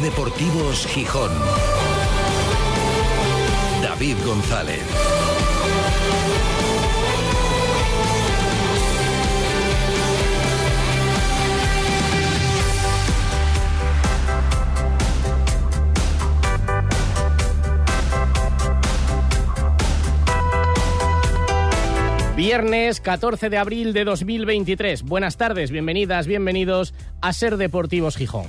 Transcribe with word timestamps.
Deportivos 0.00 0.86
Gijón. 0.86 1.30
David 3.82 4.16
González. 4.24 4.80
Viernes 22.36 23.00
14 23.00 23.50
de 23.50 23.58
abril 23.58 23.92
de 23.92 24.04
2023. 24.04 25.02
Buenas 25.02 25.36
tardes, 25.36 25.70
bienvenidas, 25.70 26.26
bienvenidos 26.26 26.94
a 27.20 27.32
Ser 27.32 27.56
Deportivos 27.56 28.16
Gijón. 28.16 28.46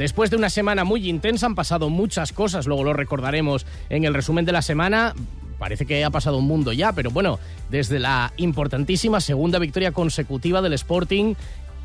Después 0.00 0.30
de 0.30 0.36
una 0.38 0.48
semana 0.48 0.84
muy 0.84 1.10
intensa 1.10 1.44
han 1.44 1.54
pasado 1.54 1.90
muchas 1.90 2.32
cosas, 2.32 2.66
luego 2.66 2.84
lo 2.84 2.94
recordaremos 2.94 3.66
en 3.90 4.04
el 4.04 4.14
resumen 4.14 4.46
de 4.46 4.52
la 4.52 4.62
semana. 4.62 5.14
Parece 5.58 5.84
que 5.84 6.02
ha 6.02 6.08
pasado 6.08 6.38
un 6.38 6.46
mundo 6.46 6.72
ya, 6.72 6.94
pero 6.94 7.10
bueno, 7.10 7.38
desde 7.68 7.98
la 7.98 8.32
importantísima 8.38 9.20
segunda 9.20 9.58
victoria 9.58 9.92
consecutiva 9.92 10.62
del 10.62 10.72
Sporting 10.72 11.34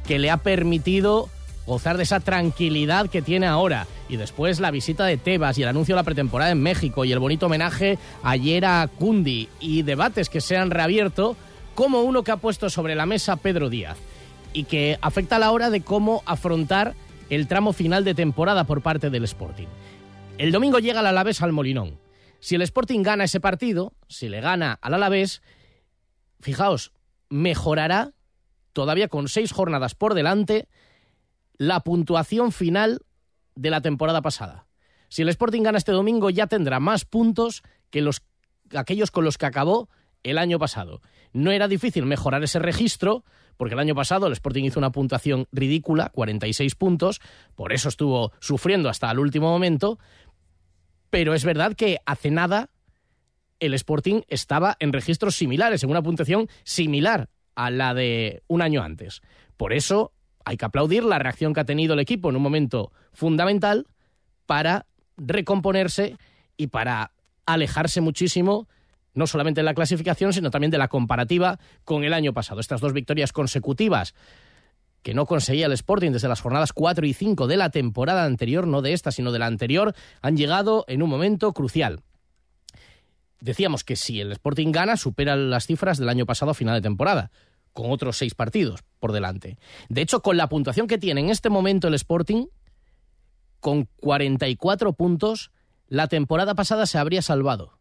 que 0.08 0.18
le 0.18 0.32
ha 0.32 0.38
permitido 0.38 1.28
gozar 1.68 1.98
de 1.98 2.04
esa 2.04 2.22
tranquilidad 2.22 3.10
que 3.10 3.22
tiene 3.22 3.48
ahora. 3.48 3.86
Y 4.08 4.16
después 4.16 4.62
la 4.62 4.72
visita 4.72 5.04
de 5.04 5.18
Tebas 5.18 5.58
y 5.58 5.64
el 5.64 5.68
anuncio 5.68 5.94
de 5.94 6.00
la 6.00 6.06
pretemporada 6.06 6.52
en 6.52 6.64
México 6.64 7.04
y 7.04 7.12
el 7.12 7.20
bonito 7.20 7.48
homenaje 7.48 7.98
ayer 8.24 8.64
a 8.64 8.88
Cundi 8.88 9.50
y 9.60 9.82
debates 9.82 10.30
que 10.30 10.40
se 10.40 10.56
han 10.56 10.72
reabierto 10.72 11.36
como 11.74 12.00
uno 12.00 12.24
que 12.24 12.32
ha 12.32 12.38
puesto 12.38 12.70
sobre 12.70 12.96
la 12.96 13.06
mesa 13.06 13.36
Pedro 13.36 13.70
Díaz 13.70 13.98
y 14.54 14.64
que 14.64 14.98
afecta 15.02 15.36
a 15.36 15.40
la 15.40 15.52
hora 15.52 15.70
de 15.70 15.82
cómo 15.82 16.24
afrontar 16.26 16.96
el 17.30 17.48
tramo 17.48 17.74
final 17.74 18.04
de 18.04 18.14
temporada 18.14 18.66
por 18.66 18.82
parte 18.82 19.10
del 19.10 19.24
Sporting. 19.24 19.68
El 20.38 20.52
domingo 20.52 20.80
llega 20.80 21.00
el 21.00 21.08
Alavés 21.08 21.42
al 21.42 21.54
Molinón. 21.54 22.00
Si 22.40 22.56
el 22.56 22.62
Sporting 22.62 23.02
gana 23.02 23.24
ese 23.24 23.40
partido, 23.40 23.94
si 24.08 24.30
le 24.30 24.42
gana 24.42 24.78
al 24.82 24.94
Alavés, 24.94 25.42
fijaos, 26.42 26.92
mejorará 27.30 28.14
todavía 28.74 29.08
con 29.08 29.30
seis 29.30 29.52
jornadas 29.52 29.96
por 29.96 30.14
delante 30.14 30.68
la 31.58 31.80
puntuación 31.80 32.52
final 32.52 33.02
de 33.56 33.70
la 33.70 33.82
temporada 33.82 34.22
pasada. 34.22 34.68
Si 35.08 35.22
el 35.22 35.30
Sporting 35.30 35.64
gana 35.64 35.78
este 35.78 35.94
domingo 35.94 36.30
ya 36.30 36.48
tendrá 36.48 36.80
más 36.80 37.06
puntos 37.06 37.64
que 37.90 38.02
los, 38.02 38.22
aquellos 38.76 39.12
con 39.12 39.24
los 39.24 39.38
que 39.38 39.46
acabó 39.46 39.90
el 40.24 40.38
año 40.38 40.60
pasado. 40.60 41.02
No 41.32 41.52
era 41.52 41.68
difícil 41.68 42.06
mejorar 42.06 42.44
ese 42.44 42.60
registro, 42.60 43.24
porque 43.58 43.74
el 43.74 43.80
año 43.80 43.96
pasado 43.96 44.28
el 44.28 44.34
Sporting 44.34 44.64
hizo 44.64 44.80
una 44.80 44.92
puntuación 44.92 45.48
ridícula, 45.52 46.10
46 46.10 46.76
puntos, 46.76 47.22
por 47.56 47.74
eso 47.74 47.90
estuvo 47.90 48.32
sufriendo 48.40 48.90
hasta 48.90 49.10
el 49.12 49.20
último 49.20 49.50
momento, 49.50 50.00
pero 51.10 51.34
es 51.34 51.46
verdad 51.46 51.76
que 51.76 52.00
hace 52.06 52.32
nada 52.32 52.70
el 53.60 53.74
Sporting 53.74 54.22
estaba 54.28 54.76
en 54.80 54.94
registros 54.94 55.36
similares, 55.36 55.84
en 55.84 55.90
una 55.90 56.02
puntuación 56.02 56.50
similar 56.64 57.30
a 57.56 57.70
la 57.70 57.94
de 57.94 58.44
un 58.48 58.62
año 58.62 58.84
antes. 58.84 59.22
Por 59.58 59.74
eso 59.74 60.12
hay 60.44 60.58
que 60.58 60.66
aplaudir 60.66 61.04
la 61.04 61.20
reacción 61.20 61.54
que 61.54 61.62
ha 61.62 61.66
tenido 61.66 61.94
el 61.94 62.00
equipo 62.00 62.30
en 62.30 62.36
un 62.36 62.42
momento 62.42 62.92
fundamental 63.14 63.88
para 64.46 64.86
recomponerse 65.18 66.18
y 66.58 66.68
para 66.68 67.12
alejarse 67.46 68.02
muchísimo 68.02 68.68
no 69.16 69.28
solamente 69.28 69.62
de 69.62 69.66
la 69.66 69.74
clasificación, 69.74 70.34
sino 70.34 70.52
también 70.52 70.72
de 70.72 70.78
la 70.78 70.88
comparativa 70.88 71.60
con 71.84 72.04
el 72.04 72.14
año 72.14 72.34
pasado. 72.34 72.62
Estas 72.62 72.82
dos 72.82 72.94
victorias 72.94 73.34
consecutivas 73.34 74.14
que 75.02 75.14
no 75.14 75.26
conseguía 75.26 75.68
el 75.68 75.72
Sporting 75.72 76.12
desde 76.12 76.28
las 76.28 76.42
jornadas 76.42 76.74
4 76.74 77.06
y 77.06 77.14
5 77.14 77.48
de 77.48 77.58
la 77.58 77.70
temporada 77.70 78.26
anterior, 78.26 78.68
no 78.68 78.82
de 78.82 78.94
esta, 78.94 79.12
sino 79.12 79.32
de 79.32 79.40
la 79.40 79.46
anterior, 79.46 79.94
han 80.22 80.36
llegado 80.36 80.84
en 80.88 81.04
un 81.04 81.10
momento 81.10 81.54
crucial. 81.54 82.02
Decíamos 83.40 83.84
que 83.84 83.96
si 83.96 84.20
el 84.20 84.32
Sporting 84.32 84.72
gana, 84.72 84.98
supera 84.98 85.36
las 85.36 85.68
cifras 85.68 86.00
del 86.00 86.10
año 86.10 86.26
pasado 86.26 86.52
a 86.52 86.56
final 86.56 86.76
de 86.76 86.82
temporada 86.82 87.32
con 87.76 87.92
otros 87.92 88.18
seis 88.18 88.34
partidos 88.34 88.84
por 89.00 89.12
delante. 89.12 89.58
De 89.90 90.02
hecho, 90.02 90.22
con 90.22 90.38
la 90.38 90.50
puntuación 90.50 90.88
que 90.88 90.98
tiene 90.98 91.22
en 91.22 91.30
este 91.30 91.50
momento 91.50 91.88
el 91.90 91.94
Sporting, 91.94 92.48
con 93.60 93.88
44 93.98 94.94
puntos, 94.94 95.52
la 95.88 96.08
temporada 96.08 96.56
pasada 96.56 96.86
se 96.86 96.98
habría 96.98 97.22
salvado. 97.22 97.75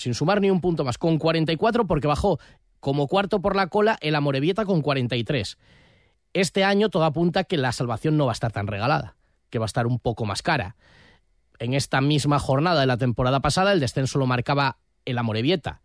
Sin 0.00 0.14
sumar 0.14 0.40
ni 0.40 0.50
un 0.50 0.60
punto 0.60 0.84
más, 0.84 0.96
con 0.96 1.18
44 1.18 1.86
porque 1.86 2.06
bajó 2.06 2.38
como 2.80 3.06
cuarto 3.06 3.40
por 3.40 3.54
la 3.54 3.66
cola 3.66 3.98
el 4.00 4.14
Amorebieta 4.14 4.64
con 4.64 4.80
43. 4.80 5.58
Este 6.32 6.64
año 6.64 6.88
todo 6.88 7.04
apunta 7.04 7.44
que 7.44 7.56
la 7.56 7.72
salvación 7.72 8.16
no 8.16 8.24
va 8.26 8.32
a 8.32 8.34
estar 8.34 8.52
tan 8.52 8.66
regalada, 8.66 9.16
que 9.50 9.58
va 9.58 9.64
a 9.64 9.66
estar 9.66 9.86
un 9.86 9.98
poco 9.98 10.24
más 10.24 10.42
cara. 10.42 10.76
En 11.58 11.74
esta 11.74 12.00
misma 12.00 12.38
jornada 12.38 12.80
de 12.80 12.86
la 12.86 12.96
temporada 12.96 13.40
pasada 13.40 13.72
el 13.72 13.80
descenso 13.80 14.18
lo 14.18 14.26
marcaba 14.26 14.78
el 15.04 15.18
Amorebieta 15.18 15.82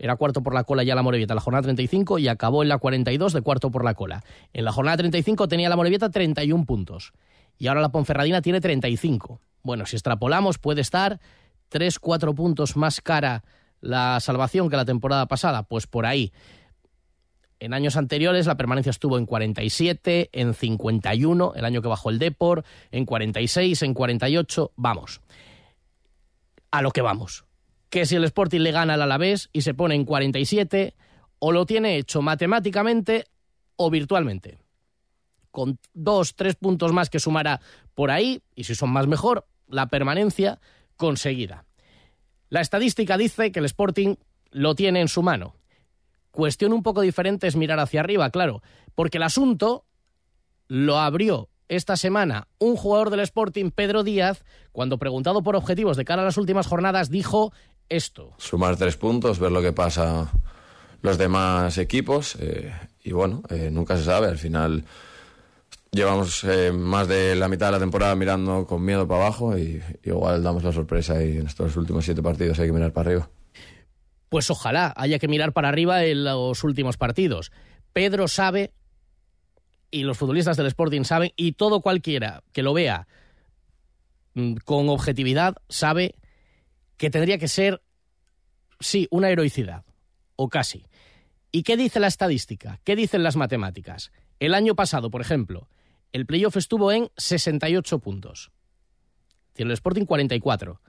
era 0.00 0.16
cuarto 0.16 0.42
por 0.42 0.54
la 0.54 0.64
cola 0.64 0.82
ya 0.82 0.94
la 0.94 1.02
Morevieta, 1.02 1.34
la 1.34 1.42
jornada 1.42 1.62
35 1.62 2.18
y 2.18 2.28
acabó 2.28 2.62
en 2.62 2.70
la 2.70 2.78
42 2.78 3.34
de 3.34 3.42
cuarto 3.42 3.70
por 3.70 3.84
la 3.84 3.94
cola. 3.94 4.24
En 4.54 4.64
la 4.64 4.72
jornada 4.72 4.96
35 4.96 5.46
tenía 5.46 5.68
la 5.68 5.76
Morevieta 5.76 6.08
31 6.08 6.64
puntos 6.64 7.12
y 7.58 7.66
ahora 7.66 7.82
la 7.82 7.90
Ponferradina 7.90 8.40
tiene 8.40 8.60
35. 8.60 9.40
Bueno, 9.62 9.84
si 9.84 9.96
extrapolamos 9.96 10.58
puede 10.58 10.80
estar 10.80 11.20
3-4 11.70 12.34
puntos 12.34 12.76
más 12.76 13.00
cara 13.00 13.44
la 13.80 14.20
salvación 14.20 14.68
que 14.68 14.76
la 14.76 14.84
temporada 14.84 15.26
pasada, 15.26 15.62
pues 15.62 15.86
por 15.86 16.06
ahí. 16.06 16.32
En 17.58 17.74
años 17.74 17.96
anteriores 17.96 18.46
la 18.46 18.56
permanencia 18.56 18.90
estuvo 18.90 19.18
en 19.18 19.26
47, 19.26 20.30
en 20.32 20.54
51, 20.54 21.52
el 21.54 21.64
año 21.64 21.82
que 21.82 21.88
bajó 21.88 22.10
el 22.10 22.18
Depor, 22.18 22.64
en 22.90 23.04
46, 23.04 23.82
en 23.82 23.94
48, 23.94 24.72
vamos. 24.76 25.20
A 26.70 26.82
lo 26.82 26.90
que 26.90 27.02
vamos 27.02 27.44
que 27.90 28.06
si 28.06 28.14
el 28.16 28.24
Sporting 28.24 28.60
le 28.60 28.70
gana 28.70 28.94
al 28.94 29.02
Alavés 29.02 29.50
y 29.52 29.62
se 29.62 29.74
pone 29.74 29.96
en 29.96 30.04
47, 30.04 30.94
o 31.40 31.52
lo 31.52 31.66
tiene 31.66 31.96
hecho 31.96 32.22
matemáticamente 32.22 33.26
o 33.76 33.90
virtualmente. 33.90 34.58
Con 35.50 35.78
dos, 35.92 36.36
tres 36.36 36.54
puntos 36.54 36.92
más 36.92 37.10
que 37.10 37.18
sumará 37.18 37.60
por 37.94 38.12
ahí, 38.12 38.42
y 38.54 38.64
si 38.64 38.76
son 38.76 38.90
más 38.90 39.08
mejor, 39.08 39.46
la 39.66 39.88
permanencia 39.88 40.60
conseguida. 41.00 41.64
La 42.50 42.60
estadística 42.60 43.16
dice 43.16 43.52
que 43.52 43.60
el 43.60 43.64
Sporting 43.64 44.16
lo 44.50 44.74
tiene 44.74 45.00
en 45.00 45.08
su 45.08 45.22
mano. 45.22 45.56
Cuestión 46.30 46.74
un 46.74 46.82
poco 46.82 47.00
diferente 47.00 47.46
es 47.46 47.56
mirar 47.56 47.80
hacia 47.80 48.00
arriba, 48.00 48.28
claro, 48.28 48.62
porque 48.94 49.16
el 49.16 49.22
asunto 49.22 49.86
lo 50.68 50.98
abrió 50.98 51.48
esta 51.68 51.96
semana 51.96 52.48
un 52.58 52.76
jugador 52.76 53.08
del 53.08 53.20
Sporting, 53.20 53.70
Pedro 53.70 54.04
Díaz, 54.04 54.44
cuando 54.72 54.98
preguntado 54.98 55.42
por 55.42 55.56
objetivos 55.56 55.96
de 55.96 56.04
cara 56.04 56.20
a 56.20 56.26
las 56.26 56.36
últimas 56.36 56.66
jornadas, 56.66 57.08
dijo 57.08 57.50
esto. 57.88 58.34
Sumar 58.36 58.76
tres 58.76 58.98
puntos, 58.98 59.38
ver 59.38 59.52
lo 59.52 59.62
que 59.62 59.72
pasa 59.72 60.30
los 61.00 61.16
demás 61.16 61.78
equipos 61.78 62.36
eh, 62.40 62.74
y 63.02 63.12
bueno, 63.12 63.42
eh, 63.48 63.70
nunca 63.72 63.96
se 63.96 64.04
sabe, 64.04 64.26
al 64.26 64.36
final 64.36 64.84
llevamos 65.92 66.44
eh, 66.44 66.72
más 66.72 67.08
de 67.08 67.34
la 67.34 67.48
mitad 67.48 67.66
de 67.66 67.72
la 67.72 67.78
temporada 67.78 68.14
mirando 68.14 68.66
con 68.66 68.84
miedo 68.84 69.06
para 69.06 69.26
abajo 69.26 69.58
y, 69.58 69.82
igual 70.04 70.42
damos 70.42 70.62
la 70.62 70.72
sorpresa 70.72 71.22
y 71.22 71.38
en 71.38 71.46
estos 71.46 71.76
últimos 71.76 72.04
siete 72.04 72.22
partidos 72.22 72.58
hay 72.58 72.66
que 72.66 72.72
mirar 72.72 72.92
para 72.92 73.10
arriba. 73.10 73.30
Pues 74.28 74.50
ojalá 74.50 74.92
haya 74.96 75.18
que 75.18 75.28
mirar 75.28 75.52
para 75.52 75.68
arriba 75.68 76.04
en 76.04 76.24
los 76.24 76.62
últimos 76.62 76.96
partidos. 76.96 77.50
Pedro 77.92 78.28
sabe 78.28 78.72
y 79.90 80.04
los 80.04 80.16
futbolistas 80.16 80.56
del 80.56 80.66
Sporting 80.66 81.02
saben 81.02 81.32
y 81.36 81.52
todo 81.52 81.80
cualquiera 81.80 82.44
que 82.52 82.62
lo 82.62 82.72
vea 82.72 83.08
mm, 84.34 84.54
con 84.64 84.88
objetividad 84.88 85.56
sabe 85.68 86.14
que 86.96 87.10
tendría 87.10 87.38
que 87.38 87.48
ser, 87.48 87.82
sí, 88.78 89.08
una 89.10 89.30
heroicidad, 89.30 89.84
o 90.36 90.48
casi. 90.48 90.86
¿Y 91.50 91.62
qué 91.62 91.76
dice 91.76 91.98
la 91.98 92.06
estadística? 92.06 92.78
¿Qué 92.84 92.94
dicen 92.94 93.22
las 93.22 93.36
matemáticas? 93.36 94.12
El 94.38 94.54
año 94.54 94.74
pasado, 94.76 95.10
por 95.10 95.22
ejemplo, 95.22 95.68
el 96.12 96.26
playoff 96.26 96.56
estuvo 96.56 96.92
en 96.92 97.10
68 97.16 97.98
puntos. 97.98 98.50
Tiene 99.52 99.70
el 99.70 99.74
Sporting 99.74 100.04
44. 100.04 100.80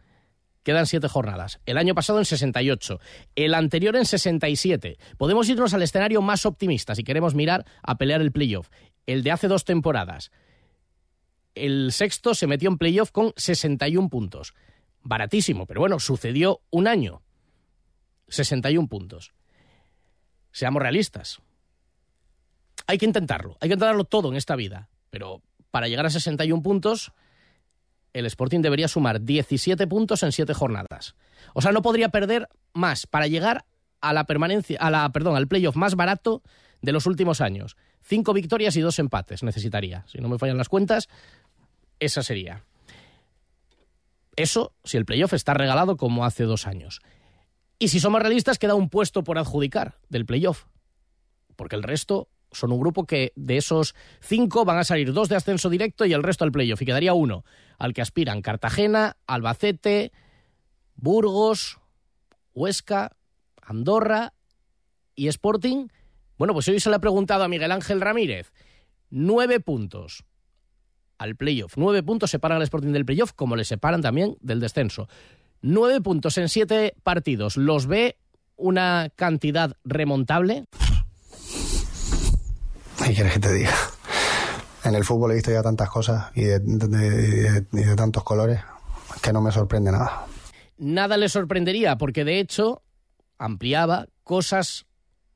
Quedan 0.63 0.85
siete 0.85 1.07
jornadas. 1.07 1.59
El 1.65 1.77
año 1.77 1.95
pasado 1.95 2.19
en 2.19 2.25
68. 2.25 2.99
El 3.35 3.53
anterior 3.53 3.95
en 3.95 4.05
67. 4.05 4.97
Podemos 5.17 5.49
irnos 5.49 5.73
al 5.73 5.81
escenario 5.81 6.21
más 6.21 6.45
optimista 6.45 6.95
si 6.95 7.03
queremos 7.03 7.33
mirar 7.33 7.65
a 7.81 7.97
pelear 7.97 8.21
el 8.21 8.31
playoff. 8.31 8.69
El 9.07 9.23
de 9.23 9.31
hace 9.31 9.47
dos 9.47 9.65
temporadas. 9.65 10.31
El 11.55 11.91
sexto 11.91 12.35
se 12.35 12.47
metió 12.47 12.69
en 12.69 12.77
playoff 12.77 13.11
con 13.11 13.33
61 13.35 14.09
puntos 14.09 14.53
baratísimo, 15.03 15.65
pero 15.65 15.81
bueno, 15.81 15.99
sucedió 15.99 16.61
un 16.69 16.87
año. 16.87 17.21
61 18.27 18.87
puntos. 18.87 19.33
Seamos 20.51 20.81
realistas. 20.81 21.41
Hay 22.87 22.97
que 22.97 23.05
intentarlo, 23.05 23.57
hay 23.59 23.69
que 23.69 23.73
intentarlo 23.73 24.05
todo 24.05 24.29
en 24.29 24.35
esta 24.35 24.55
vida, 24.55 24.89
pero 25.11 25.43
para 25.69 25.87
llegar 25.87 26.07
a 26.07 26.09
61 26.09 26.63
puntos, 26.63 27.11
el 28.13 28.25
Sporting 28.25 28.61
debería 28.61 28.87
sumar 28.87 29.21
17 29.21 29.85
puntos 29.87 30.23
en 30.23 30.31
7 30.31 30.53
jornadas. 30.53 31.15
O 31.53 31.61
sea, 31.61 31.71
no 31.71 31.81
podría 31.81 32.09
perder 32.09 32.49
más 32.73 33.05
para 33.05 33.27
llegar 33.27 33.65
a 34.01 34.13
la 34.13 34.25
permanencia, 34.25 34.79
a 34.79 34.89
la, 34.89 35.09
perdón, 35.11 35.35
al 35.35 35.47
playoff 35.47 35.75
más 35.75 35.95
barato 35.95 36.41
de 36.81 36.91
los 36.91 37.05
últimos 37.05 37.39
años. 37.41 37.77
Cinco 38.01 38.33
victorias 38.33 38.75
y 38.75 38.81
dos 38.81 38.97
empates 38.97 39.43
necesitaría. 39.43 40.03
Si 40.07 40.17
no 40.17 40.27
me 40.27 40.39
fallan 40.39 40.57
las 40.57 40.69
cuentas, 40.69 41.07
Esa 41.99 42.23
sería. 42.23 42.63
Eso 44.35 44.73
si 44.83 44.97
el 44.97 45.05
playoff 45.05 45.33
está 45.33 45.53
regalado 45.53 45.97
como 45.97 46.25
hace 46.25 46.45
dos 46.45 46.65
años. 46.65 47.01
Y 47.77 47.89
si 47.89 47.99
somos 47.99 48.21
realistas, 48.21 48.57
queda 48.57 48.75
un 48.75 48.89
puesto 48.89 49.23
por 49.23 49.37
adjudicar 49.37 49.99
del 50.09 50.25
playoff. 50.25 50.65
Porque 51.55 51.75
el 51.75 51.83
resto 51.83 52.27
son 52.51 52.71
un 52.71 52.79
grupo 52.79 53.05
que 53.05 53.33
de 53.35 53.57
esos 53.57 53.95
cinco 54.19 54.65
van 54.65 54.77
a 54.77 54.83
salir 54.83 55.13
dos 55.13 55.29
de 55.29 55.35
ascenso 55.35 55.69
directo 55.69 56.05
y 56.05 56.13
el 56.13 56.23
resto 56.23 56.43
al 56.43 56.51
playoff. 56.51 56.81
Y 56.81 56.85
quedaría 56.85 57.13
uno 57.13 57.45
al 57.77 57.93
que 57.93 58.01
aspiran 58.01 58.41
Cartagena, 58.41 59.17
Albacete, 59.27 60.11
Burgos, 60.95 61.79
Huesca, 62.53 63.15
Andorra 63.61 64.33
y 65.15 65.27
Sporting. 65.27 65.87
Bueno, 66.37 66.53
pues 66.53 66.67
hoy 66.67 66.79
se 66.79 66.89
le 66.89 66.95
ha 66.97 66.99
preguntado 66.99 67.43
a 67.43 67.47
Miguel 67.47 67.71
Ángel 67.71 68.01
Ramírez. 68.01 68.51
Nueve 69.09 69.59
puntos 69.59 70.23
al 71.17 71.35
playoff. 71.35 71.77
Nueve 71.77 72.03
puntos 72.03 72.31
separan 72.31 72.57
al 72.57 72.63
Sporting 72.63 72.91
del 72.91 73.05
playoff, 73.05 73.33
como 73.33 73.55
le 73.55 73.63
separan 73.63 74.01
también 74.01 74.37
del 74.41 74.59
descenso. 74.59 75.07
Nueve 75.61 76.01
puntos 76.01 76.37
en 76.37 76.49
siete 76.49 76.95
partidos. 77.03 77.57
¿Los 77.57 77.85
ve 77.85 78.17
una 78.55 79.09
cantidad 79.15 79.77
remontable? 79.83 80.65
¿Qué 83.05 83.13
quieres 83.13 83.33
que 83.33 83.39
te 83.39 83.53
diga? 83.53 83.73
En 84.83 84.95
el 84.95 85.03
fútbol 85.03 85.31
he 85.31 85.35
visto 85.35 85.51
ya 85.51 85.61
tantas 85.61 85.89
cosas 85.89 86.31
y 86.35 86.43
de, 86.43 86.59
de 86.59 87.95
tantos 87.95 88.23
colores 88.23 88.61
que 89.21 89.31
no 89.31 89.41
me 89.41 89.51
sorprende 89.51 89.91
nada. 89.91 90.25
Nada 90.77 91.17
le 91.17 91.29
sorprendería, 91.29 91.97
porque 91.97 92.23
de 92.23 92.39
hecho 92.39 92.81
ampliaba 93.37 94.07
cosas 94.23 94.85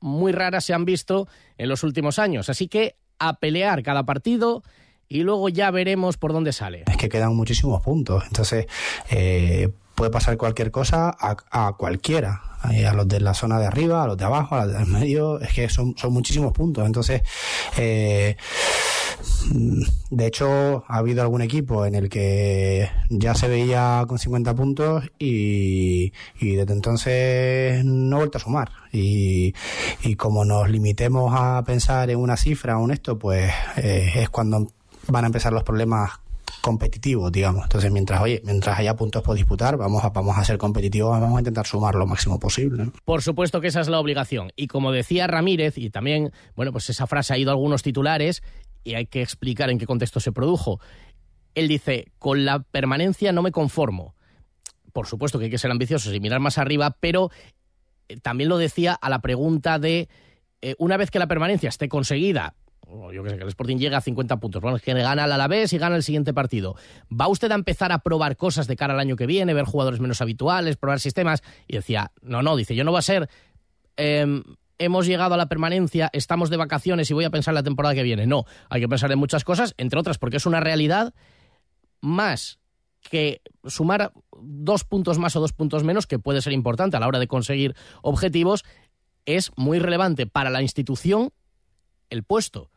muy 0.00 0.32
raras 0.32 0.64
se 0.64 0.74
han 0.74 0.84
visto 0.84 1.28
en 1.58 1.68
los 1.68 1.82
últimos 1.82 2.18
años. 2.18 2.48
Así 2.48 2.68
que 2.68 2.96
a 3.18 3.38
pelear 3.38 3.82
cada 3.82 4.04
partido 4.04 4.62
y 5.08 5.22
luego 5.22 5.48
ya 5.48 5.70
veremos 5.70 6.16
por 6.16 6.32
dónde 6.32 6.52
sale. 6.52 6.84
Es 6.86 6.96
que 6.96 7.08
quedan 7.08 7.34
muchísimos 7.34 7.82
puntos, 7.82 8.24
entonces 8.26 8.66
eh, 9.10 9.72
puede 9.94 10.10
pasar 10.10 10.36
cualquier 10.36 10.70
cosa 10.70 11.16
a, 11.18 11.72
cualquiera, 11.76 12.42
a 12.66 12.92
los 12.92 13.08
de 13.08 13.20
la 13.20 13.34
zona 13.34 13.58
de 13.58 13.66
arriba, 13.66 14.04
a 14.04 14.06
los 14.06 14.16
de 14.16 14.24
abajo, 14.24 14.56
a 14.56 14.66
los 14.66 14.78
del 14.78 14.86
medio, 14.86 15.40
es 15.40 15.52
que 15.52 15.68
son, 15.68 15.94
son 15.96 16.12
muchísimos 16.12 16.52
puntos, 16.52 16.86
entonces... 16.86 17.22
Eh, 17.76 18.36
de 20.10 20.26
hecho, 20.26 20.84
ha 20.88 20.98
habido 20.98 21.22
algún 21.22 21.42
equipo 21.42 21.86
en 21.86 21.94
el 21.94 22.08
que 22.08 22.90
ya 23.08 23.34
se 23.34 23.48
veía 23.48 24.04
con 24.06 24.18
50 24.18 24.54
puntos 24.54 25.04
y, 25.18 26.12
desde 26.40 26.72
entonces 26.72 27.84
no 27.84 28.16
ha 28.16 28.18
vuelto 28.20 28.38
a 28.38 28.40
sumar. 28.40 28.70
Y, 28.92 29.52
como 30.16 30.44
nos 30.44 30.68
limitemos 30.68 31.32
a 31.34 31.62
pensar 31.64 32.10
en 32.10 32.18
una 32.18 32.36
cifra 32.36 32.78
o 32.78 32.84
en 32.84 32.92
esto, 32.92 33.18
pues 33.18 33.52
es 33.76 34.28
cuando 34.30 34.68
van 35.08 35.24
a 35.24 35.26
empezar 35.28 35.52
los 35.52 35.62
problemas 35.62 36.10
competitivos, 36.66 37.30
digamos. 37.30 37.62
Entonces, 37.62 37.92
mientras, 37.92 38.20
oye, 38.20 38.42
mientras 38.44 38.76
haya 38.76 38.96
puntos 38.96 39.22
por 39.22 39.36
disputar, 39.36 39.76
vamos 39.76 40.02
a, 40.02 40.08
vamos 40.08 40.36
a 40.36 40.44
ser 40.44 40.58
competitivos, 40.58 41.12
vamos 41.12 41.36
a 41.36 41.40
intentar 41.40 41.64
sumar 41.64 41.94
lo 41.94 42.08
máximo 42.08 42.40
posible. 42.40 42.90
Por 43.04 43.22
supuesto 43.22 43.60
que 43.60 43.68
esa 43.68 43.80
es 43.80 43.86
la 43.86 44.00
obligación. 44.00 44.50
Y 44.56 44.66
como 44.66 44.90
decía 44.90 45.28
Ramírez, 45.28 45.78
y 45.78 45.90
también, 45.90 46.32
bueno, 46.56 46.72
pues 46.72 46.90
esa 46.90 47.06
frase 47.06 47.34
ha 47.34 47.38
ido 47.38 47.50
a 47.50 47.54
algunos 47.54 47.84
titulares 47.84 48.42
y 48.82 48.94
hay 48.94 49.06
que 49.06 49.22
explicar 49.22 49.70
en 49.70 49.78
qué 49.78 49.86
contexto 49.86 50.18
se 50.18 50.32
produjo. 50.32 50.80
Él 51.54 51.68
dice, 51.68 52.10
con 52.18 52.44
la 52.44 52.58
permanencia 52.58 53.30
no 53.30 53.42
me 53.42 53.52
conformo. 53.52 54.16
Por 54.92 55.06
supuesto 55.06 55.38
que 55.38 55.44
hay 55.44 55.50
que 55.52 55.58
ser 55.58 55.70
ambiciosos 55.70 56.12
y 56.12 56.18
mirar 56.18 56.40
más 56.40 56.58
arriba, 56.58 56.96
pero 56.98 57.30
eh, 58.08 58.18
también 58.18 58.48
lo 58.48 58.58
decía 58.58 58.92
a 58.92 59.08
la 59.08 59.20
pregunta 59.20 59.78
de, 59.78 60.08
eh, 60.62 60.74
una 60.80 60.96
vez 60.96 61.12
que 61.12 61.20
la 61.20 61.28
permanencia 61.28 61.68
esté 61.68 61.88
conseguida, 61.88 62.56
yo 63.12 63.22
que 63.22 63.30
sé, 63.30 63.36
que 63.36 63.42
el 63.42 63.48
Sporting 63.48 63.78
llega 63.78 63.98
a 63.98 64.00
50 64.00 64.38
puntos, 64.38 64.62
bueno, 64.62 64.76
es 64.76 64.82
que 64.82 64.94
gana 64.94 65.24
al 65.24 65.32
Alavés 65.32 65.72
y 65.72 65.78
gana 65.78 65.96
el 65.96 66.02
siguiente 66.02 66.32
partido. 66.32 66.76
¿Va 67.08 67.28
usted 67.28 67.50
a 67.50 67.54
empezar 67.54 67.92
a 67.92 67.98
probar 67.98 68.36
cosas 68.36 68.66
de 68.66 68.76
cara 68.76 68.94
al 68.94 69.00
año 69.00 69.16
que 69.16 69.26
viene, 69.26 69.54
ver 69.54 69.64
jugadores 69.64 70.00
menos 70.00 70.20
habituales, 70.20 70.76
probar 70.76 71.00
sistemas? 71.00 71.42
Y 71.66 71.74
decía, 71.74 72.12
no, 72.22 72.42
no, 72.42 72.56
dice, 72.56 72.74
yo 72.74 72.84
no 72.84 72.92
va 72.92 73.00
a 73.00 73.02
ser... 73.02 73.28
Em, 73.96 74.42
hemos 74.78 75.06
llegado 75.06 75.34
a 75.34 75.36
la 75.38 75.46
permanencia, 75.46 76.10
estamos 76.12 76.50
de 76.50 76.58
vacaciones 76.58 77.10
y 77.10 77.14
voy 77.14 77.24
a 77.24 77.30
pensar 77.30 77.54
la 77.54 77.62
temporada 77.62 77.94
que 77.94 78.02
viene. 78.02 78.26
No, 78.26 78.44
hay 78.68 78.82
que 78.82 78.88
pensar 78.88 79.10
en 79.10 79.18
muchas 79.18 79.42
cosas, 79.42 79.74
entre 79.78 79.98
otras 79.98 80.18
porque 80.18 80.36
es 80.36 80.46
una 80.46 80.60
realidad 80.60 81.14
más 82.02 82.58
que 83.00 83.40
sumar 83.64 84.12
dos 84.38 84.84
puntos 84.84 85.18
más 85.18 85.34
o 85.36 85.40
dos 85.40 85.52
puntos 85.52 85.82
menos, 85.82 86.06
que 86.06 86.18
puede 86.18 86.42
ser 86.42 86.52
importante 86.52 86.96
a 86.96 87.00
la 87.00 87.06
hora 87.06 87.18
de 87.18 87.26
conseguir 87.26 87.74
objetivos, 88.02 88.64
es 89.24 89.50
muy 89.56 89.78
relevante 89.78 90.26
para 90.26 90.50
la 90.50 90.62
institución 90.62 91.30
el 92.10 92.22
puesto 92.22 92.70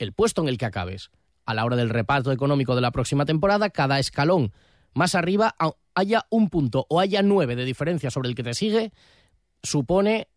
el 0.00 0.12
puesto 0.12 0.42
en 0.42 0.48
el 0.48 0.58
que 0.58 0.66
acabes. 0.66 1.10
A 1.44 1.54
la 1.54 1.64
hora 1.64 1.76
del 1.76 1.90
reparto 1.90 2.32
económico 2.32 2.74
de 2.74 2.80
la 2.80 2.90
próxima 2.90 3.24
temporada, 3.24 3.70
cada 3.70 3.98
escalón 3.98 4.52
más 4.94 5.14
arriba, 5.14 5.54
haya 5.94 6.26
un 6.30 6.48
punto 6.48 6.86
o 6.88 7.00
haya 7.00 7.22
nueve 7.22 7.54
de 7.54 7.64
diferencia 7.64 8.10
sobre 8.10 8.28
el 8.28 8.34
que 8.34 8.42
te 8.42 8.54
sigue, 8.54 8.92
supone 9.62 10.28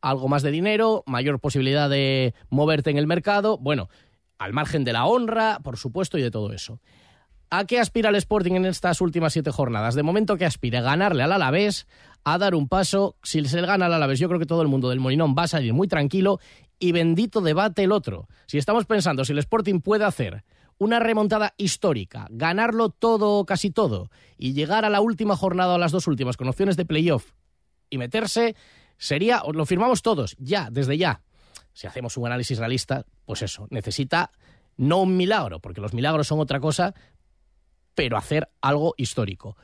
algo 0.00 0.28
más 0.28 0.42
de 0.42 0.50
dinero, 0.50 1.02
mayor 1.06 1.40
posibilidad 1.40 1.88
de 1.88 2.34
moverte 2.50 2.90
en 2.90 2.98
el 2.98 3.06
mercado, 3.06 3.56
bueno, 3.58 3.88
al 4.38 4.52
margen 4.52 4.84
de 4.84 4.92
la 4.92 5.06
honra, 5.06 5.60
por 5.62 5.76
supuesto, 5.76 6.18
y 6.18 6.22
de 6.22 6.30
todo 6.30 6.52
eso. 6.52 6.80
¿A 7.50 7.66
qué 7.66 7.78
aspira 7.78 8.10
el 8.10 8.16
Sporting 8.16 8.52
en 8.52 8.66
estas 8.66 9.00
últimas 9.00 9.32
siete 9.32 9.50
jornadas? 9.50 9.94
De 9.94 10.02
momento 10.02 10.36
que 10.36 10.44
aspira 10.44 10.80
a 10.80 10.82
ganarle 10.82 11.22
al 11.22 11.32
Alavés, 11.32 11.86
a 12.24 12.36
dar 12.36 12.54
un 12.54 12.68
paso. 12.68 13.16
Si 13.22 13.44
se 13.44 13.60
le 13.60 13.66
gana 13.66 13.86
al 13.86 13.92
Alavés, 13.92 14.18
yo 14.18 14.28
creo 14.28 14.40
que 14.40 14.46
todo 14.46 14.62
el 14.62 14.68
mundo 14.68 14.88
del 14.88 14.98
Molinón 14.98 15.34
va 15.38 15.44
a 15.44 15.48
salir 15.48 15.72
muy 15.72 15.86
tranquilo 15.86 16.40
y 16.78 16.92
bendito 16.92 17.40
debate 17.40 17.84
el 17.84 17.92
otro. 17.92 18.28
Si 18.46 18.58
estamos 18.58 18.86
pensando 18.86 19.24
si 19.24 19.32
el 19.32 19.38
Sporting 19.38 19.80
puede 19.80 20.04
hacer 20.04 20.44
una 20.78 20.98
remontada 20.98 21.54
histórica, 21.56 22.26
ganarlo 22.30 22.90
todo, 22.90 23.44
casi 23.44 23.70
todo, 23.70 24.10
y 24.36 24.52
llegar 24.52 24.84
a 24.84 24.90
la 24.90 25.00
última 25.00 25.36
jornada 25.36 25.74
o 25.74 25.78
las 25.78 25.92
dos 25.92 26.06
últimas 26.06 26.36
con 26.36 26.48
opciones 26.48 26.76
de 26.76 26.84
playoff 26.84 27.32
y 27.90 27.98
meterse, 27.98 28.56
sería, 28.98 29.42
lo 29.52 29.66
firmamos 29.66 30.02
todos, 30.02 30.36
ya, 30.38 30.68
desde 30.70 30.98
ya. 30.98 31.22
Si 31.72 31.86
hacemos 31.86 32.16
un 32.16 32.26
análisis 32.26 32.58
realista, 32.58 33.06
pues 33.24 33.42
eso, 33.42 33.66
necesita 33.70 34.30
no 34.76 35.02
un 35.02 35.16
milagro, 35.16 35.60
porque 35.60 35.80
los 35.80 35.94
milagros 35.94 36.26
son 36.26 36.40
otra 36.40 36.60
cosa, 36.60 36.94
pero 37.94 38.16
hacer 38.16 38.48
algo 38.60 38.94
histórico. 38.96 39.56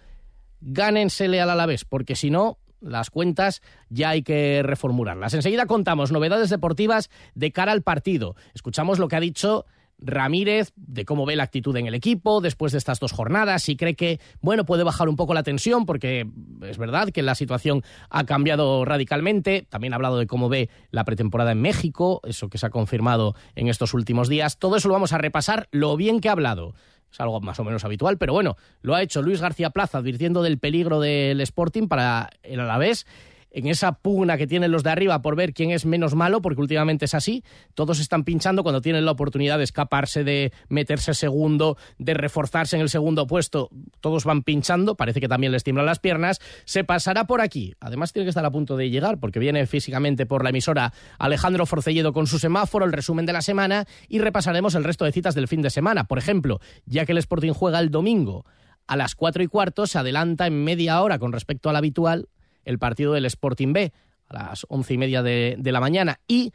Gánensele 0.61 1.41
al 1.41 1.51
Alavés, 1.51 1.85
porque 1.85 2.15
si 2.15 2.31
no, 2.31 2.59
las 2.81 3.11
cuentas 3.11 3.62
ya 3.88 4.11
hay 4.11 4.23
que 4.23 4.62
reformularlas. 4.62 5.35
Enseguida 5.35 5.67
contamos 5.67 6.12
novedades 6.12 6.50
deportivas 6.50 7.11
de 7.35 7.53
cara 7.53 7.73
al 7.73 7.82
partido. 7.82 8.37
Escuchamos 8.55 8.99
lo 8.99 9.09
que 9.09 9.17
ha 9.17 9.21
dicho 9.21 9.67
Ramírez 10.03 10.73
de 10.77 11.05
cómo 11.05 11.27
ve 11.27 11.37
la 11.37 11.43
actitud 11.43 11.76
en 11.76 11.87
el 11.87 11.95
equipo 11.95 12.40
después 12.40 12.73
de 12.73 12.78
estas 12.78 13.00
dos 13.00 13.12
jornadas, 13.12 13.69
y 13.69 13.76
cree 13.76 13.95
que, 13.95 14.19
bueno, 14.40 14.64
puede 14.64 14.83
bajar 14.83 15.09
un 15.09 15.16
poco 15.16 15.35
la 15.35 15.43
tensión 15.43 15.87
porque 15.87 16.26
es 16.62 16.78
verdad 16.78 17.11
que 17.11 17.23
la 17.23 17.35
situación 17.35 17.83
ha 18.09 18.25
cambiado 18.25 18.85
radicalmente. 18.85 19.66
También 19.69 19.93
ha 19.93 19.97
hablado 19.97 20.19
de 20.19 20.26
cómo 20.26 20.49
ve 20.49 20.71
la 20.90 21.04
pretemporada 21.04 21.52
en 21.52 21.61
México, 21.61 22.21
eso 22.25 22.49
que 22.49 22.59
se 22.59 22.66
ha 22.66 22.71
confirmado 22.71 23.35
en 23.54 23.69
estos 23.69 23.95
últimos 23.95 24.28
días. 24.28 24.59
Todo 24.59 24.76
eso 24.76 24.88
lo 24.88 24.95
vamos 24.95 25.12
a 25.12 25.19
repasar, 25.19 25.69
lo 25.71 25.97
bien 25.97 26.21
que 26.21 26.28
ha 26.28 26.33
hablado 26.33 26.75
es 27.11 27.21
algo 27.21 27.40
más 27.40 27.59
o 27.59 27.64
menos 27.64 27.85
habitual, 27.85 28.19
pero 28.19 28.33
bueno, 28.33 28.57
lo 28.83 28.95
ha 28.95 29.02
hecho 29.02 29.23
Luis 29.23 29.40
García 29.40 29.71
Plaza 29.71 29.99
advirtiendo 29.99 30.43
del 30.43 30.59
peligro 30.59 31.00
del 31.00 31.40
Sporting 31.40 31.88
para 31.88 32.31
el 32.43 32.61
Alavés 32.61 33.07
en 33.50 33.66
esa 33.66 33.92
pugna 33.92 34.37
que 34.37 34.47
tienen 34.47 34.71
los 34.71 34.83
de 34.83 34.90
arriba 34.90 35.23
por 35.23 35.37
ver 35.37 35.52
quién 35.52 35.71
es 35.71 35.87
menos 35.87 36.14
malo, 36.14 36.40
porque 36.40 36.61
últimamente 36.61 37.04
es 37.04 37.14
así, 37.14 37.45
todos 37.75 38.00
están 38.00 38.25
pinchando 38.25 38.62
cuando 38.62 38.80
tienen 38.80 39.04
la 39.04 39.11
oportunidad 39.11 39.59
de 39.59 39.64
escaparse, 39.64 40.25
de 40.25 40.52
meterse 40.69 41.14
segundo, 41.14 41.76
de 41.99 42.14
reforzarse 42.14 42.76
en 42.76 42.83
el 42.83 42.88
segundo 42.88 43.26
puesto, 43.26 43.71
todos 44.00 44.25
van 44.25 44.42
pinchando, 44.42 44.97
parece 44.97 45.21
que 45.21 45.28
también 45.28 45.52
les 45.52 45.64
tiemblan 45.64 45.87
las 45.87 45.99
piernas, 45.99 46.40
se 46.64 46.85
pasará 46.85 47.26
por 47.26 47.40
aquí, 47.40 47.75
además 47.80 48.12
tiene 48.12 48.26
que 48.26 48.30
estar 48.30 48.45
a 48.45 48.50
punto 48.50 48.76
de 48.76 48.90
llegar, 48.90 49.19
porque 49.19 49.38
viene 49.38 49.66
físicamente 49.66 50.26
por 50.26 50.45
la 50.45 50.50
emisora 50.50 50.92
Alejandro 51.19 51.66
Forcelledo 51.66 52.12
con 52.12 52.26
su 52.26 52.38
semáforo, 52.38 52.85
el 52.85 52.92
resumen 52.92 53.26
de 53.26 53.33
la 53.33 53.42
semana, 53.42 53.87
y 54.09 54.19
repasaremos 54.19 54.75
el 54.75 54.85
resto 54.85 55.04
de 55.04 55.12
citas 55.12 55.35
del 55.35 55.49
fin 55.49 55.62
de 55.62 55.71
semana, 55.71 56.04
por 56.04 56.19
ejemplo, 56.19 56.61
ya 56.87 57.04
que 57.04 57.12
el 57.12 57.19
Sporting 57.19 57.52
juega 57.52 57.80
el 57.80 57.90
domingo, 57.90 58.45
a 58.87 58.97
las 58.97 59.14
cuatro 59.14 59.42
y 59.42 59.47
cuarto 59.47 59.87
se 59.87 59.99
adelanta 59.99 60.49
en 60.49 60.64
media 60.64 61.00
hora 61.00 61.21
con 61.21 61.33
respecto 61.33 61.71
al 61.71 61.76
habitual 61.76 62.28
el 62.64 62.79
partido 62.79 63.12
del 63.12 63.25
Sporting 63.26 63.73
B 63.73 63.93
a 64.31 64.35
las 64.35 64.67
once 64.69 64.95
y 64.95 64.99
media 64.99 65.23
de, 65.23 65.59
la 65.62 65.81
mañana. 65.81 66.21
Y 66.26 66.52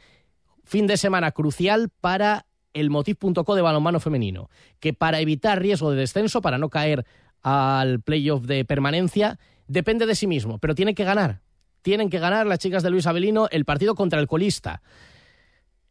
fin 0.64 0.86
de 0.86 0.96
semana 0.96 1.32
crucial 1.32 1.90
para 2.00 2.46
el 2.72 2.90
Motiv.co 2.90 3.54
de 3.54 3.62
balonmano 3.62 4.00
femenino, 4.00 4.50
que 4.80 4.92
para 4.92 5.20
evitar 5.20 5.60
riesgo 5.60 5.90
de 5.90 5.98
descenso, 5.98 6.42
para 6.42 6.58
no 6.58 6.68
caer 6.68 7.06
al 7.42 8.00
playoff 8.00 8.44
de 8.44 8.64
permanencia, 8.64 9.38
depende 9.66 10.06
de 10.06 10.14
sí 10.14 10.26
mismo, 10.26 10.58
pero 10.58 10.74
tiene 10.74 10.94
que 10.94 11.04
ganar. 11.04 11.40
Tienen 11.82 12.10
que 12.10 12.18
ganar 12.18 12.46
las 12.46 12.58
chicas 12.58 12.82
de 12.82 12.90
Luis 12.90 13.06
Avelino 13.06 13.48
el 13.50 13.64
partido 13.64 13.94
contra 13.94 14.18
el 14.18 14.26
colista. 14.26 14.82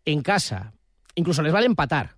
En 0.04 0.22
casa. 0.22 0.74
Incluso 1.16 1.42
les 1.42 1.54
vale 1.54 1.68
empatar. 1.68 2.18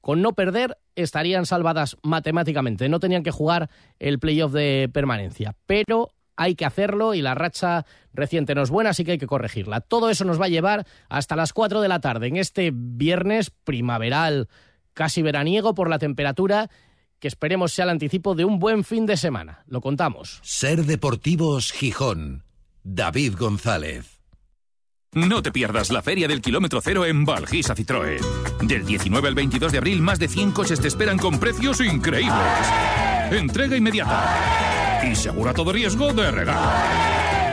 Con 0.00 0.20
no 0.20 0.32
perder 0.32 0.76
estarían 0.96 1.46
salvadas 1.46 1.96
matemáticamente. 2.02 2.88
No 2.88 2.98
tenían 2.98 3.22
que 3.22 3.30
jugar 3.30 3.70
el 4.00 4.18
playoff 4.18 4.52
de 4.52 4.90
permanencia. 4.92 5.54
Pero 5.66 6.10
hay 6.36 6.54
que 6.54 6.64
hacerlo 6.64 7.14
y 7.14 7.22
la 7.22 7.34
racha 7.34 7.86
reciente 8.12 8.54
no 8.54 8.62
es 8.62 8.70
buena, 8.70 8.90
así 8.90 9.04
que 9.04 9.12
hay 9.12 9.18
que 9.18 9.26
corregirla. 9.26 9.80
Todo 9.80 10.10
eso 10.10 10.24
nos 10.24 10.40
va 10.40 10.46
a 10.46 10.48
llevar 10.48 10.86
hasta 11.08 11.36
las 11.36 11.52
4 11.52 11.80
de 11.80 11.88
la 11.88 12.00
tarde 12.00 12.28
en 12.28 12.36
este 12.36 12.70
viernes 12.72 13.50
primaveral 13.50 14.48
casi 14.92 15.22
veraniego 15.22 15.74
por 15.74 15.90
la 15.90 15.98
temperatura 15.98 16.70
que 17.18 17.28
esperemos 17.28 17.72
sea 17.72 17.84
el 17.84 17.90
anticipo 17.90 18.34
de 18.34 18.44
un 18.44 18.58
buen 18.58 18.84
fin 18.84 19.06
de 19.06 19.16
semana. 19.16 19.64
Lo 19.66 19.80
contamos. 19.80 20.40
Ser 20.42 20.84
Deportivos 20.84 21.72
Gijón. 21.72 22.44
David 22.82 23.34
González. 23.38 24.20
No 25.12 25.42
te 25.42 25.52
pierdas 25.52 25.90
la 25.90 26.02
Feria 26.02 26.26
del 26.26 26.42
Kilómetro 26.42 26.80
Cero 26.82 27.06
en 27.06 27.24
Valgisa 27.24 27.74
Citroën. 27.74 28.20
Del 28.66 28.84
19 28.84 29.28
al 29.28 29.34
22 29.34 29.72
de 29.72 29.78
abril, 29.78 30.02
más 30.02 30.18
de 30.18 30.28
100 30.28 30.50
coches 30.50 30.80
te 30.80 30.88
esperan 30.88 31.18
con 31.18 31.38
precios 31.38 31.80
increíbles. 31.80 32.34
Entrega 33.30 33.76
inmediata. 33.76 34.83
Y 35.10 35.14
segura 35.14 35.52
todo 35.52 35.72
riesgo 35.72 36.12
de 36.12 36.30
regalo. 36.30 36.60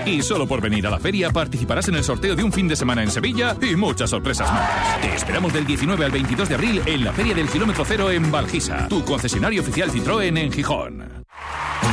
Y 0.05 0.21
solo 0.21 0.47
por 0.47 0.61
venir 0.61 0.87
a 0.87 0.89
la 0.89 0.99
feria 0.99 1.29
participarás 1.29 1.87
en 1.89 1.95
el 1.95 2.03
sorteo 2.03 2.35
de 2.35 2.43
un 2.43 2.51
fin 2.51 2.67
de 2.67 2.75
semana 2.75 3.03
en 3.03 3.11
Sevilla 3.11 3.55
y 3.61 3.75
muchas 3.75 4.09
sorpresas 4.09 4.51
más. 4.51 5.01
Te 5.01 5.13
esperamos 5.13 5.53
del 5.53 5.65
19 5.65 6.05
al 6.05 6.11
22 6.11 6.49
de 6.49 6.55
abril 6.55 6.81
en 6.85 7.03
la 7.03 7.13
Feria 7.13 7.35
del 7.35 7.47
Kilómetro 7.47 7.85
Cero 7.85 8.09
en 8.09 8.31
Valgisa, 8.31 8.87
tu 8.87 9.03
concesionario 9.05 9.61
oficial 9.61 9.91
Citroën 9.91 10.37
en 10.37 10.51
Gijón. 10.51 11.25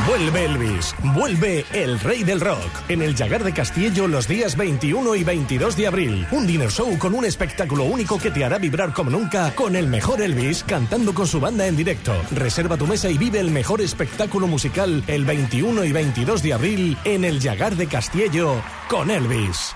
Vuelve 0.07 0.45
Elvis, 0.45 0.95
vuelve 1.15 1.65
el 1.73 1.99
rey 1.99 2.23
del 2.23 2.41
rock 2.41 2.69
en 2.89 3.01
el 3.01 3.15
Llagar 3.15 3.43
de 3.43 3.53
Castillo 3.53 4.07
los 4.07 4.27
días 4.27 4.55
21 4.55 5.15
y 5.15 5.23
22 5.23 5.75
de 5.75 5.87
abril. 5.87 6.27
Un 6.31 6.47
dinner 6.47 6.71
show 6.71 6.97
con 6.97 7.13
un 7.13 7.25
espectáculo 7.25 7.83
único 7.85 8.17
que 8.17 8.31
te 8.31 8.43
hará 8.43 8.57
vibrar 8.57 8.93
como 8.93 9.11
nunca 9.11 9.53
con 9.55 9.75
el 9.75 9.87
mejor 9.87 10.21
Elvis 10.21 10.63
cantando 10.63 11.13
con 11.13 11.27
su 11.27 11.39
banda 11.39 11.67
en 11.67 11.75
directo. 11.75 12.13
Reserva 12.31 12.77
tu 12.77 12.87
mesa 12.87 13.09
y 13.09 13.17
vive 13.17 13.39
el 13.39 13.51
mejor 13.51 13.81
espectáculo 13.81 14.47
musical 14.47 15.03
el 15.07 15.25
21 15.25 15.85
y 15.85 15.91
22 15.91 16.43
de 16.43 16.53
abril 16.53 16.97
en 17.03 17.23
el 17.23 17.39
Llagar 17.39 17.75
de 17.75 17.87
Castillo 17.87 18.61
con 18.89 19.11
Elvis. 19.11 19.75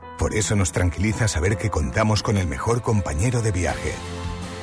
por 0.21 0.35
eso 0.35 0.55
nos 0.55 0.71
tranquiliza 0.71 1.27
saber 1.27 1.57
que 1.57 1.71
contamos 1.71 2.21
con 2.21 2.37
el 2.37 2.45
mejor 2.45 2.83
compañero 2.83 3.41
de 3.41 3.51
viaje. 3.51 3.91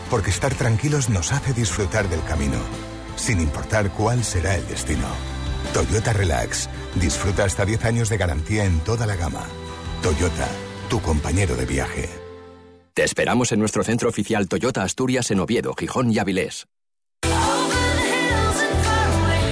Porque 0.09 0.31
estar 0.31 0.55
tranquilos 0.55 1.09
nos 1.09 1.33
hace 1.33 1.53
disfrutar 1.53 2.09
del 2.09 2.23
camino, 2.23 2.59
sin 3.17 3.41
importar 3.41 3.91
cuál 3.91 4.23
será 4.23 4.55
el 4.55 4.65
destino. 4.69 5.09
Toyota 5.75 6.13
Relax. 6.13 6.71
Disfruta 6.95 7.43
hasta 7.43 7.65
10 7.65 7.85
años 7.87 8.09
de 8.09 8.19
garantía 8.19 8.67
en 8.67 8.79
toda 8.85 9.05
la 9.05 9.17
gama. 9.17 9.45
Toyota, 10.01 10.47
tu 10.89 11.03
compañero 11.03 11.57
de 11.57 11.67
viaje. 11.67 12.09
Te 12.95 13.03
esperamos 13.03 13.51
en 13.51 13.59
nuestro 13.59 13.83
centro 13.83 14.09
oficial 14.09 14.47
Toyota 14.47 14.85
Asturias 14.85 15.29
en 15.33 15.41
Oviedo, 15.41 15.75
Gijón 15.75 16.13
y 16.13 16.21
Avilés. 16.21 16.69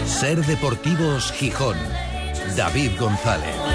Ser 0.07 0.47
Deportivos 0.47 1.33
Gijón. 1.33 1.77
David 2.57 2.93
González. 2.97 3.66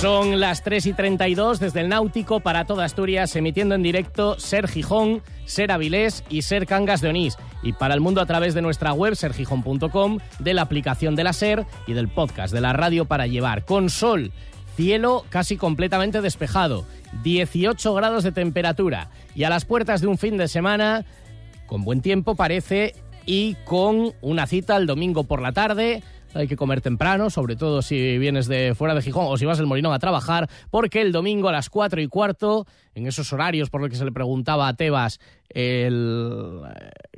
Son 0.00 0.38
las 0.38 0.62
3 0.62 0.86
y 0.86 0.92
32 0.92 1.58
desde 1.58 1.80
el 1.80 1.88
Náutico 1.88 2.38
para 2.38 2.66
toda 2.66 2.84
Asturias, 2.84 3.34
emitiendo 3.34 3.74
en 3.74 3.82
directo 3.82 4.38
Ser 4.38 4.68
Gijón, 4.68 5.22
Ser 5.44 5.72
Avilés 5.72 6.22
y 6.30 6.42
Ser 6.42 6.66
Cangas 6.66 7.00
de 7.00 7.08
Onís. 7.08 7.36
Y 7.64 7.72
para 7.72 7.94
el 7.94 8.00
mundo 8.00 8.20
a 8.20 8.26
través 8.26 8.54
de 8.54 8.62
nuestra 8.62 8.92
web 8.92 9.16
sergijón.com, 9.16 10.18
de 10.38 10.54
la 10.54 10.62
aplicación 10.62 11.16
de 11.16 11.24
la 11.24 11.32
Ser 11.32 11.66
y 11.88 11.94
del 11.94 12.06
podcast 12.06 12.54
de 12.54 12.60
la 12.60 12.72
radio 12.72 13.06
para 13.06 13.26
llevar. 13.26 13.64
Con 13.64 13.90
sol, 13.90 14.30
cielo 14.76 15.24
casi 15.30 15.56
completamente 15.56 16.20
despejado, 16.20 16.84
18 17.24 17.92
grados 17.94 18.22
de 18.22 18.30
temperatura 18.30 19.10
y 19.34 19.42
a 19.42 19.50
las 19.50 19.64
puertas 19.64 20.00
de 20.00 20.06
un 20.06 20.16
fin 20.16 20.36
de 20.36 20.46
semana 20.46 21.06
con 21.66 21.82
buen 21.82 22.02
tiempo 22.02 22.36
parece 22.36 22.94
y 23.26 23.56
con 23.64 24.12
una 24.20 24.46
cita 24.46 24.76
el 24.76 24.86
domingo 24.86 25.24
por 25.24 25.42
la 25.42 25.50
tarde 25.50 26.04
hay 26.34 26.48
que 26.48 26.56
comer 26.56 26.80
temprano, 26.80 27.30
sobre 27.30 27.56
todo 27.56 27.82
si 27.82 28.18
vienes 28.18 28.46
de 28.46 28.74
fuera 28.74 28.94
de 28.94 29.02
Gijón 29.02 29.26
o 29.28 29.36
si 29.36 29.44
vas 29.44 29.58
al 29.58 29.66
Molinón 29.66 29.92
a 29.92 29.98
trabajar, 29.98 30.48
porque 30.70 31.00
el 31.00 31.12
domingo 31.12 31.48
a 31.48 31.52
las 31.52 31.70
4 31.70 32.00
y 32.00 32.08
cuarto, 32.08 32.66
en 32.94 33.06
esos 33.06 33.32
horarios 33.32 33.70
por 33.70 33.80
los 33.80 33.90
que 33.90 33.96
se 33.96 34.04
le 34.04 34.12
preguntaba 34.12 34.68
a 34.68 34.74
Tebas 34.74 35.20
el... 35.50 36.62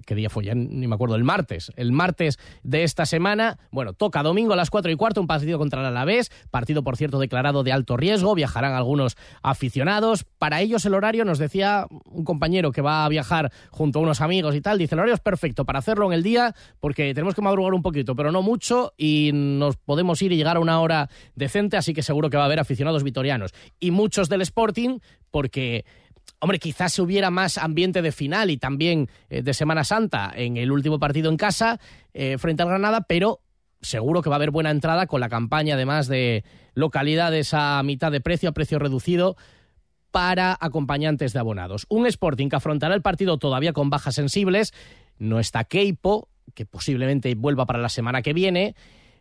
¿Qué 0.06 0.14
día 0.14 0.30
fue? 0.30 0.44
Ya 0.44 0.54
ni 0.54 0.86
me 0.86 0.94
acuerdo, 0.94 1.14
el 1.16 1.24
martes. 1.24 1.72
El 1.76 1.92
martes 1.92 2.38
de 2.62 2.84
esta 2.84 3.06
semana, 3.06 3.58
bueno, 3.70 3.92
toca 3.92 4.22
domingo 4.22 4.52
a 4.52 4.56
las 4.56 4.70
4 4.70 4.90
y 4.90 4.96
cuarto 4.96 5.20
un 5.20 5.26
partido 5.26 5.58
contra 5.58 5.80
el 5.80 5.86
Alavés, 5.86 6.30
partido 6.50 6.82
por 6.82 6.96
cierto 6.96 7.18
declarado 7.18 7.62
de 7.62 7.72
alto 7.72 7.96
riesgo, 7.96 8.34
viajarán 8.34 8.72
algunos 8.72 9.16
aficionados. 9.42 10.24
Para 10.38 10.60
ellos 10.60 10.84
el 10.86 10.94
horario, 10.94 11.24
nos 11.24 11.38
decía 11.38 11.86
un 12.06 12.24
compañero 12.24 12.72
que 12.72 12.82
va 12.82 13.04
a 13.04 13.08
viajar 13.08 13.52
junto 13.70 13.98
a 13.98 14.02
unos 14.02 14.20
amigos 14.20 14.54
y 14.54 14.60
tal, 14.60 14.78
dice 14.78 14.94
el 14.94 15.00
horario 15.00 15.14
es 15.14 15.20
perfecto 15.20 15.64
para 15.64 15.78
hacerlo 15.78 16.06
en 16.06 16.12
el 16.12 16.22
día 16.22 16.54
porque 16.80 17.14
tenemos 17.14 17.34
que 17.34 17.42
madrugar 17.42 17.74
un 17.74 17.82
poquito, 17.82 18.16
pero 18.16 18.32
no 18.32 18.42
mucho 18.42 18.92
y 18.96 19.30
nos 19.32 19.76
podemos 19.76 20.20
ir 20.22 20.32
y 20.32 20.36
llegar 20.36 20.56
a 20.56 20.60
una 20.60 20.80
hora 20.80 21.08
decente, 21.34 21.76
así 21.76 21.94
que 21.94 22.02
seguro 22.02 22.30
que 22.30 22.36
va 22.36 22.44
a 22.44 22.46
haber 22.46 22.60
aficionados 22.60 23.04
vitorianos. 23.04 23.52
Y 23.78 23.90
muchos 23.90 24.28
del 24.28 24.40
Sporting 24.42 24.98
porque 25.30 25.84
Hombre, 26.42 26.58
quizás 26.58 26.94
se 26.94 27.02
hubiera 27.02 27.30
más 27.30 27.58
ambiente 27.58 28.00
de 28.00 28.12
final 28.12 28.48
y 28.50 28.56
también 28.56 29.10
eh, 29.28 29.42
de 29.42 29.52
Semana 29.52 29.84
Santa 29.84 30.32
en 30.34 30.56
el 30.56 30.72
último 30.72 30.98
partido 30.98 31.30
en 31.30 31.36
casa 31.36 31.78
eh, 32.14 32.38
frente 32.38 32.62
al 32.62 32.70
Granada, 32.70 33.02
pero 33.02 33.40
seguro 33.82 34.22
que 34.22 34.30
va 34.30 34.36
a 34.36 34.38
haber 34.38 34.50
buena 34.50 34.70
entrada 34.70 35.06
con 35.06 35.20
la 35.20 35.28
campaña 35.28 35.74
además 35.74 36.08
de 36.08 36.44
localidades 36.74 37.52
a 37.52 37.82
mitad 37.82 38.10
de 38.10 38.22
precio, 38.22 38.48
a 38.48 38.52
precio 38.52 38.78
reducido 38.78 39.36
para 40.10 40.56
acompañantes 40.60 41.34
de 41.34 41.40
abonados. 41.40 41.84
Un 41.90 42.06
Sporting 42.06 42.48
que 42.48 42.56
afrontará 42.56 42.94
el 42.94 43.02
partido 43.02 43.38
todavía 43.38 43.74
con 43.74 43.90
bajas 43.90 44.14
sensibles. 44.14 44.72
No 45.18 45.40
está 45.40 45.64
Keipo, 45.64 46.28
que 46.54 46.64
posiblemente 46.64 47.34
vuelva 47.34 47.66
para 47.66 47.78
la 47.78 47.90
semana 47.90 48.22
que 48.22 48.32
viene. 48.32 48.74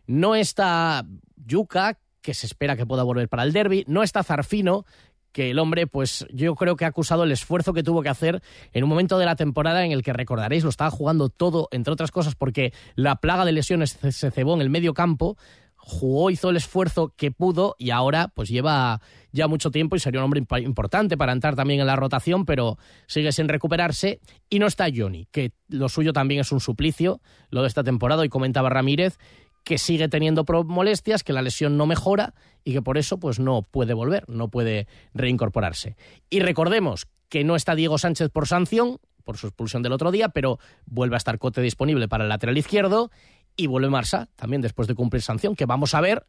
No 0.06 0.34
está 0.34 1.04
Yuka, 1.36 1.98
que 2.22 2.34
se 2.34 2.46
espera 2.46 2.76
que 2.76 2.86
pueda 2.86 3.02
volver 3.02 3.28
para 3.28 3.44
el 3.44 3.52
derby. 3.52 3.84
No 3.86 4.02
está 4.02 4.22
Zarfino, 4.22 4.84
que 5.32 5.50
el 5.50 5.58
hombre, 5.58 5.86
pues 5.86 6.26
yo 6.32 6.54
creo 6.54 6.76
que 6.76 6.84
ha 6.84 6.88
acusado 6.88 7.24
el 7.24 7.32
esfuerzo 7.32 7.72
que 7.72 7.82
tuvo 7.82 8.02
que 8.02 8.08
hacer 8.08 8.42
en 8.72 8.84
un 8.84 8.90
momento 8.90 9.18
de 9.18 9.26
la 9.26 9.36
temporada 9.36 9.84
en 9.84 9.92
el 9.92 10.02
que 10.02 10.12
recordaréis 10.12 10.64
lo 10.64 10.70
estaba 10.70 10.90
jugando 10.90 11.28
todo, 11.28 11.68
entre 11.70 11.92
otras 11.92 12.10
cosas, 12.10 12.34
porque 12.34 12.72
la 12.94 13.16
plaga 13.16 13.44
de 13.44 13.52
lesiones 13.52 13.98
se 14.10 14.30
cebó 14.30 14.54
en 14.54 14.60
el 14.60 14.70
medio 14.70 14.94
campo, 14.94 15.36
jugó, 15.82 16.30
hizo 16.30 16.50
el 16.50 16.56
esfuerzo 16.56 17.14
que 17.16 17.30
pudo 17.30 17.74
y 17.78 17.90
ahora 17.90 18.28
pues 18.34 18.48
lleva 18.48 19.00
ya 19.32 19.48
mucho 19.48 19.70
tiempo 19.70 19.96
y 19.96 20.00
sería 20.00 20.20
un 20.20 20.24
hombre 20.24 20.44
importante 20.62 21.16
para 21.16 21.32
entrar 21.32 21.56
también 21.56 21.80
en 21.80 21.86
la 21.86 21.96
rotación, 21.96 22.44
pero 22.44 22.78
sigue 23.06 23.32
sin 23.32 23.48
recuperarse. 23.48 24.20
Y 24.48 24.58
no 24.58 24.66
está 24.66 24.86
Johnny, 24.94 25.26
que 25.30 25.52
lo 25.68 25.88
suyo 25.88 26.12
también 26.12 26.40
es 26.40 26.52
un 26.52 26.60
suplicio, 26.60 27.20
lo 27.50 27.62
de 27.62 27.68
esta 27.68 27.82
temporada, 27.82 28.24
y 28.24 28.28
comentaba 28.28 28.68
Ramírez, 28.68 29.18
que 29.64 29.78
sigue 29.78 30.08
teniendo 30.08 30.44
molestias, 30.66 31.22
que 31.22 31.32
la 31.32 31.42
lesión 31.42 31.76
no 31.76 31.86
mejora 31.86 32.34
y 32.64 32.72
que 32.72 32.82
por 32.82 32.98
eso 32.98 33.18
pues 33.18 33.38
no 33.38 33.62
puede 33.62 33.94
volver, 33.94 34.28
no 34.28 34.48
puede 34.48 34.86
reincorporarse. 35.14 35.96
Y 36.28 36.40
recordemos 36.40 37.06
que 37.28 37.44
no 37.44 37.56
está 37.56 37.74
Diego 37.74 37.98
Sánchez 37.98 38.30
por 38.30 38.48
sanción, 38.48 38.98
por 39.24 39.36
su 39.36 39.46
expulsión 39.46 39.82
del 39.82 39.92
otro 39.92 40.10
día, 40.10 40.30
pero 40.30 40.58
vuelve 40.86 41.16
a 41.16 41.18
estar 41.18 41.38
Cote 41.38 41.60
disponible 41.60 42.08
para 42.08 42.24
el 42.24 42.28
lateral 42.28 42.58
izquierdo 42.58 43.10
y 43.56 43.66
vuelve 43.66 43.90
Marsa 43.90 44.28
también 44.36 44.62
después 44.62 44.88
de 44.88 44.94
cumplir 44.94 45.22
sanción, 45.22 45.54
que 45.54 45.66
vamos 45.66 45.94
a 45.94 46.00
ver. 46.00 46.26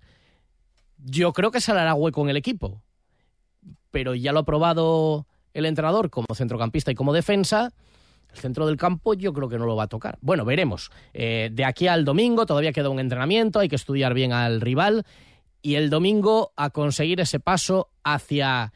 Yo 0.97 1.33
creo 1.33 1.51
que 1.51 1.61
se 1.61 1.71
hará 1.71 1.93
hueco 1.95 2.21
en 2.21 2.29
el 2.29 2.37
equipo, 2.37 2.83
pero 3.89 4.13
ya 4.13 4.33
lo 4.33 4.41
ha 4.41 4.45
probado 4.45 5.25
el 5.53 5.65
entrenador 5.65 6.09
como 6.09 6.27
centrocampista 6.35 6.91
y 6.91 6.95
como 6.95 7.13
defensa 7.13 7.73
El 8.33 8.39
centro 8.39 8.65
del 8.65 8.77
campo 8.77 9.13
yo 9.13 9.33
creo 9.33 9.49
que 9.49 9.57
no 9.57 9.65
lo 9.65 9.75
va 9.75 9.83
a 9.83 9.87
tocar. 9.87 10.17
Bueno, 10.21 10.45
veremos. 10.45 10.89
Eh, 11.13 11.49
de 11.51 11.65
aquí 11.65 11.87
al 11.87 12.05
domingo 12.05 12.45
todavía 12.45 12.71
queda 12.71 12.89
un 12.89 12.99
entrenamiento, 12.99 13.59
hay 13.59 13.67
que 13.67 13.75
estudiar 13.75 14.13
bien 14.13 14.31
al 14.31 14.61
rival 14.61 15.05
y 15.61 15.75
el 15.75 15.89
domingo 15.89 16.53
a 16.55 16.69
conseguir 16.69 17.19
ese 17.19 17.39
paso 17.39 17.89
hacia 18.03 18.73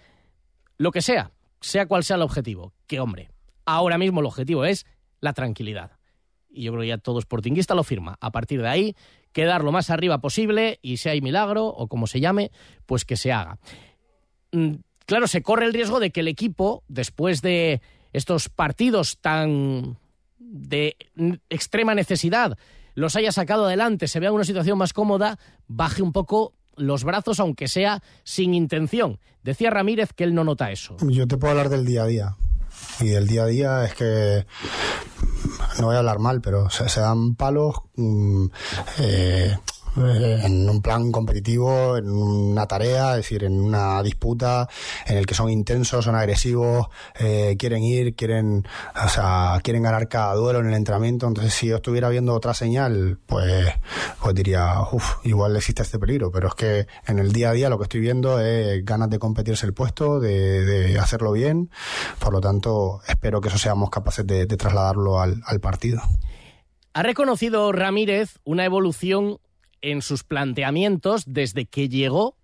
lo 0.78 0.92
que 0.92 1.02
sea, 1.02 1.32
sea 1.62 1.88
cual 1.88 2.04
sea 2.04 2.18
el 2.18 2.22
objetivo. 2.22 2.74
Que 2.88 3.00
hombre, 3.00 3.30
ahora 3.66 3.98
mismo 3.98 4.20
el 4.20 4.26
objetivo 4.26 4.66
es 4.66 4.86
la 5.22 5.34
tranquilidad. 5.34 5.92
Y 6.50 6.64
yo 6.64 6.72
creo 6.72 6.82
que 6.82 6.88
ya 6.88 6.98
todo 6.98 7.20
sportinguista 7.22 7.76
lo 7.76 7.84
firma. 7.84 8.18
A 8.22 8.32
partir 8.32 8.62
de 8.62 8.70
ahí, 8.70 8.96
quedar 9.32 9.64
lo 9.64 9.72
más 9.72 9.90
arriba 9.90 10.20
posible 10.20 10.80
y 10.82 10.98
si 10.98 11.10
hay 11.10 11.22
milagro 11.22 11.68
o 11.68 11.88
como 11.88 12.08
se 12.08 12.20
llame, 12.20 12.52
pues 12.86 13.04
que 13.04 13.18
se 13.18 13.34
haga. 13.34 13.58
Mm, 14.52 14.76
claro, 15.06 15.28
se 15.28 15.42
corre 15.42 15.66
el 15.66 15.74
riesgo 15.74 16.00
de 16.00 16.12
que 16.12 16.22
el 16.22 16.28
equipo, 16.28 16.84
después 16.88 17.42
de 17.42 17.82
estos 18.16 18.50
partidos 18.50 19.18
tan 19.20 19.98
de 20.40 20.96
extrema 21.50 21.96
necesidad, 21.96 22.58
los 22.94 23.16
haya 23.16 23.32
sacado 23.32 23.66
adelante, 23.66 24.08
se 24.08 24.20
vea 24.20 24.30
en 24.30 24.36
una 24.36 24.46
situación 24.46 24.78
más 24.78 24.94
cómoda, 24.94 25.38
baje 25.68 26.02
un 26.02 26.14
poco 26.14 26.54
los 26.78 27.04
brazos, 27.04 27.40
aunque 27.40 27.68
sea 27.68 28.02
sin 28.24 28.54
intención. 28.54 29.20
Decía 29.44 29.70
Ramírez 29.70 30.14
que 30.14 30.24
él 30.24 30.34
no 30.34 30.44
nota 30.44 30.72
eso. 30.72 30.96
Yo 31.02 31.28
te 31.28 31.38
puedo 31.38 31.52
hablar 31.52 31.70
del 31.70 31.86
día 31.86 32.04
a 32.04 32.08
día. 32.08 32.36
Y 33.00 33.08
del 33.08 33.28
día 33.28 33.44
a 33.44 33.48
día 33.48 33.86
es 33.86 33.94
que 33.96 34.46
no 35.80 35.88
voy 35.88 35.96
a 35.96 36.00
hablar 36.00 36.20
mal, 36.20 36.42
pero 36.42 36.70
se, 36.70 37.00
dan 37.00 37.36
palos 37.36 37.76
mm, 37.96 38.46
eh, 39.00 39.58
eh, 39.98 40.42
en 40.44 40.70
un 40.70 40.82
plan 40.82 41.12
competitivo, 41.12 41.98
en 41.98 42.10
una 42.10 42.66
tarea, 42.68 43.12
es 43.12 43.18
decir, 43.18 43.44
en 43.44 43.60
una 43.60 44.02
disputa 44.04 44.68
en 45.06 45.18
el 45.18 45.26
que 45.26 45.34
son 45.34 45.50
intensos, 45.50 46.06
son 46.06 46.16
agresivos, 46.16 46.88
eh, 47.18 47.56
quieren 47.58 47.84
ir, 47.84 48.16
quieren, 48.16 48.68
o 49.04 49.10
sea, 49.10 49.60
quieren 49.64 49.84
ganar 49.84 50.08
cada 50.08 50.34
duelo 50.36 50.60
en 50.60 50.68
el 50.68 50.74
entrenamiento. 50.74 51.28
Entonces, 51.28 51.54
si 51.54 51.68
yo 51.68 51.78
estuviera 51.78 52.10
viendo 52.10 52.34
otra 52.34 52.54
señal, 52.54 53.20
pues, 53.26 53.68
pues 54.22 54.36
diría, 54.36 54.82
uff, 54.92 55.26
igual 55.26 55.56
existe 55.56 55.84
este 55.84 56.00
peligro. 56.00 56.32
Pero 56.32 56.50
es 56.50 56.56
que 56.56 56.88
en 57.08 57.20
el 57.20 57.32
día 57.32 57.52
a 57.52 57.54
día 57.54 57.70
lo 57.70 57.78
que 57.78 57.84
estoy 57.84 58.02
viendo 58.02 58.40
es 58.40 58.84
ganas 58.84 59.10
de 59.10 59.20
competirse 59.20 59.66
el 59.66 59.74
puesto, 59.74 60.20
de, 60.20 60.98
hacerlo 61.00 61.32
bien. 61.32 61.70
Por 62.20 62.34
lo 62.34 62.42
tanto, 62.42 63.02
espero 63.08 63.42
que 63.42 63.50
eso 63.50 63.58
seamos 63.58 63.90
capaces 63.90 64.26
de, 64.26 64.46
de 64.46 64.58
trasladarlo 64.58 65.20
al, 65.20 65.42
al 65.46 65.60
partido. 65.60 66.02
Ha 66.94 67.04
reconocido 67.04 67.72
Ramírez 67.74 68.40
una 68.46 68.64
evolución 68.64 69.40
en 69.86 70.02
sus 70.02 70.24
planteamientos 70.24 71.24
desde 71.28 71.66
que 71.66 71.90
llegó 71.90 72.36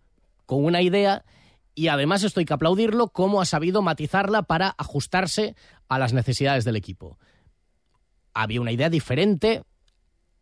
con 0.46 0.64
una 0.64 0.82
idea 0.82 1.26
y 1.74 1.88
además 1.88 2.24
esto 2.24 2.40
hay 2.40 2.46
que 2.46 2.54
aplaudirlo, 2.54 3.08
cómo 3.08 3.42
ha 3.42 3.46
sabido 3.46 3.82
matizarla 3.82 4.44
para 4.44 4.76
ajustarse 4.78 5.56
a 5.88 5.98
las 5.98 6.14
necesidades 6.14 6.66
del 6.66 6.76
equipo. 6.76 7.18
Había 8.34 8.62
una 8.62 8.72
idea 8.72 8.90
diferente 8.90 9.64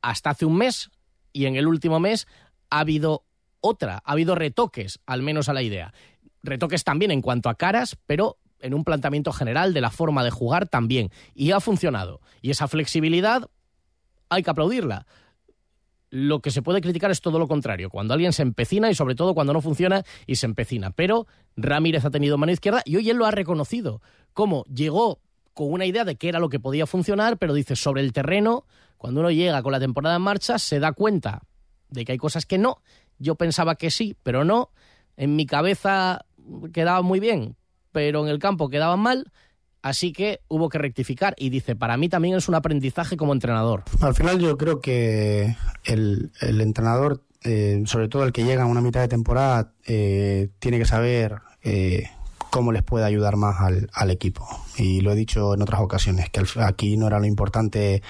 hasta 0.01 0.31
hace 0.31 0.45
un 0.45 0.57
mes 0.57 0.89
y 1.31 1.45
en 1.45 1.55
el 1.55 1.67
último 1.67 2.01
mes 2.01 2.27
ha 2.69 2.79
habido 2.79 3.23
otra, 3.61 4.01
ha 4.03 4.11
habido 4.11 4.35
retoques, 4.35 4.99
al 5.05 5.21
menos 5.21 5.47
a 5.47 5.53
la 5.53 5.61
idea. 5.61 5.93
Retoques 6.43 6.83
también 6.83 7.11
en 7.11 7.21
cuanto 7.21 7.47
a 7.47 7.55
caras, 7.55 7.97
pero 8.07 8.37
en 8.59 8.73
un 8.73 8.83
planteamiento 8.83 9.31
general 9.31 9.73
de 9.73 9.81
la 9.81 9.91
forma 9.91 10.23
de 10.23 10.31
jugar 10.31 10.67
también. 10.67 11.11
Y 11.33 11.51
ha 11.51 11.61
funcionado. 11.61 12.19
Y 12.41 12.51
esa 12.51 12.67
flexibilidad 12.67 13.49
hay 14.29 14.43
que 14.43 14.49
aplaudirla 14.49 15.05
lo 16.09 16.41
que 16.41 16.51
se 16.51 16.61
puede 16.61 16.81
criticar 16.81 17.11
es 17.11 17.21
todo 17.21 17.39
lo 17.39 17.47
contrario, 17.47 17.89
cuando 17.89 18.13
alguien 18.13 18.33
se 18.33 18.41
empecina 18.41 18.89
y 18.89 18.95
sobre 18.95 19.15
todo 19.15 19.33
cuando 19.33 19.53
no 19.53 19.61
funciona 19.61 20.03
y 20.25 20.35
se 20.35 20.45
empecina. 20.45 20.91
Pero 20.91 21.27
Ramírez 21.55 22.05
ha 22.05 22.09
tenido 22.09 22.37
mano 22.37 22.51
izquierda 22.51 22.81
y 22.85 22.95
hoy 22.95 23.09
él 23.09 23.17
lo 23.17 23.25
ha 23.25 23.31
reconocido, 23.31 24.01
como 24.33 24.63
llegó 24.65 25.19
con 25.53 25.71
una 25.71 25.85
idea 25.85 26.05
de 26.05 26.15
qué 26.15 26.29
era 26.29 26.39
lo 26.39 26.49
que 26.49 26.59
podía 26.59 26.87
funcionar, 26.87 27.37
pero 27.37 27.53
dice 27.53 27.75
sobre 27.75 28.01
el 28.01 28.13
terreno, 28.13 28.65
cuando 28.97 29.19
uno 29.21 29.31
llega 29.31 29.61
con 29.61 29.71
la 29.71 29.79
temporada 29.79 30.15
en 30.15 30.21
marcha, 30.21 30.57
se 30.57 30.79
da 30.79 30.93
cuenta 30.93 31.41
de 31.89 32.05
que 32.05 32.13
hay 32.13 32.17
cosas 32.17 32.45
que 32.45 32.57
no. 32.57 32.81
Yo 33.17 33.35
pensaba 33.35 33.75
que 33.75 33.91
sí, 33.91 34.15
pero 34.23 34.43
no. 34.45 34.71
En 35.17 35.35
mi 35.35 35.45
cabeza 35.45 36.25
quedaba 36.73 37.01
muy 37.01 37.19
bien, 37.19 37.55
pero 37.91 38.23
en 38.23 38.29
el 38.29 38.39
campo 38.39 38.69
quedaban 38.69 38.99
mal 38.99 39.31
Así 39.81 40.11
que 40.11 40.41
hubo 40.49 40.69
que 40.69 40.77
rectificar 40.77 41.33
y 41.37 41.49
dice, 41.49 41.75
para 41.75 41.95
mí 41.95 42.09
también 42.09 42.35
es 42.35 42.49
un 42.49 42.55
aprendizaje 42.55 43.15
como 43.15 43.33
entrenador. 43.33 43.83
Al 44.01 44.13
final 44.13 44.39
yo 44.39 44.57
creo 44.57 44.81
que 44.81 45.55
el, 45.85 46.31
entrenador, 46.41 47.23
eh, 47.43 47.81
sobre 47.85 48.09
todo 48.09 48.25
el 48.25 48.33
que 48.33 48.43
llega 48.43 48.63
a 48.63 48.67
una 48.67 48.81
mitad 48.81 48.99
de 49.01 49.07
temporada, 49.07 49.71
eh, 49.85 50.49
tiene 50.59 50.79
que 50.79 50.85
saber 50.85 51.35
eh, 51.63 52.09
cómo 52.49 52.71
les 52.71 52.83
puede 52.83 53.05
ayudar 53.05 53.35
más 53.35 53.59
al, 53.61 53.89
al, 53.93 54.11
equipo. 54.11 54.47
Y 54.77 55.01
lo 55.01 55.11
he 55.11 55.15
dicho 55.15 55.53
en 55.53 55.61
otras 55.61 55.81
ocasiones, 55.81 56.29
que 56.29 56.41
aquí 56.61 56.97
no 56.97 57.07
era 57.07 57.19
lo 57.19 57.25
importante 57.25 58.01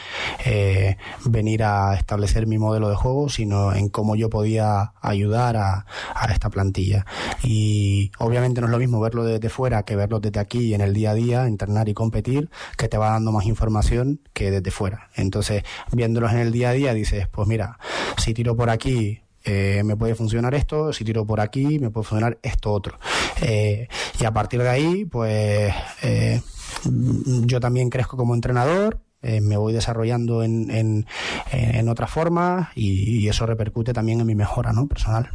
eh, 0.45 0.97
venir 1.25 1.63
a 1.63 1.95
establecer 1.95 2.47
mi 2.47 2.57
modelo 2.57 2.89
de 2.89 2.95
juego, 2.95 3.29
sino 3.29 3.73
en 3.73 3.89
cómo 3.89 4.15
yo 4.15 4.29
podía 4.29 4.93
ayudar 5.01 5.57
a, 5.57 5.85
a, 6.15 6.31
esta 6.31 6.49
plantilla. 6.49 7.05
Y 7.43 8.11
obviamente 8.19 8.61
no 8.61 8.67
es 8.67 8.71
lo 8.71 8.79
mismo 8.79 8.99
verlo 8.99 9.23
desde 9.23 9.49
fuera 9.49 9.83
que 9.83 9.95
verlo 9.95 10.19
desde 10.19 10.39
aquí 10.39 10.73
en 10.73 10.81
el 10.81 10.93
día 10.93 11.11
a 11.11 11.15
día, 11.15 11.45
entrenar 11.45 11.89
y 11.89 11.93
competir, 11.93 12.49
que 12.77 12.87
te 12.87 12.97
va 12.97 13.11
dando 13.11 13.31
más 13.31 13.45
información 13.45 14.21
que 14.33 14.51
desde 14.51 14.71
fuera. 14.71 15.09
Entonces, 15.15 15.63
viéndolos 15.91 16.31
en 16.31 16.39
el 16.39 16.51
día 16.51 16.69
a 16.69 16.73
día, 16.73 16.93
dices, 16.93 17.27
pues 17.27 17.47
mira, 17.47 17.77
si 18.17 18.33
tiro 18.33 18.55
por 18.55 18.69
aquí, 18.69 19.21
eh, 19.51 19.81
me 19.83 19.97
puede 19.97 20.13
funcionar 20.13 20.53
esto, 20.53 20.93
si 20.93 21.03
tiro 21.03 21.25
por 21.25 21.39
aquí, 21.39 21.79
me 21.79 21.89
puede 21.89 22.05
funcionar 22.05 22.37
esto 22.43 22.71
otro. 22.71 22.99
Eh, 23.41 23.87
y 24.19 24.25
a 24.25 24.31
partir 24.31 24.61
de 24.61 24.69
ahí, 24.69 25.05
pues 25.05 25.73
eh, 26.03 26.39
yo 26.83 27.59
también 27.59 27.89
crezco 27.89 28.15
como 28.15 28.35
entrenador, 28.35 29.01
me 29.21 29.57
voy 29.57 29.73
desarrollando 29.73 30.43
en, 30.43 30.69
en, 30.69 31.05
en 31.51 31.95
formas 32.07 32.69
y, 32.75 33.27
eso 33.27 33.47
repercute 33.47 33.91
también 33.91 34.21
en 34.21 34.27
mi 34.27 34.35
mejora 34.35 34.71
¿no? 34.71 34.87
personal. 34.87 35.29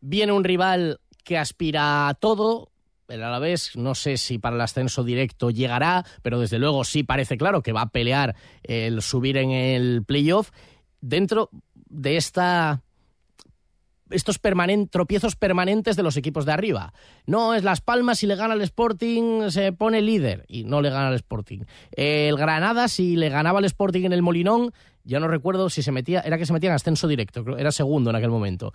Viene 0.00 0.32
un 0.32 0.44
rival 0.44 1.00
que 1.22 1.36
aspira 1.36 2.08
a 2.08 2.14
todo, 2.14 2.72
el 3.08 3.22
Alavés, 3.22 3.76
no 3.76 3.94
sé 3.94 4.16
si 4.16 4.38
para 4.38 4.56
el 4.56 4.62
ascenso 4.62 5.04
directo 5.04 5.50
llegará, 5.50 6.06
pero 6.22 6.40
desde 6.40 6.58
luego 6.58 6.84
sí 6.84 7.02
parece 7.02 7.36
claro 7.36 7.62
que 7.62 7.72
va 7.72 7.82
a 7.82 7.90
pelear 7.90 8.34
el 8.62 9.02
subir 9.02 9.36
en 9.36 9.50
el 9.50 10.04
playoff. 10.04 10.50
Dentro 11.00 11.50
de 11.74 12.16
esta 12.16 12.82
estos 14.12 14.40
tropiezos 14.90 15.36
permanentes 15.36 15.96
de 15.96 16.02
los 16.02 16.16
equipos 16.16 16.44
de 16.44 16.52
arriba. 16.52 16.92
No, 17.26 17.54
es 17.54 17.64
Las 17.64 17.80
Palmas, 17.80 18.18
si 18.18 18.26
le 18.26 18.36
gana 18.36 18.54
al 18.54 18.62
Sporting 18.62 19.50
se 19.50 19.72
pone 19.72 20.02
líder 20.02 20.44
y 20.48 20.64
no 20.64 20.80
le 20.80 20.90
gana 20.90 21.08
al 21.08 21.14
Sporting. 21.14 21.60
El 21.92 22.36
Granada, 22.36 22.88
si 22.88 23.16
le 23.16 23.28
ganaba 23.28 23.58
al 23.58 23.64
Sporting 23.64 24.04
en 24.04 24.12
el 24.12 24.22
Molinón, 24.22 24.72
ya 25.04 25.20
no 25.20 25.28
recuerdo 25.28 25.70
si 25.70 25.82
se 25.82 25.92
metía, 25.92 26.20
era 26.20 26.38
que 26.38 26.46
se 26.46 26.52
metía 26.52 26.70
en 26.70 26.76
ascenso 26.76 27.08
directo, 27.08 27.56
era 27.56 27.72
segundo 27.72 28.10
en 28.10 28.16
aquel 28.16 28.30
momento. 28.30 28.72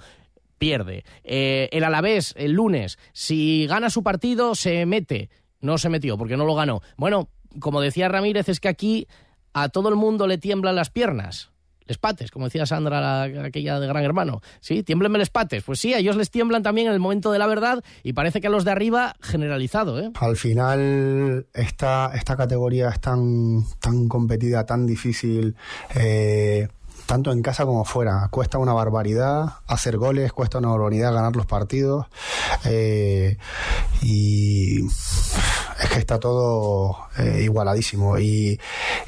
Pierde. 0.57 1.03
Eh, 1.23 1.69
el 1.71 1.83
Alavés, 1.83 2.33
el 2.37 2.53
lunes, 2.53 2.97
si 3.13 3.67
gana 3.67 3.89
su 3.89 4.03
partido, 4.03 4.55
se 4.55 4.85
mete. 4.85 5.29
No 5.61 5.77
se 5.77 5.89
metió 5.89 6.17
porque 6.17 6.37
no 6.37 6.45
lo 6.45 6.55
ganó. 6.55 6.81
Bueno, 6.97 7.29
como 7.59 7.81
decía 7.81 8.09
Ramírez, 8.09 8.49
es 8.49 8.59
que 8.59 8.67
aquí 8.67 9.07
a 9.53 9.69
todo 9.69 9.89
el 9.89 9.95
mundo 9.95 10.27
le 10.27 10.37
tiemblan 10.37 10.75
las 10.75 10.89
piernas 10.89 11.51
les 11.87 11.97
pates, 11.97 12.31
como 12.31 12.45
decía 12.45 12.65
Sandra, 12.65 13.23
aquella 13.23 13.79
de 13.79 13.87
Gran 13.87 14.03
Hermano. 14.03 14.41
Sí, 14.59 14.83
tiemblenme 14.83 15.17
les 15.17 15.29
pates. 15.29 15.63
Pues 15.63 15.79
sí, 15.79 15.93
a 15.93 15.99
ellos 15.99 16.15
les 16.15 16.29
tiemblan 16.29 16.63
también 16.63 16.87
en 16.87 16.93
el 16.93 16.99
momento 16.99 17.31
de 17.31 17.39
la 17.39 17.47
verdad 17.47 17.83
y 18.03 18.13
parece 18.13 18.41
que 18.41 18.47
a 18.47 18.49
los 18.49 18.65
de 18.65 18.71
arriba 18.71 19.15
generalizado. 19.21 19.99
¿eh? 19.99 20.11
Al 20.19 20.35
final, 20.35 21.47
esta, 21.53 22.11
esta 22.13 22.35
categoría 22.35 22.89
es 22.89 22.99
tan, 22.99 23.63
tan 23.79 24.07
competida, 24.07 24.65
tan 24.65 24.85
difícil. 24.85 25.55
Eh, 25.95 26.67
tanto 27.07 27.31
en 27.31 27.41
casa 27.41 27.65
como 27.65 27.85
fuera. 27.85 28.27
Cuesta 28.29 28.59
una 28.59 28.73
barbaridad 28.73 29.53
hacer 29.65 29.97
goles, 29.97 30.33
cuesta 30.33 30.59
una 30.59 30.67
barbaridad 30.67 31.13
ganar 31.13 31.35
los 31.35 31.45
partidos. 31.45 32.05
Eh, 32.65 33.37
y 34.01 34.81
es 35.81 35.89
que 35.89 35.99
está 35.99 36.19
todo 36.19 36.97
eh, 37.17 37.41
igualadísimo. 37.43 38.17
Y, 38.17 38.59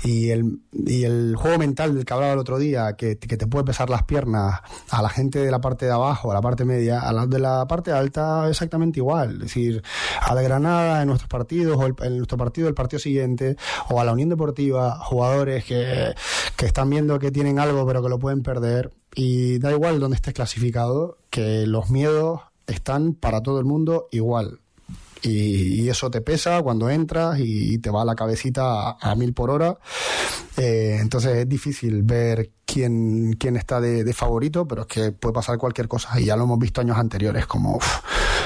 y, 0.03 0.29
el, 0.29 0.59
y 0.71 1.03
el 1.03 1.35
juego 1.35 1.57
mental 1.57 1.95
del 1.95 2.05
que 2.05 2.13
hablaba 2.13 2.33
el 2.33 2.39
otro 2.39 2.57
día, 2.59 2.93
que, 2.93 3.15
te 3.15 3.47
puede 3.47 3.65
pesar 3.65 3.89
las 3.89 4.03
piernas 4.03 4.61
a 4.89 5.01
la 5.01 5.09
gente 5.09 5.39
de 5.39 5.51
la 5.51 5.61
parte 5.61 5.85
de 5.85 5.91
abajo, 5.91 6.31
a 6.31 6.33
la 6.33 6.41
parte 6.41 6.65
media, 6.65 7.01
a 7.01 7.13
la 7.13 7.25
de 7.25 7.39
la 7.39 7.67
parte 7.67 7.91
alta, 7.91 8.47
exactamente 8.49 8.99
igual. 8.99 9.33
Es 9.33 9.39
decir, 9.39 9.83
a 10.21 10.33
la 10.35 10.41
Granada 10.41 11.01
en 11.01 11.07
nuestros 11.07 11.29
partidos, 11.29 11.77
o 11.77 12.03
en 12.03 12.17
nuestro 12.17 12.37
partido, 12.37 12.67
el 12.67 12.75
partido 12.75 12.99
siguiente, 12.99 13.55
o 13.89 13.99
a 13.99 14.05
la 14.05 14.13
Unión 14.13 14.29
Deportiva, 14.29 14.99
jugadores 14.99 15.65
que, 15.65 16.13
que 16.55 16.65
están 16.65 16.89
viendo 16.89 17.19
que 17.19 17.31
tienen 17.31 17.59
algo 17.59 17.85
pero 17.87 18.03
que 18.03 18.09
lo 18.09 18.19
pueden 18.19 18.43
perder. 18.43 18.91
Y 19.15 19.57
da 19.59 19.71
igual 19.71 19.99
donde 19.99 20.15
estés 20.15 20.33
clasificado, 20.33 21.17
que 21.29 21.65
los 21.65 21.89
miedos 21.89 22.41
están 22.67 23.13
para 23.13 23.41
todo 23.41 23.59
el 23.59 23.65
mundo 23.65 24.07
igual. 24.11 24.59
Y, 25.21 25.89
eso 25.89 26.11
te 26.11 26.21
pesa 26.21 26.61
cuando 26.61 26.89
entras 26.89 27.39
y, 27.39 27.79
te 27.79 27.89
va 27.89 28.05
la 28.05 28.15
cabecita 28.15 28.91
a, 28.91 29.15
mil 29.15 29.33
por 29.33 29.49
hora. 29.49 29.77
Eh, 30.57 30.97
entonces 30.99 31.37
es 31.37 31.49
difícil 31.49 32.03
ver 32.03 32.51
quién, 32.65 33.33
quién 33.33 33.55
está 33.55 33.81
de, 33.81 34.13
favorito, 34.13 34.67
pero 34.67 34.81
es 34.81 34.87
que 34.87 35.11
puede 35.11 35.33
pasar 35.33 35.57
cualquier 35.57 35.87
cosa. 35.87 36.19
Y 36.19 36.25
ya 36.25 36.35
lo 36.35 36.43
hemos 36.43 36.59
visto 36.59 36.81
años 36.81 36.97
anteriores, 36.97 37.47
como 37.47 37.79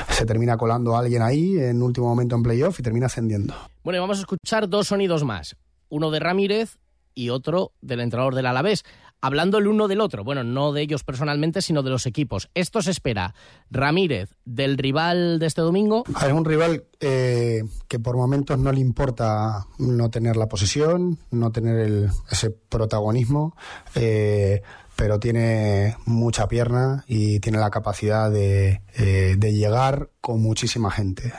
se 0.09 0.25
termina 0.25 0.57
colando 0.57 0.95
alguien 0.95 1.21
ahí 1.21 1.57
en 1.57 1.81
último 1.81 2.07
momento 2.07 2.36
en 2.36 2.43
playoff 2.43 2.79
y 2.79 2.83
termina 2.83 3.07
ascendiendo. 3.07 3.53
Bueno, 3.83 3.99
vamos 3.99 4.17
a 4.17 4.21
escuchar 4.21 4.69
dos 4.69 4.88
sonidos 4.88 5.23
más 5.23 5.55
uno 5.93 6.09
de 6.09 6.19
Ramírez 6.19 6.79
y 7.13 7.29
otro 7.29 7.71
del 7.81 7.99
entrenador 7.99 8.33
del 8.33 8.47
Alavés 8.47 8.83
hablando 9.23 9.57
el 9.57 9.67
uno 9.67 9.88
del 9.88 10.01
otro. 10.01 10.25
Bueno, 10.25 10.43
no 10.43 10.73
de 10.73 10.81
ellos 10.81 11.05
personalmente, 11.05 11.62
sino 11.62 11.81
de 11.81 11.89
los 11.89 12.05
equipos. 12.05 12.49
Esto 12.53 12.81
se 12.81 12.91
espera. 12.91 13.33
Ramírez, 13.71 14.36
del 14.43 14.77
rival 14.77 15.39
de 15.39 15.45
este 15.45 15.62
domingo. 15.62 16.03
Es 16.21 16.33
un 16.33 16.43
rival 16.43 16.83
eh, 16.99 17.63
que 17.88 17.99
por 17.99 18.17
momentos 18.17 18.59
no 18.59 18.73
le 18.73 18.81
importa 18.81 19.65
no 19.79 20.09
tener 20.09 20.36
la 20.36 20.49
posesión, 20.49 21.19
no 21.31 21.53
tener 21.53 21.79
el, 21.79 22.09
ese 22.29 22.49
protagonismo. 22.49 23.55
Eh, 23.95 24.62
pero 24.97 25.19
tiene 25.19 25.95
mucha 26.05 26.47
pierna 26.47 27.05
y 27.07 27.39
tiene 27.39 27.59
la 27.59 27.71
capacidad 27.71 28.29
de, 28.29 28.81
eh, 28.95 29.36
de 29.38 29.53
llegar 29.53 30.09
con 30.21 30.41
muchísima 30.41 30.91
gente, 30.91 31.33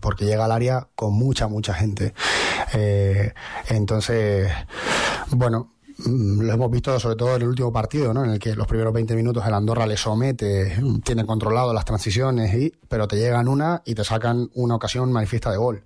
porque 0.00 0.24
llega 0.24 0.46
al 0.46 0.52
área 0.52 0.88
con 0.94 1.12
mucha, 1.12 1.46
mucha 1.46 1.74
gente. 1.74 2.14
Entonces, 3.68 4.50
bueno, 5.28 5.74
lo 6.06 6.52
hemos 6.52 6.70
visto 6.70 6.98
sobre 6.98 7.16
todo 7.16 7.36
en 7.36 7.42
el 7.42 7.48
último 7.48 7.72
partido, 7.72 8.12
¿no? 8.12 8.24
En 8.24 8.30
el 8.30 8.38
que 8.38 8.54
los 8.54 8.66
primeros 8.66 8.92
20 8.92 9.14
minutos 9.14 9.44
el 9.46 9.54
Andorra 9.54 9.86
le 9.86 9.96
somete, 9.96 10.78
tiene 11.04 11.24
controlado 11.24 11.72
las 11.72 11.84
transiciones, 11.84 12.54
y, 12.54 12.72
pero 12.88 13.08
te 13.08 13.16
llegan 13.16 13.48
una 13.48 13.82
y 13.84 13.94
te 13.94 14.04
sacan 14.04 14.50
una 14.54 14.74
ocasión 14.74 15.12
manifiesta 15.12 15.50
de 15.50 15.56
gol. 15.56 15.82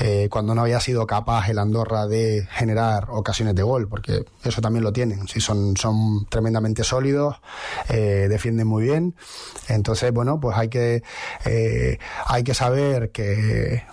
Eh, 0.00 0.28
cuando 0.30 0.54
no 0.54 0.62
había 0.62 0.80
sido 0.80 1.06
capaz 1.06 1.48
el 1.48 1.58
Andorra 1.58 2.06
de 2.06 2.46
generar 2.50 3.08
ocasiones 3.10 3.54
de 3.54 3.62
gol, 3.62 3.88
porque 3.88 4.24
eso 4.44 4.60
también 4.60 4.84
lo 4.84 4.92
tienen. 4.92 5.26
Sí, 5.28 5.40
son, 5.40 5.76
son 5.76 6.26
tremendamente 6.26 6.84
sólidos, 6.84 7.36
eh, 7.88 8.26
defienden 8.28 8.66
muy 8.66 8.84
bien. 8.84 9.14
Entonces, 9.68 10.12
bueno, 10.12 10.40
pues 10.40 10.56
hay 10.56 10.68
que, 10.68 11.02
eh, 11.44 11.98
hay 12.26 12.44
que 12.44 12.54
saber 12.54 13.10
que, 13.10 13.84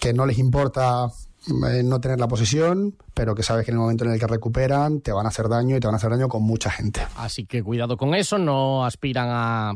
que 0.00 0.12
no 0.12 0.26
les 0.26 0.38
importa 0.38 1.10
no 1.48 2.00
tener 2.00 2.18
la 2.18 2.28
posesión, 2.28 2.96
pero 3.12 3.34
que 3.34 3.42
sabes 3.42 3.64
que 3.64 3.70
en 3.70 3.76
el 3.76 3.80
momento 3.80 4.04
en 4.04 4.12
el 4.12 4.18
que 4.18 4.26
recuperan 4.26 5.00
te 5.00 5.12
van 5.12 5.26
a 5.26 5.28
hacer 5.28 5.48
daño 5.48 5.76
y 5.76 5.80
te 5.80 5.86
van 5.86 5.94
a 5.94 5.98
hacer 5.98 6.10
daño 6.10 6.28
con 6.28 6.42
mucha 6.42 6.70
gente. 6.70 7.06
Así 7.16 7.44
que 7.44 7.62
cuidado 7.62 7.96
con 7.96 8.14
eso, 8.14 8.38
no 8.38 8.84
aspiran 8.84 9.28
a 9.30 9.72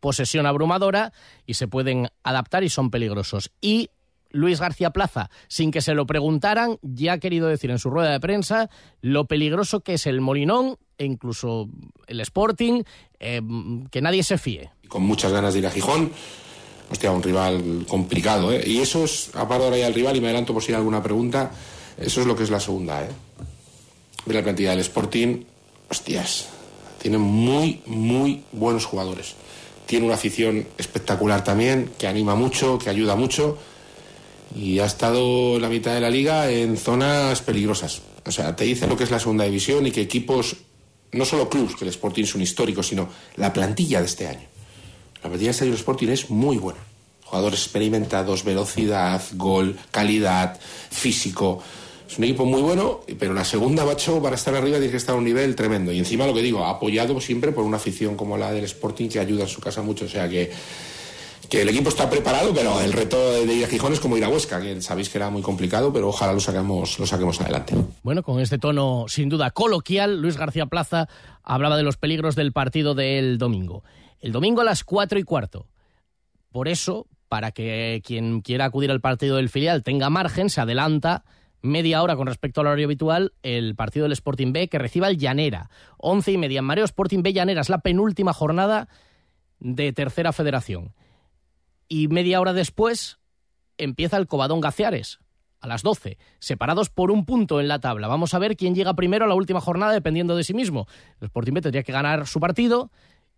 posesión 0.00 0.46
abrumadora 0.46 1.12
y 1.46 1.54
se 1.54 1.68
pueden 1.68 2.08
adaptar 2.24 2.64
y 2.64 2.68
son 2.68 2.90
peligrosos. 2.90 3.52
Y 3.60 3.90
Luis 4.30 4.60
García 4.60 4.90
Plaza, 4.90 5.30
sin 5.48 5.70
que 5.70 5.80
se 5.80 5.94
lo 5.94 6.06
preguntaran, 6.06 6.78
ya 6.82 7.14
ha 7.14 7.18
querido 7.18 7.48
decir 7.48 7.70
en 7.70 7.78
su 7.78 7.90
rueda 7.90 8.10
de 8.10 8.20
prensa 8.20 8.68
lo 9.00 9.26
peligroso 9.26 9.80
que 9.80 9.94
es 9.94 10.06
el 10.06 10.20
Molinón 10.20 10.76
e 10.98 11.04
incluso 11.04 11.68
el 12.06 12.20
Sporting, 12.20 12.82
eh, 13.20 13.40
que 13.90 14.02
nadie 14.02 14.22
se 14.22 14.38
fíe. 14.38 14.70
Con 14.88 15.02
muchas 15.02 15.32
ganas 15.32 15.54
de 15.54 15.60
ir 15.60 15.66
a 15.66 15.70
Gijón 15.70 16.10
hostia, 16.90 17.10
un 17.10 17.22
rival 17.22 17.84
complicado, 17.88 18.52
¿eh? 18.52 18.62
Y 18.66 18.78
eso 18.78 19.04
es, 19.04 19.30
aparte 19.34 19.64
ahora 19.64 19.78
ya 19.78 19.88
el 19.88 19.94
rival, 19.94 20.16
y 20.16 20.20
me 20.20 20.28
adelanto 20.28 20.52
por 20.52 20.62
si 20.62 20.72
hay 20.72 20.76
alguna 20.76 21.02
pregunta, 21.02 21.50
eso 21.98 22.20
es 22.20 22.26
lo 22.26 22.36
que 22.36 22.44
es 22.44 22.50
la 22.50 22.60
segunda, 22.60 23.02
¿eh? 23.02 23.08
De 24.24 24.34
la 24.34 24.42
plantilla 24.42 24.70
del 24.70 24.80
Sporting, 24.80 25.44
hostias, 25.88 26.46
tiene 27.00 27.18
muy, 27.18 27.82
muy 27.86 28.42
buenos 28.52 28.84
jugadores. 28.84 29.34
Tiene 29.86 30.06
una 30.06 30.14
afición 30.16 30.66
espectacular 30.78 31.44
también, 31.44 31.92
que 31.96 32.08
anima 32.08 32.34
mucho, 32.34 32.78
que 32.78 32.90
ayuda 32.90 33.14
mucho, 33.14 33.58
y 34.54 34.78
ha 34.78 34.86
estado 34.86 35.58
la 35.58 35.68
mitad 35.68 35.94
de 35.94 36.00
la 36.00 36.10
liga 36.10 36.50
en 36.50 36.76
zonas 36.76 37.42
peligrosas. 37.42 38.02
O 38.24 38.32
sea, 38.32 38.56
te 38.56 38.64
dice 38.64 38.88
lo 38.88 38.96
que 38.96 39.04
es 39.04 39.10
la 39.10 39.20
segunda 39.20 39.44
división 39.44 39.86
y 39.86 39.92
que 39.92 40.00
equipos, 40.00 40.56
no 41.12 41.24
solo 41.24 41.48
clubs, 41.48 41.76
que 41.76 41.84
el 41.84 41.90
Sporting 41.90 42.24
es 42.24 42.34
un 42.34 42.42
histórico, 42.42 42.82
sino 42.82 43.08
la 43.36 43.52
plantilla 43.52 44.00
de 44.00 44.06
este 44.06 44.26
año 44.26 44.55
la 45.22 45.30
plantilla 45.30 45.52
de 45.52 45.70
Sporting 45.74 46.08
es 46.08 46.30
muy 46.30 46.58
buena. 46.58 46.80
Jugadores 47.24 47.60
experimentados, 47.60 48.44
velocidad, 48.44 49.20
gol, 49.34 49.76
calidad, 49.90 50.58
físico. 50.90 51.62
Es 52.08 52.18
un 52.18 52.24
equipo 52.24 52.44
muy 52.44 52.62
bueno, 52.62 53.00
pero 53.18 53.34
la 53.34 53.44
segunda, 53.44 53.84
macho, 53.84 54.22
para 54.22 54.36
estar 54.36 54.54
arriba 54.54 54.76
tiene 54.76 54.92
que 54.92 54.96
estar 54.96 55.16
a 55.16 55.18
un 55.18 55.24
nivel 55.24 55.56
tremendo. 55.56 55.90
Y 55.90 55.98
encima 55.98 56.26
lo 56.26 56.34
que 56.34 56.42
digo, 56.42 56.64
apoyado 56.64 57.20
siempre 57.20 57.50
por 57.50 57.64
una 57.64 57.78
afición 57.78 58.16
como 58.16 58.36
la 58.36 58.52
del 58.52 58.64
Sporting 58.64 59.08
que 59.08 59.18
ayuda 59.18 59.42
en 59.42 59.48
su 59.48 59.60
casa 59.60 59.82
mucho. 59.82 60.04
O 60.04 60.08
sea 60.08 60.28
que, 60.28 60.52
que 61.50 61.62
el 61.62 61.68
equipo 61.68 61.88
está 61.88 62.08
preparado, 62.08 62.54
pero 62.54 62.80
el 62.80 62.92
reto 62.92 63.32
de 63.32 63.52
ir 63.52 63.64
a 63.64 63.68
Gijón 63.68 63.92
es 63.92 63.98
como 63.98 64.16
ir 64.16 64.24
a 64.24 64.28
Huesca, 64.28 64.60
que 64.60 64.80
sabéis 64.80 65.08
que 65.08 65.18
era 65.18 65.28
muy 65.28 65.42
complicado, 65.42 65.92
pero 65.92 66.10
ojalá 66.10 66.32
lo 66.32 66.38
saquemos, 66.38 66.96
lo 67.00 67.06
saquemos 67.06 67.40
adelante. 67.40 67.74
Bueno, 68.04 68.22
con 68.22 68.38
este 68.38 68.58
tono 68.58 69.06
sin 69.08 69.28
duda 69.28 69.50
coloquial, 69.50 70.20
Luis 70.20 70.36
García 70.36 70.66
Plaza 70.66 71.08
hablaba 71.42 71.76
de 71.76 71.82
los 71.82 71.96
peligros 71.96 72.36
del 72.36 72.52
partido 72.52 72.94
del 72.94 73.36
domingo. 73.38 73.82
El 74.20 74.32
domingo 74.32 74.60
a 74.60 74.64
las 74.64 74.84
cuatro 74.84 75.18
y 75.18 75.22
cuarto. 75.22 75.68
Por 76.50 76.68
eso, 76.68 77.06
para 77.28 77.52
que 77.52 78.02
quien 78.04 78.40
quiera 78.40 78.64
acudir 78.64 78.90
al 78.90 79.00
partido 79.00 79.36
del 79.36 79.48
filial 79.48 79.82
tenga 79.82 80.10
margen, 80.10 80.50
se 80.50 80.60
adelanta 80.60 81.24
media 81.62 82.02
hora 82.02 82.16
con 82.16 82.26
respecto 82.26 82.60
al 82.60 82.68
horario 82.68 82.86
habitual 82.86 83.32
el 83.42 83.74
partido 83.74 84.04
del 84.04 84.12
Sporting 84.12 84.52
B 84.52 84.68
que 84.68 84.78
reciba 84.78 85.08
el 85.08 85.18
Llanera. 85.18 85.70
Once 85.98 86.30
y 86.30 86.38
media 86.38 86.60
en 86.60 86.64
Mareo 86.64 86.84
Sporting 86.84 87.22
B 87.22 87.32
Llanera. 87.32 87.60
Es 87.60 87.68
la 87.68 87.80
penúltima 87.80 88.32
jornada 88.32 88.88
de 89.58 89.92
Tercera 89.92 90.32
Federación. 90.32 90.94
Y 91.88 92.08
media 92.08 92.40
hora 92.40 92.52
después 92.52 93.18
empieza 93.78 94.16
el 94.16 94.26
Cobadón 94.26 94.60
Gaciares 94.60 95.18
a 95.60 95.66
las 95.66 95.82
12, 95.82 96.18
separados 96.38 96.90
por 96.90 97.10
un 97.10 97.24
punto 97.24 97.60
en 97.60 97.68
la 97.68 97.80
tabla. 97.80 98.08
Vamos 98.08 98.34
a 98.34 98.38
ver 98.38 98.56
quién 98.56 98.74
llega 98.74 98.94
primero 98.94 99.24
a 99.24 99.28
la 99.28 99.34
última 99.34 99.60
jornada 99.60 99.92
dependiendo 99.92 100.36
de 100.36 100.44
sí 100.44 100.54
mismo. 100.54 100.86
El 101.20 101.26
Sporting 101.26 101.54
B 101.54 101.60
tendría 101.62 101.82
que 101.82 101.92
ganar 101.92 102.26
su 102.26 102.40
partido 102.40 102.90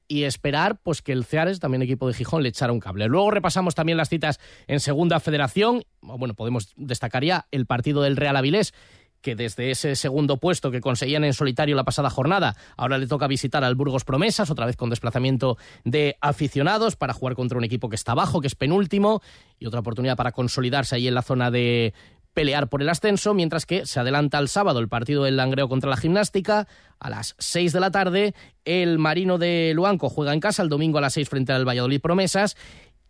y 0.09 0.25
esperar 0.25 0.81
pues 0.83 1.03
que 1.03 1.13
el 1.13 1.25
Ceares, 1.25 1.61
también 1.61 1.83
equipo 1.83 2.09
de 2.09 2.15
Gijón, 2.15 2.43
le 2.43 2.49
echara 2.49 2.73
un 2.73 2.81
cable. 2.81 3.07
Luego 3.07 3.31
repasamos 3.31 3.75
también 3.75 3.99
las 3.99 4.09
citas 4.09 4.41
en 4.67 4.81
Segunda 4.81 5.21
Federación. 5.21 5.85
Bueno, 6.01 6.35
podemos 6.35 6.73
destacar 6.77 7.23
ya 7.25 7.47
el 7.51 7.67
partido 7.67 8.03
del 8.03 8.17
Real 8.17 8.37
Avilés 8.37 8.73
que 9.21 9.35
desde 9.35 9.71
ese 9.71 9.97
segundo 9.97 10.37
puesto 10.37 10.71
que 10.71 10.81
conseguían 10.81 11.25
en 11.25 11.35
solitario 11.35 11.75
la 11.77 11.85
pasada 11.85 12.11
jornada, 12.11 12.57
ahora 12.77 12.99
le 12.99 13.07
toca 13.07 13.27
visitar 13.27 13.65
al 13.65 13.75
Burgos 13.75 14.05
Promesas, 14.05 14.51
otra 14.51 14.67
vez 14.67 14.77
con 14.77 14.91
desplazamiento 14.91 15.59
de 15.85 16.17
aficionados 16.21 16.97
para 16.97 17.13
jugar 17.13 17.35
contra 17.35 17.59
un 17.59 17.65
equipo 17.65 17.89
que 17.89 17.97
está 17.97 18.13
abajo, 18.13 18.41
que 18.41 18.47
es 18.47 18.55
penúltimo, 18.55 19.21
y 19.59 19.67
otra 19.67 19.81
oportunidad 19.81 20.17
para 20.17 20.33
consolidarse 20.33 20.95
ahí 20.95 21.09
en 21.09 21.15
la 21.15 21.23
zona 21.23 21.51
de 21.51 21.95
pelear 22.39 22.69
por 22.69 22.83
el 22.83 22.89
ascenso, 22.89 23.35
mientras 23.35 23.67
que 23.67 23.85
se 23.85 23.99
adelanta 23.99 24.39
el 24.39 24.47
sábado 24.47 24.79
el 24.79 24.89
partido 24.89 25.25
del 25.25 25.37
Langreo 25.37 25.69
contra 25.69 25.91
la 25.91 25.97
Gimnástica 25.97 26.69
a 27.01 27.11
las 27.11 27.35
6 27.41 27.73
de 27.73 27.81
la 27.81 27.91
tarde. 27.91 28.33
El 28.65 29.01
Marino 29.01 29.39
de 29.39 29.73
Luanco 29.75 30.09
juega 30.09 30.33
en 30.33 30.39
casa 30.39 30.63
el 30.63 30.69
domingo 30.69 30.99
a 30.99 31.01
las 31.01 31.15
6 31.15 31.29
frente 31.29 31.53
al 31.53 31.67
Valladolid 31.67 32.01
Promesas 32.01 32.57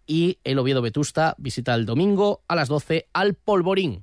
y 0.06 0.38
el 0.44 0.58
Oviedo 0.58 0.80
Vetusta 0.80 1.34
visita 1.36 1.74
el 1.74 1.84
domingo 1.84 2.40
a 2.48 2.56
las 2.56 2.68
12 2.68 3.08
al 3.12 3.34
Polvorín. 3.34 4.02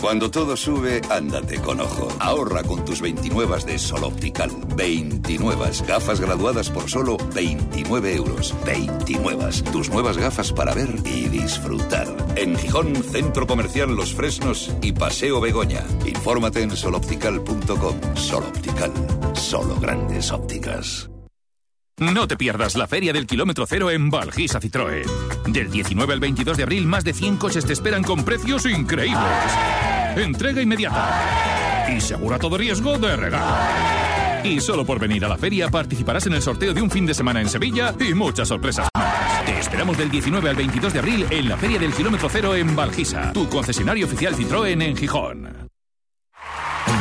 Cuando 0.00 0.30
todo 0.30 0.56
sube, 0.56 1.02
ándate 1.10 1.60
con 1.60 1.80
ojo. 1.80 2.08
Ahorra 2.20 2.62
con 2.62 2.84
tus 2.86 3.02
29 3.02 3.64
de 3.66 3.78
Sol 3.78 4.04
Optical. 4.04 4.50
29 4.74 5.70
gafas 5.86 6.20
graduadas 6.20 6.70
por 6.70 6.88
solo 6.88 7.18
29 7.34 8.14
euros. 8.14 8.54
29. 8.64 9.50
Tus 9.70 9.90
nuevas 9.90 10.16
gafas 10.16 10.52
para 10.52 10.74
ver 10.74 10.94
y 11.04 11.28
disfrutar. 11.28 12.08
En 12.36 12.56
Gijón, 12.56 12.96
Centro 12.96 13.46
Comercial 13.46 13.94
Los 13.94 14.14
Fresnos 14.14 14.74
y 14.80 14.92
Paseo 14.92 15.40
Begoña. 15.40 15.84
Infórmate 16.06 16.62
en 16.62 16.74
soloptical.com. 16.74 18.16
Sol 18.16 18.44
Optical. 18.44 18.92
Solo 19.34 19.76
grandes 19.76 20.32
ópticas. 20.32 21.10
No 21.98 22.26
te 22.26 22.38
pierdas 22.38 22.76
la 22.76 22.86
Feria 22.86 23.12
del 23.12 23.26
Kilómetro 23.26 23.66
Cero 23.66 23.90
en 23.90 24.08
Valgisa 24.08 24.58
Citroën. 24.58 25.04
Del 25.52 25.70
19 25.70 26.14
al 26.14 26.20
22 26.20 26.56
de 26.56 26.62
abril, 26.62 26.86
más 26.86 27.04
de 27.04 27.12
100 27.12 27.36
coches 27.36 27.66
te 27.66 27.74
esperan 27.74 28.02
con 28.02 28.24
precios 28.24 28.64
increíbles. 28.64 29.89
Entrega 30.16 30.60
inmediata. 30.60 31.86
Y 31.94 32.00
segura 32.00 32.38
todo 32.38 32.56
riesgo 32.56 32.98
de 32.98 33.16
regalo. 33.16 33.56
Y 34.44 34.60
solo 34.60 34.84
por 34.84 34.98
venir 34.98 35.24
a 35.24 35.28
la 35.28 35.36
feria 35.36 35.68
participarás 35.68 36.26
en 36.26 36.34
el 36.34 36.42
sorteo 36.42 36.72
de 36.72 36.80
un 36.80 36.90
fin 36.90 37.06
de 37.06 37.14
semana 37.14 37.40
en 37.40 37.48
Sevilla 37.48 37.94
y 38.00 38.14
muchas 38.14 38.48
sorpresas. 38.48 38.88
Te 39.44 39.58
esperamos 39.58 39.98
del 39.98 40.10
19 40.10 40.48
al 40.48 40.56
22 40.56 40.92
de 40.92 40.98
abril 40.98 41.26
en 41.30 41.48
la 41.48 41.56
Feria 41.56 41.78
del 41.78 41.92
Kilómetro 41.92 42.28
Cero 42.30 42.54
en 42.54 42.74
Valgisa, 42.74 43.32
tu 43.32 43.48
concesionario 43.48 44.06
oficial 44.06 44.34
Citroën 44.34 44.82
en 44.82 44.96
Gijón. 44.96 45.59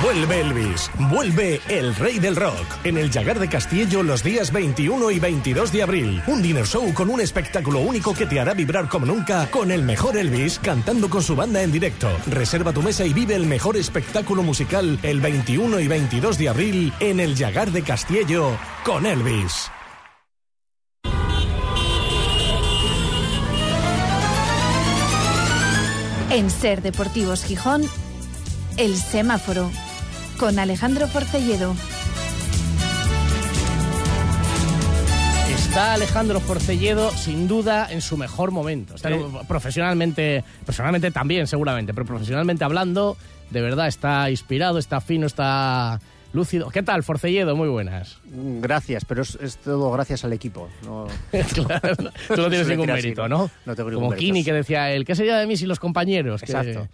Vuelve 0.01 0.39
Elvis, 0.39 0.89
vuelve 1.12 1.59
el 1.67 1.93
rey 1.93 2.19
del 2.19 2.38
rock 2.38 2.65
en 2.85 2.97
el 2.97 3.12
Llagar 3.12 3.38
de 3.38 3.49
Castillo 3.49 4.01
los 4.01 4.23
días 4.23 4.53
21 4.53 5.12
y 5.12 5.19
22 5.19 5.73
de 5.73 5.83
abril. 5.83 6.23
Un 6.27 6.41
dinner 6.41 6.65
show 6.65 6.93
con 6.93 7.09
un 7.09 7.19
espectáculo 7.19 7.79
único 7.79 8.13
que 8.13 8.25
te 8.25 8.39
hará 8.39 8.53
vibrar 8.53 8.88
como 8.88 9.05
nunca 9.05 9.51
con 9.51 9.71
el 9.71 9.83
mejor 9.83 10.15
Elvis 10.15 10.57
cantando 10.59 11.09
con 11.09 11.21
su 11.21 11.35
banda 11.35 11.62
en 11.63 11.73
directo. 11.73 12.07
Reserva 12.27 12.71
tu 12.71 12.81
mesa 12.81 13.05
y 13.05 13.12
vive 13.12 13.35
el 13.35 13.45
mejor 13.45 13.75
espectáculo 13.75 14.41
musical 14.41 14.97
el 15.03 15.19
21 15.19 15.81
y 15.81 15.88
22 15.89 16.38
de 16.38 16.49
abril 16.49 16.93
en 17.01 17.19
el 17.19 17.35
Llagar 17.35 17.71
de 17.71 17.81
Castillo 17.81 18.57
con 18.85 19.05
Elvis. 19.05 19.69
En 26.29 26.49
Ser 26.49 26.81
Deportivos 26.81 27.43
Gijón, 27.43 27.83
El 28.77 28.95
Semáforo, 28.95 29.69
con 30.39 30.58
Alejandro 30.58 31.08
Porcelledo. 31.08 31.75
Está 35.49 35.93
Alejandro 35.93 36.39
Forcelledo 36.39 37.12
sin 37.12 37.47
duda 37.47 37.88
en 37.91 38.02
su 38.02 38.15
mejor 38.17 38.52
momento. 38.52 38.95
Está 38.95 39.10
profesionalmente, 39.47 40.43
personalmente 40.65 41.12
también 41.12 41.45
seguramente, 41.45 41.93
pero 41.93 42.06
profesionalmente 42.08 42.63
hablando, 42.63 43.17
de 43.52 43.62
verdad 43.62 43.88
está 43.88 44.30
inspirado, 44.32 44.80
está 44.80 45.02
fino, 45.02 45.28
está 45.28 45.99
lúcido. 46.32 46.69
¿Qué 46.69 46.84
tal, 46.84 47.04
Forcelledo? 47.04 47.56
Muy 47.56 47.67
buenas. 47.67 48.17
Gracias, 48.25 49.04
pero 49.06 49.21
es, 49.23 49.38
es 49.41 49.58
todo 49.58 49.91
gracias 49.91 50.23
al 50.23 50.34
equipo. 50.34 50.69
No, 50.84 51.08
Claro, 51.54 51.95
tú 51.97 52.38
no 52.38 52.49
tienes 52.49 52.67
ningún 52.67 52.88
mérito, 52.88 53.28
¿no? 53.28 53.52
No 53.65 53.75
tengo 53.75 53.89
ningún 53.89 54.06
Como 54.06 54.10
mérito. 54.12 54.25
Kini 54.25 54.43
que 54.43 54.54
decía 54.54 54.91
él, 54.91 55.04
¿qué 55.06 55.15
sería 55.15 55.38
de 55.38 55.47
mí 55.47 55.58
sin 55.58 55.67
los 55.67 55.80
compañeros? 55.80 56.41
Que- 56.41 56.52
Exacto. 56.52 56.88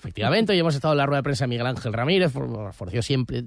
Efectivamente, 0.00 0.52
hoy 0.52 0.58
hemos 0.58 0.74
estado 0.74 0.94
en 0.94 0.98
la 0.98 1.06
rueda 1.06 1.18
de 1.18 1.22
prensa 1.24 1.44
de 1.44 1.48
Miguel 1.48 1.66
Ángel 1.66 1.92
Ramírez, 1.92 2.32
For- 2.32 2.72
Forció 2.72 3.02
siempre 3.02 3.44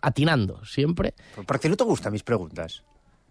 atinando, 0.00 0.64
siempre. 0.64 1.14
¿Por 1.46 1.58
qué 1.60 1.68
no 1.68 1.76
te 1.76 1.84
gustan 1.84 2.12
mis 2.12 2.22
preguntas? 2.22 2.82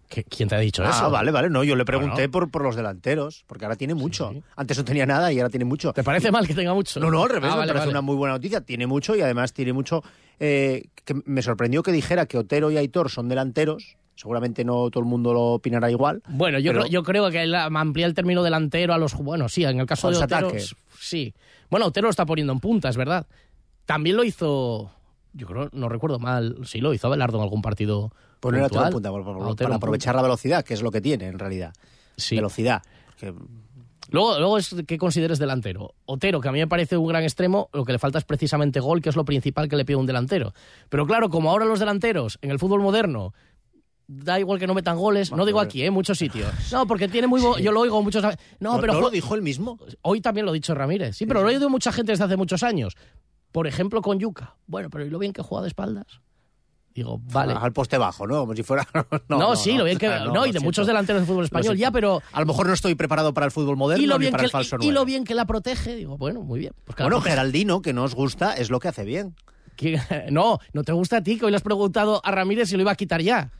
¿Qué- 0.08 0.22
¿Quién 0.24 0.48
te 0.48 0.54
ha 0.54 0.58
dicho 0.58 0.84
ah, 0.84 0.90
eso? 0.90 1.10
vale, 1.10 1.32
vale. 1.32 1.50
No, 1.50 1.64
yo 1.64 1.74
le 1.74 1.84
pregunté 1.84 2.14
Bueno. 2.28 2.30
por, 2.30 2.50
por 2.50 2.62
los 2.62 2.76
delanteros, 2.76 3.44
porque 3.48 3.64
ahora 3.64 3.76
tiene 3.76 3.94
mucho. 3.94 4.32
Antes 4.54 4.78
no 4.78 4.84
tenía 4.84 5.04
nada 5.06 5.32
y 5.32 5.38
ahora 5.40 5.50
tiene 5.50 5.64
mucho. 5.64 5.92
¿Te 5.92 6.04
parece 6.04 6.30
mal 6.30 6.46
que 6.46 6.54
tenga 6.54 6.74
mucho? 6.74 7.00
No, 7.00 7.10
no, 7.10 7.24
al 7.24 7.30
revés, 7.30 7.50
Ah, 7.50 7.54
me 7.54 7.58
vale, 7.60 7.72
parece 7.72 7.86
vale. 7.86 7.90
una 7.98 8.00
muy 8.02 8.14
buena 8.14 8.34
noticia. 8.34 8.60
Tiene 8.60 8.86
mucho 8.86 9.16
y 9.16 9.20
además 9.22 9.52
tiene 9.52 9.72
mucho... 9.72 10.02
eh, 10.38 10.84
que 11.04 11.14
me 11.24 11.42
sorprendió 11.42 11.82
que 11.82 11.90
dijera 11.92 12.26
que 12.26 12.38
Otero 12.38 12.70
y 12.70 12.76
Aitor 12.76 13.10
son 13.10 13.28
delanteros. 13.28 13.96
Seguramente 14.16 14.64
no 14.64 14.90
todo 14.90 15.00
el 15.04 15.08
mundo 15.08 15.32
lo 15.32 15.42
opinará 15.54 15.90
igual. 15.90 16.22
Bueno, 16.28 16.58
yo, 16.58 16.72
pero- 16.72 16.80
creo, 16.84 16.90
yo 16.92 17.02
creo 17.04 17.30
que 17.30 17.54
amplía 17.54 18.06
el 18.06 18.14
término 18.14 18.42
delantero 18.42 18.92
a 18.94 18.98
los... 18.98 19.14
Bueno, 19.14 19.48
sí, 19.48 19.62
en 19.64 19.78
el 19.78 19.86
caso 19.86 20.08
A 20.08 20.10
de 20.10 20.16
los 20.16 20.22
Otero, 20.24 20.48
ataques. 20.48 20.74
sí. 20.98 21.34
Bueno, 21.70 21.86
Otero 21.86 22.06
lo 22.06 22.10
está 22.10 22.24
poniendo 22.26 22.52
en 22.52 22.58
punta, 22.60 22.88
es 22.88 22.96
verdad. 22.96 23.26
También 23.84 24.16
lo 24.16 24.24
hizo... 24.24 24.90
Yo 25.34 25.46
creo, 25.46 25.68
no 25.72 25.88
recuerdo 25.90 26.18
mal, 26.18 26.56
sí 26.64 26.80
lo 26.80 26.94
hizo 26.94 27.06
Abelardo 27.08 27.36
en 27.36 27.42
algún 27.44 27.60
partido 27.60 28.10
Poner 28.40 28.62
a 28.62 28.66
Otero 28.66 28.86
en 28.86 28.92
punta, 28.92 29.10
por- 29.10 29.22
por- 29.22 29.34
A 29.36 29.38
Otero 29.48 29.54
para 29.56 29.68
en 29.68 29.76
aprovechar 29.76 30.14
la 30.16 30.22
velocidad, 30.22 30.64
que 30.64 30.72
es 30.74 30.80
lo 30.82 30.90
que 30.90 31.02
tiene 31.02 31.26
en 31.26 31.38
realidad. 31.38 31.74
Velocidad. 32.30 32.82
Que- 33.18 33.34
Luego, 34.08 34.38
luego 34.38 34.56
es 34.56 34.74
que 34.86 34.98
consideres 34.98 35.38
delantero. 35.40 35.94
Otero, 36.06 36.40
que 36.40 36.48
a 36.48 36.52
mí 36.52 36.60
me 36.60 36.68
parece 36.68 36.96
un 36.96 37.08
gran 37.08 37.24
extremo, 37.24 37.68
lo 37.72 37.84
que 37.84 37.90
le 37.92 37.98
falta 37.98 38.18
es 38.18 38.24
precisamente 38.24 38.78
gol, 38.78 39.02
que 39.02 39.08
es 39.08 39.16
lo 39.16 39.24
principal 39.24 39.68
que 39.68 39.74
le 39.76 39.84
pide 39.84 39.96
un 39.96 40.06
delantero. 40.06 40.54
Pero 40.88 41.06
claro, 41.06 41.28
como 41.28 41.50
ahora 41.50 41.64
los 41.64 41.80
delanteros 41.80 42.38
en 42.40 42.52
el 42.52 42.60
fútbol 42.60 42.80
moderno 42.82 43.34
da 44.08 44.38
igual 44.38 44.58
que 44.58 44.66
no 44.66 44.74
metan 44.74 44.96
goles, 44.96 45.32
no 45.32 45.44
digo 45.44 45.58
aquí, 45.60 45.82
en 45.82 45.92
muchos 45.92 46.18
sitios. 46.18 46.48
No, 46.72 46.86
porque 46.86 47.08
tiene 47.08 47.26
muy 47.26 47.40
bo- 47.40 47.58
yo 47.58 47.72
lo 47.72 47.80
oigo 47.80 48.00
muchos 48.02 48.22
no, 48.22 48.30
¿No- 48.60 48.80
pero 48.80 48.92
no 48.94 49.00
lo 49.00 49.10
dijo 49.10 49.34
él 49.34 49.42
mismo? 49.42 49.78
Hoy 50.02 50.20
también 50.20 50.44
lo 50.46 50.52
ha 50.52 50.54
dicho 50.54 50.74
Ramírez. 50.74 51.16
Sí, 51.16 51.26
pero 51.26 51.42
lo 51.42 51.48
he 51.50 51.54
oído 51.56 51.68
mucha 51.70 51.90
gente 51.92 52.12
desde 52.12 52.24
hace 52.24 52.36
muchos 52.36 52.62
años. 52.62 52.94
Por 53.52 53.66
ejemplo, 53.66 54.02
con 54.02 54.18
Yuca. 54.18 54.56
Bueno, 54.66 54.90
pero 54.90 55.04
¿y 55.06 55.10
lo 55.10 55.18
bien 55.18 55.32
que 55.32 55.42
juega 55.42 55.62
de 55.62 55.68
espaldas? 55.68 56.20
Digo, 56.94 57.20
vale. 57.30 57.52
Al 57.52 57.72
poste 57.74 57.98
bajo, 57.98 58.26
¿no? 58.26 58.40
Como 58.40 58.54
si 58.54 58.62
fuera... 58.62 58.86
No, 59.28 59.54
sí, 59.56 59.76
lo 59.76 59.84
bien 59.84 59.98
que- 59.98 60.08
no, 60.32 60.46
y 60.46 60.52
de 60.52 60.60
muchos 60.60 60.86
delanteros 60.86 61.20
del 61.22 61.26
fútbol 61.28 61.44
español, 61.44 61.76
ya, 61.76 61.90
pero- 61.90 62.22
A 62.32 62.40
lo 62.40 62.46
mejor 62.46 62.66
no 62.68 62.72
estoy 62.72 62.94
preparado 62.94 63.34
para 63.34 63.46
el 63.46 63.52
fútbol 63.52 63.76
moderno 63.76 64.02
y 64.02 64.06
lo, 64.06 64.14
ni 64.16 64.20
bien 64.26 64.32
para 64.32 64.42
que, 64.42 64.46
el 64.46 64.50
falso 64.52 64.76
y- 64.80 64.90
lo 64.92 65.04
bien 65.04 65.24
que 65.24 65.34
la 65.34 65.44
protege, 65.46 65.94
digo, 65.96 66.16
bueno, 66.16 66.42
muy 66.42 66.60
bien. 66.60 66.72
Pues 66.84 66.96
Bueno. 66.98 67.20
Geraldino, 67.20 67.82
que 67.82 67.92
no 67.92 68.04
os 68.04 68.14
gusta, 68.14 68.54
es 68.54 68.70
lo 68.70 68.78
que 68.80 68.88
hace 68.88 69.04
bien. 69.04 69.34
¿Quién- 69.76 70.00
No, 70.30 70.58
no 70.72 70.84
te 70.84 70.92
gusta 70.92 71.18
a 71.18 71.22
ti, 71.22 71.38
que 71.38 71.44
hoy 71.44 71.50
le 71.50 71.56
has 71.58 71.62
preguntado 71.62 72.20
a 72.24 72.30
Ramírez 72.30 72.68
si 72.70 72.76
lo 72.76 72.82
iba 72.82 72.92
a 72.92 72.96
quitar 72.96 73.20
ya. 73.20 73.50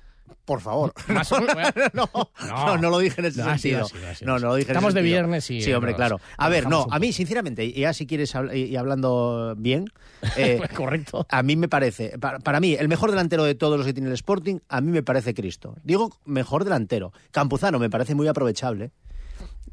Por 0.44 0.60
favor. 0.60 0.92
Más 1.08 1.30
no, 1.92 2.08
no, 2.48 2.76
no 2.78 2.90
lo 2.90 2.98
dije 2.98 3.20
en 3.20 3.26
ese 3.26 3.42
No, 3.42 3.50
sentido. 3.50 3.86
No, 4.22 4.38
no 4.38 4.46
lo 4.48 4.54
dije 4.54 4.70
en 4.70 4.76
Estamos 4.76 4.90
ese 4.90 4.98
de 4.98 5.00
sentido. 5.02 5.14
viernes 5.22 5.50
y- 5.50 5.60
Sí, 5.62 5.72
hombre, 5.72 5.94
claro. 5.94 6.20
A 6.38 6.48
ver, 6.48 6.68
no, 6.68 6.86
a 6.90 6.98
mí, 6.98 7.12
sinceramente, 7.12 7.64
y 7.64 7.72
ya 7.80 7.92
si 7.92 8.06
quieres, 8.06 8.34
habl- 8.34 8.54
y 8.56 8.64
y 8.66 8.76
hablando 8.76 9.54
bien, 9.58 9.86
eh, 10.36 10.60
Correcto. 10.74 11.26
a 11.28 11.42
mí 11.42 11.56
me 11.56 11.68
parece, 11.68 12.18
para, 12.18 12.38
para 12.38 12.60
mí, 12.60 12.74
el 12.74 12.88
mejor 12.88 13.10
delantero 13.10 13.44
de 13.44 13.54
todos 13.54 13.76
los 13.76 13.86
que 13.86 13.92
tiene 13.92 14.08
el 14.08 14.14
Sporting, 14.14 14.58
a 14.68 14.80
mí 14.80 14.92
me 14.92 15.02
parece 15.02 15.34
Cristo. 15.34 15.74
Digo, 15.82 16.16
mejor 16.24 16.64
delantero. 16.64 17.12
Campuzano 17.32 17.78
me 17.78 17.90
parece 17.90 18.14
muy 18.14 18.28
aprovechable, 18.28 18.92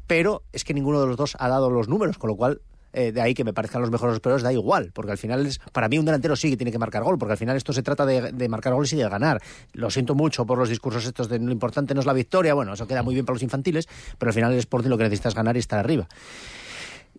pero 0.06 0.42
es 0.52 0.64
que 0.64 0.74
ninguno 0.74 1.00
de 1.00 1.06
los 1.06 1.16
dos 1.16 1.36
ha 1.38 1.48
dado 1.48 1.70
los 1.70 1.88
números, 1.88 2.18
con 2.18 2.28
lo 2.28 2.36
cual 2.36 2.60
eh, 2.94 3.12
de 3.12 3.20
ahí 3.20 3.34
que 3.34 3.44
me 3.44 3.52
parezcan 3.52 3.80
los 3.80 3.90
mejores 3.90 4.14
los 4.14 4.20
peores 4.20 4.42
da 4.42 4.52
igual, 4.52 4.90
porque 4.94 5.12
al 5.12 5.18
final 5.18 5.44
es, 5.46 5.58
para 5.72 5.88
mí 5.88 5.98
un 5.98 6.04
delantero 6.04 6.36
sí 6.36 6.48
que 6.50 6.56
tiene 6.56 6.70
que 6.70 6.78
marcar 6.78 7.02
gol, 7.02 7.18
porque 7.18 7.32
al 7.32 7.38
final 7.38 7.56
esto 7.56 7.72
se 7.72 7.82
trata 7.82 8.06
de, 8.06 8.48
marcar 8.48 8.72
goles 8.72 8.92
y 8.92 8.96
de 8.96 9.08
ganar. 9.08 9.42
Lo 9.72 9.90
siento 9.90 10.14
mucho 10.14 10.46
por 10.46 10.58
los 10.58 10.68
discursos 10.68 11.04
estos 11.04 11.28
de 11.28 11.38
lo 11.38 11.50
importante 11.50 11.92
no 11.94 12.00
es 12.00 12.06
la 12.06 12.12
victoria, 12.12 12.54
bueno, 12.54 12.74
eso 12.74 12.86
queda 12.86 13.02
muy 13.02 13.14
bien 13.14 13.26
para 13.26 13.34
los 13.34 13.42
infantiles, 13.42 13.88
pero 14.18 14.30
al 14.30 14.34
final 14.34 14.52
el 14.52 14.58
Sporting 14.58 14.88
lo 14.88 14.96
que 14.96 15.04
necesita 15.04 15.28
es 15.28 15.34
ganar 15.34 15.56
y 15.56 15.58
estar 15.58 15.78
arriba. 15.78 16.06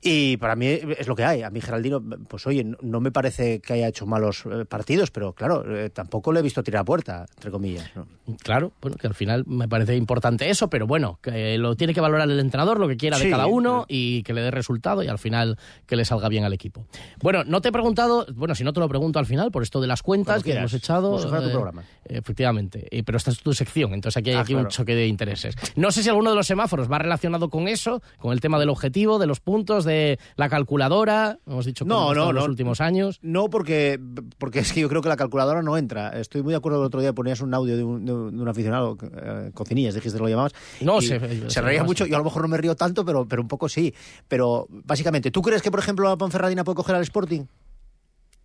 Y 0.07 0.37
para 0.37 0.55
mí 0.55 0.67
es 0.67 1.07
lo 1.07 1.15
que 1.15 1.23
hay. 1.25 1.41
A 1.41 1.49
mí 1.49 1.59
Geraldino, 1.61 1.99
pues 2.27 2.45
oye, 2.45 2.63
no, 2.79 2.99
me 2.99 3.11
parece 3.11 3.59
que 3.59 3.73
haya 3.73 3.87
hecho 3.87 4.05
malos 4.05 4.43
eh, 4.45 4.63
partidos, 4.63 5.09
pero 5.09 5.33
claro, 5.33 5.65
eh, 5.75 5.89
tampoco 5.89 6.31
le 6.31 6.41
he 6.41 6.43
visto 6.43 6.61
tirar 6.61 6.81
a 6.81 6.85
puerta, 6.85 7.25
entre 7.35 7.49
comillas. 7.49 7.89
¿no? 7.95 8.05
Claro, 8.43 8.71
bueno, 8.81 8.97
que 8.97 9.07
al 9.07 9.15
final 9.15 9.45
me 9.47 9.67
parece 9.67 9.95
importante 9.95 10.47
eso, 10.47 10.69
pero 10.69 10.85
bueno, 10.85 11.17
que 11.23 11.57
lo 11.57 11.75
tiene 11.75 11.95
que 11.95 12.01
valorar 12.01 12.29
el 12.29 12.39
entrenador, 12.39 12.79
lo 12.79 12.87
que 12.87 12.97
quiera 12.97 13.17
de 13.17 13.23
Sí, 13.25 13.31
cada 13.31 13.47
uno 13.47 13.85
y 13.87 14.21
que 14.21 14.33
le 14.33 14.41
dé 14.41 14.51
resultado 14.51 15.01
y 15.01 15.07
al 15.07 15.17
final 15.17 15.57
que 15.87 15.95
le 15.95 16.05
salga 16.05 16.29
bien 16.29 16.43
al 16.43 16.53
equipo. 16.53 16.85
Bueno, 17.23 17.43
no 17.43 17.61
te 17.61 17.69
he 17.69 17.71
preguntado, 17.71 18.27
bueno, 18.35 18.53
si 18.53 18.63
no 18.63 18.73
te 18.73 18.79
lo 18.81 18.87
pregunto 18.87 19.17
al 19.17 19.25
final, 19.25 19.49
por 19.49 19.63
esto 19.63 19.81
de 19.81 19.87
las 19.87 20.03
cuentas 20.03 20.43
que 20.43 20.53
hemos 20.53 20.73
echado. 20.75 21.09
como 21.13 21.21
si 21.23 21.27
fuera 21.29 21.41
tu 21.43 21.49
eh, 21.49 21.53
programa. 21.53 21.83
Efectivamente, 22.07 22.87
eh, 22.91 23.01
pero 23.03 23.17
esta 23.17 23.31
es 23.31 23.39
tu 23.39 23.53
sección, 23.53 23.93
entonces 23.95 24.17
aquí 24.17 24.29
hay 24.29 24.35
Ah, 24.35 24.41
aquí 24.41 24.53
claro. 24.53 24.67
un 24.67 24.71
choque 24.71 24.93
de 24.93 25.07
intereses. 25.07 25.55
No 25.75 25.91
sé 25.91 26.03
si 26.03 26.09
alguno 26.09 26.29
de 26.29 26.35
los 26.35 26.45
semáforos 26.45 26.91
va 26.91 26.99
relacionado 26.99 27.49
con 27.49 27.67
eso, 27.67 28.03
con 28.19 28.33
el 28.33 28.39
tema 28.41 28.59
del 28.59 28.69
objetivo, 28.69 29.17
de 29.17 29.25
los 29.27 29.39
puntos, 29.39 29.83
de 29.85 29.94
la 30.35 30.49
calculadora, 30.49 31.39
hemos 31.47 31.65
dicho 31.65 31.85
que 31.85 31.89
No, 31.89 32.13
no, 32.13 32.29
en 32.29 32.35
los 32.35 32.47
últimos 32.47 32.81
años. 32.81 33.19
No, 33.21 33.49
porque, 33.49 33.99
porque 34.37 34.59
es 34.59 34.73
que 34.73 34.81
yo 34.81 34.89
creo 34.89 35.01
que 35.01 35.09
la 35.09 35.17
calculadora 35.17 35.61
no 35.61 35.77
entra. 35.77 36.09
Estoy 36.19 36.41
muy 36.43 36.51
de 36.51 36.57
acuerdo 36.57 36.79
el 36.79 36.85
otro 36.85 37.01
día, 37.01 37.13
ponías 37.13 37.41
un 37.41 37.53
audio 37.53 37.75
de 37.77 37.83
un, 37.83 38.05
de 38.43 38.49
aficionado, 38.49 38.97
eh, 39.01 39.51
cocinillas, 39.53 39.93
dijiste 39.95 40.17
que 40.17 40.23
lo 40.23 40.29
llamabas. 40.29 40.53
No, 40.81 40.99
y 40.99 41.07
se- 41.07 41.19
se, 41.19 41.49
se 41.49 41.61
reía 41.61 41.83
mucho. 41.83 42.05
Yo 42.05 42.15
a 42.15 42.19
lo 42.19 42.25
mejor 42.25 42.41
no 42.41 42.47
me 42.47 42.57
río 42.57 42.75
tanto, 42.75 43.03
pero, 43.05 43.27
pero 43.27 43.41
un 43.41 43.47
poco 43.47 43.67
sí. 43.69 43.93
Pero 44.27 44.67
básicamente, 44.69 45.31
¿tú 45.31 45.41
crees 45.41 45.61
que, 45.61 45.71
por 45.71 45.79
ejemplo, 45.79 46.07
la 46.09 46.17
Ponferradina 46.17 46.63
puede 46.63 46.75
coger 46.77 46.95
al 46.95 47.01
Sporting? 47.03 47.45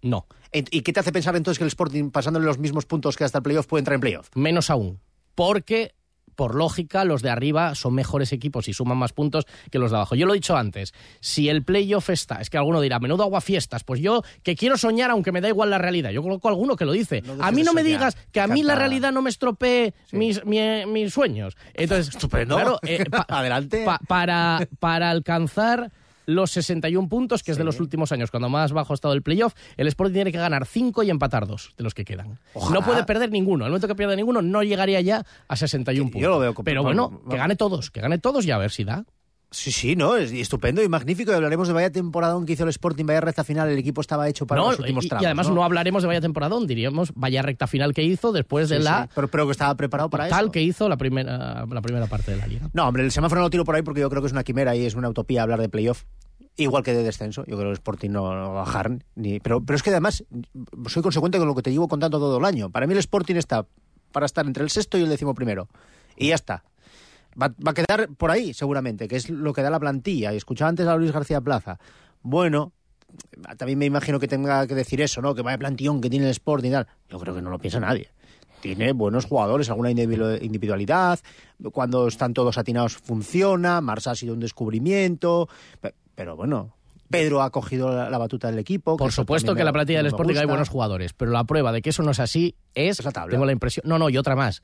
No. 0.02 0.26
¿Y 0.52 0.80
qué 0.80 0.92
te 0.92 1.00
hace 1.00 1.12
pensar 1.12 1.36
entonces 1.36 1.58
que 1.58 1.64
el 1.64 1.68
Sporting, 1.68 2.10
pasándole 2.10 2.46
los 2.46 2.58
mismos 2.58 2.86
puntos 2.86 3.16
que 3.16 3.24
hasta 3.24 3.38
el 3.38 3.42
playoff, 3.42 3.66
puede 3.66 3.80
entrar 3.80 3.94
en 3.94 4.00
playoff? 4.00 4.28
Menos 4.34 4.70
aún, 4.70 4.98
porque 5.34 5.94
por 6.40 6.54
lógica 6.54 7.04
los 7.04 7.20
de 7.20 7.28
arriba 7.28 7.74
son 7.74 7.92
mejores 7.92 8.32
equipos 8.32 8.66
y 8.66 8.72
suman 8.72 8.96
más 8.96 9.12
puntos 9.12 9.44
que 9.70 9.78
los 9.78 9.90
de 9.90 9.98
abajo. 9.98 10.14
Yo 10.14 10.24
lo 10.24 10.32
he 10.32 10.36
dicho 10.38 10.56
antes, 10.56 10.94
si 11.20 11.50
el 11.50 11.62
playoff 11.62 12.08
está, 12.08 12.36
es 12.40 12.48
que 12.48 12.56
alguno 12.56 12.80
dirá, 12.80 12.98
menudo 12.98 13.24
aguafiestas, 13.24 13.84
pues 13.84 14.00
yo 14.00 14.22
que 14.42 14.56
quiero 14.56 14.78
soñar 14.78 15.10
aunque 15.10 15.32
me 15.32 15.42
da 15.42 15.48
igual 15.48 15.68
la 15.68 15.76
realidad. 15.76 16.12
Yo 16.12 16.22
conozco 16.22 16.48
a 16.48 16.52
alguno 16.52 16.76
que 16.76 16.86
lo 16.86 16.92
dice. 16.92 17.22
a 17.42 17.52
mí 17.52 17.62
no 17.62 17.74
me 17.74 17.82
digas 17.84 18.16
que 18.32 18.40
a 18.40 18.46
mí 18.46 18.62
la 18.62 18.74
realidad 18.74 19.12
no 19.12 19.20
me 19.20 19.28
estropee 19.28 19.92
mis, 20.12 20.42
mi- 20.46 20.86
mis 20.86 21.12
sueños. 21.12 21.58
Entonces, 21.74 22.08
Estupendo. 22.14 22.54
claro, 22.56 22.78
eh, 22.84 23.04
pa- 23.10 23.26
Adelante. 23.28 23.82
pa- 23.84 24.00
para, 24.08 24.66
para 24.78 25.10
alcanzar 25.10 25.92
los 26.34 26.50
61 26.52 27.08
puntos, 27.08 27.42
que 27.42 27.52
es 27.52 27.58
de 27.58 27.64
los 27.64 27.80
últimos 27.80 28.12
años, 28.12 28.30
cuando 28.30 28.48
más 28.48 28.72
bajo 28.72 28.92
ha 28.92 28.94
estado 28.94 29.14
el 29.14 29.22
playoff, 29.22 29.54
el 29.76 29.86
Sporting 29.88 30.14
tiene 30.14 30.32
que 30.32 30.38
ganar 30.38 30.66
5 30.66 31.02
y 31.02 31.10
empatar 31.10 31.46
2 31.46 31.74
de 31.76 31.84
los 31.84 31.94
que 31.94 32.04
quedan. 32.04 32.38
Ojalá. 32.54 32.80
No 32.80 32.84
puede 32.86 33.04
perder 33.04 33.30
ninguno. 33.30 33.64
Al 33.64 33.70
momento 33.70 33.88
que 33.88 33.94
pierda 33.94 34.16
ninguno, 34.16 34.42
no 34.42 34.62
llegaría 34.62 35.00
ya 35.00 35.24
a 35.48 35.56
61 35.56 36.10
puntos. 36.10 36.30
lo 36.30 36.38
veo 36.38 36.54
Pero 36.54 36.82
bueno, 36.82 37.10
vamos. 37.10 37.30
que 37.30 37.36
gane 37.36 37.56
todos, 37.56 37.90
que 37.90 38.00
gane 38.00 38.18
todos 38.18 38.46
y 38.46 38.50
a 38.50 38.58
ver 38.58 38.70
si 38.70 38.84
da. 38.84 39.04
Sí, 39.52 39.72
sí, 39.72 39.96
no, 39.96 40.14
es 40.16 40.30
estupendo 40.32 40.80
y 40.82 40.88
magnífico. 40.88 41.32
Y 41.32 41.34
hablaremos 41.34 41.66
de 41.66 41.74
vaya 41.74 41.90
temporada 41.90 42.38
que 42.46 42.52
hizo 42.52 42.62
el 42.62 42.68
Sporting, 42.70 43.04
vaya 43.04 43.20
recta 43.20 43.42
final. 43.42 43.68
El 43.68 43.78
equipo 43.78 44.00
estaba 44.00 44.28
hecho 44.28 44.46
para 44.46 44.60
No, 44.60 44.70
los 44.70 44.78
últimos 44.78 45.08
tramos. 45.08 45.22
y 45.22 45.26
además 45.26 45.50
¿no? 45.50 45.64
hablaremos 45.64 46.02
de 46.02 46.06
vaya 46.06 46.20
temporadón, 46.20 46.68
diríamos 46.68 47.12
vaya 47.16 47.42
recta 47.42 47.66
final 47.66 47.92
que 47.92 48.04
hizo 48.04 48.30
después 48.30 48.68
de 48.68 48.78
Sí, 48.78 48.84
la 48.84 49.04
sí, 49.06 49.10
Pero, 49.14 49.26
pero 49.28 49.46
que 49.46 49.52
estaba 49.52 49.74
preparado 49.74 50.08
para 50.08 50.28
tal 50.28 50.44
eso. 50.46 50.52
que 50.52 50.62
hizo 50.62 50.88
la 50.88 50.96
primera, 50.96 51.66
la 51.66 51.80
primera 51.82 52.06
parte 52.06 52.30
de 52.30 52.36
la 52.36 52.46
liga. 52.46 52.70
No, 52.72 52.86
hombre, 52.86 53.02
el 53.02 53.10
semáforo 53.10 53.40
no 53.40 53.46
lo 53.46 53.50
tiro 53.50 53.64
por 53.64 53.74
ahí 53.74 53.82
porque 53.82 54.00
yo 54.02 54.08
creo 54.08 54.22
que 54.22 54.26
es 54.26 54.32
una 54.32 54.44
quimera 54.44 54.76
y 54.76 54.86
es 54.86 54.94
una 54.94 55.08
utopía 55.08 55.42
hablar 55.42 55.60
de 55.60 55.68
playoff. 55.68 56.04
Igual 56.56 56.82
que 56.84 56.92
de 56.92 57.02
descenso, 57.02 57.40
yo 57.46 57.56
creo 57.56 57.68
que 57.68 57.70
el 57.70 57.72
Sporting 57.72 58.10
no, 58.10 58.34
no 58.34 58.52
va 58.52 58.60
a 58.60 58.64
bajar. 58.64 58.98
Ni, 59.16 59.40
pero, 59.40 59.64
pero 59.64 59.76
es 59.76 59.82
que 59.82 59.90
además 59.90 60.24
soy 60.86 61.02
consecuente 61.02 61.38
con 61.38 61.48
lo 61.48 61.54
que 61.56 61.62
te 61.62 61.72
llevo 61.72 61.88
contando 61.88 62.18
todo 62.18 62.38
el 62.38 62.44
año. 62.44 62.70
Para 62.70 62.86
mí 62.86 62.92
el 62.92 62.98
Sporting 62.98 63.34
está 63.36 63.66
para 64.12 64.26
estar 64.26 64.46
entre 64.46 64.62
el 64.62 64.70
sexto 64.70 64.96
y 64.98 65.02
el 65.02 65.08
décimo 65.08 65.34
primero. 65.34 65.68
Y 66.16 66.28
ya 66.28 66.34
está. 66.34 66.62
Va, 67.40 67.48
va 67.66 67.70
a 67.70 67.74
quedar 67.74 68.08
por 68.16 68.30
ahí, 68.30 68.52
seguramente, 68.54 69.08
que 69.08 69.16
es 69.16 69.28
lo 69.30 69.52
que 69.52 69.62
da 69.62 69.70
la 69.70 69.80
plantilla. 69.80 70.32
Y 70.32 70.36
escuchaba 70.36 70.68
antes 70.68 70.86
a 70.86 70.96
Luis 70.96 71.12
García 71.12 71.40
Plaza. 71.40 71.78
Bueno, 72.22 72.72
también 73.56 73.78
me 73.78 73.86
imagino 73.86 74.18
que 74.18 74.28
tenga 74.28 74.66
que 74.66 74.74
decir 74.74 75.00
eso, 75.00 75.20
¿no? 75.22 75.34
Que 75.34 75.42
vaya 75.42 75.58
plantillón 75.58 76.00
que 76.00 76.10
tiene 76.10 76.26
el 76.26 76.30
Sporting 76.32 76.68
y 76.68 76.72
tal. 76.72 76.86
Yo 77.08 77.18
creo 77.18 77.34
que 77.34 77.42
no 77.42 77.50
lo 77.50 77.58
piensa 77.58 77.80
nadie. 77.80 78.08
Tiene 78.60 78.92
buenos 78.92 79.24
jugadores, 79.24 79.70
alguna 79.70 79.90
individu- 79.90 80.42
individualidad. 80.42 81.18
Cuando 81.72 82.08
están 82.08 82.34
todos 82.34 82.58
atinados 82.58 82.94
funciona. 82.98 83.80
Marsa 83.80 84.10
ha 84.10 84.14
sido 84.14 84.34
un 84.34 84.40
descubrimiento. 84.40 85.48
Pe- 85.80 85.94
Pero 86.14 86.36
bueno, 86.36 86.74
Pedro 87.08 87.40
ha 87.42 87.50
cogido 87.50 87.90
la, 87.94 88.10
la 88.10 88.18
batuta 88.18 88.50
del 88.50 88.58
equipo. 88.58 88.96
Por 88.98 89.12
supuesto 89.12 89.54
que 89.54 89.64
la 89.64 89.72
plantilla 89.72 89.98
del 90.00 90.06
Sporting 90.08 90.36
hay 90.36 90.46
buenos 90.46 90.68
jugadores, 90.68 91.12
pero 91.14 91.30
la 91.30 91.44
prueba 91.44 91.72
de 91.72 91.80
que 91.80 91.90
eso 91.90 92.02
no 92.02 92.10
es 92.10 92.20
así 92.20 92.54
es, 92.74 92.98
tengo 93.30 93.46
la 93.46 93.52
impresión, 93.52 93.84
no, 93.88 93.98
no, 93.98 94.10
y 94.10 94.18
otra 94.18 94.36
más, 94.36 94.62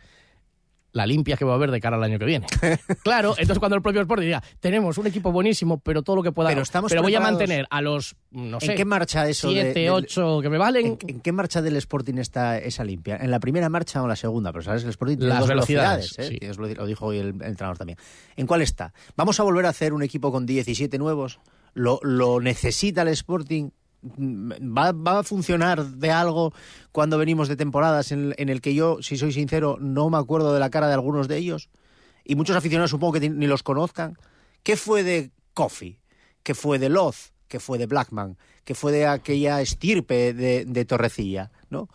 la 0.97 1.07
limpia 1.07 1.37
que 1.37 1.45
va 1.45 1.53
a 1.53 1.55
haber 1.57 1.71
de 1.71 1.81
cara 1.81 1.97
al 1.97 2.03
año 2.03 2.19
que 2.19 2.25
viene. 2.25 2.47
claro, 3.05 3.31
entonces 3.37 3.59
cuando 3.59 3.77
el 3.77 3.83
propio 3.83 4.01
Sporting 4.01 4.25
diga, 4.27 4.43
tenemos 4.61 4.97
un 4.99 5.07
equipo 5.07 5.31
buenísimo, 5.31 5.79
pero 5.79 6.03
todo 6.03 6.17
lo 6.17 6.23
que 6.23 6.33
pueda, 6.33 6.49
Pero 6.49 6.63
estamos 6.63 6.93
voy 6.95 7.15
a 7.15 7.21
mantener 7.21 7.67
a 7.71 7.83
los, 7.83 8.17
no 8.31 8.59
sé, 8.61 8.73
¿En 8.73 8.77
qué 8.79 8.85
marcha 8.85 9.29
eso? 9.29 9.49
de- 9.49 9.55
siete, 9.63 9.81
del- 9.81 9.91
ocho 9.91 10.41
que 10.41 10.49
me 10.49 10.57
valen, 10.59 10.87
¿En, 10.87 10.99
en 11.17 11.21
qué 11.21 11.33
marcha 11.33 11.61
del 11.61 11.77
Sporting 11.77 12.15
está 12.19 12.59
esa 12.59 12.83
limpia? 12.85 13.17
¿En 13.17 13.31
la 13.31 13.39
primera 13.41 13.69
marcha 13.69 14.01
o 14.01 14.05
en 14.05 14.09
la 14.09 14.17
segunda? 14.17 14.53
Pero 14.53 14.63
sabes, 14.65 14.85
el 14.85 14.91
Sporting 14.91 15.17
tiene 15.19 15.29
Las 15.31 15.41
dos 15.41 15.49
velocidades, 15.49 16.17
velocidades, 16.17 16.43
¿eh? 16.43 16.55
sí. 16.55 16.75
Lo 16.75 16.87
dijo 16.87 17.07
hoy 17.07 17.19
el, 17.19 17.27
el 17.29 17.43
entrenador 17.43 17.77
también. 17.77 17.99
¿En 18.37 18.47
cuál 18.47 18.63
está? 18.63 18.93
¿Vamos 19.17 19.39
a 19.39 19.43
volver 19.43 19.67
a 19.67 19.69
hacer 19.69 19.93
un 19.93 20.03
equipo 20.03 20.33
con 20.33 20.47
17 20.47 20.99
nuevos? 20.99 21.41
¿Lo, 21.75 22.01
lo 22.03 22.41
necesita 22.41 23.03
el 23.03 23.09
Sporting? 23.09 23.69
¿Va, 24.03 24.93
va 24.93 25.19
a 25.21 25.23
funcionar 25.23 25.85
de 25.85 26.11
algo 26.11 26.53
cuando 26.93 27.19
venimos 27.19 27.49
de 27.49 27.57
temporadas 27.57 28.13
en, 28.13 28.35
el 28.37 28.61
que 28.61 28.75
yo, 28.75 28.99
si 29.03 29.17
soy 29.17 29.33
sincero, 29.33 29.79
no 29.81 30.11
me 30.11 30.19
acuerdo 30.19 30.55
de 30.55 30.61
la 30.61 30.71
cara 30.71 30.89
de 30.89 30.95
algunos 30.95 31.29
de 31.29 31.39
ellos? 31.39 31.69
Y 32.25 32.35
muchos 32.37 32.57
aficionados 32.57 32.91
supongo 32.91 33.15
que 33.15 33.29
ni 33.29 33.47
los 33.47 33.63
conozcan. 33.63 34.17
¿Qué 34.63 34.77
fue 34.77 35.03
de 35.03 35.31
Coffee? 35.55 35.99
¿Qué 36.43 36.55
fue 36.55 36.79
de 36.79 36.89
Loz? 36.89 37.33
¿Qué 37.49 37.61
fue 37.61 37.79
de 37.79 37.87
Blackman? 37.87 38.37
¿Qué 38.65 38.75
fue 38.75 38.93
de 38.93 39.07
aquella 39.07 39.61
estirpe 39.61 40.33
de 40.35 40.85
Torrecilla? 40.85 41.51
¿no? 41.71 41.89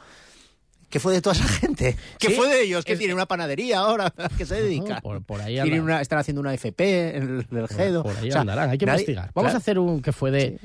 ¿Qué 0.91 0.99
fue 0.99 1.13
de 1.13 1.21
toda 1.21 1.35
esa 1.35 1.45
gente? 1.47 1.95
¿Qué 2.19 2.27
Sí, 2.27 2.33
fue 2.35 2.47
de 2.49 2.61
ellos? 2.61 2.85
¿Que 2.85 2.93
es- 2.93 2.99
tienen 2.99 3.15
una 3.15 3.25
panadería 3.25 3.79
ahora? 3.79 4.13
¿A 4.17 4.29
qué 4.29 4.45
se 4.45 4.61
dedican? 4.61 5.01
por, 5.01 5.23
por 5.23 5.41
ahí 5.41 5.55
Tienen 5.61 5.81
una, 5.81 6.01
están 6.01 6.19
haciendo 6.19 6.41
una 6.41 6.53
FP 6.53 7.15
en 7.17 7.45
el, 7.49 7.67
GEDO. 7.67 8.03
Por 8.03 8.15
ahí 8.17 8.27
O 8.29 8.31
sea, 8.33 8.41
andarán, 8.41 8.69
hay 8.69 8.77
que 8.77 8.85
nadie- 8.85 8.99
investigar. 8.99 9.31
Vamos 9.33 9.49
claro. 9.51 9.57
a 9.57 9.59
hacer 9.59 9.79
un 9.79 10.01
que 10.01 10.11
fue 10.11 10.29
de... 10.31 10.59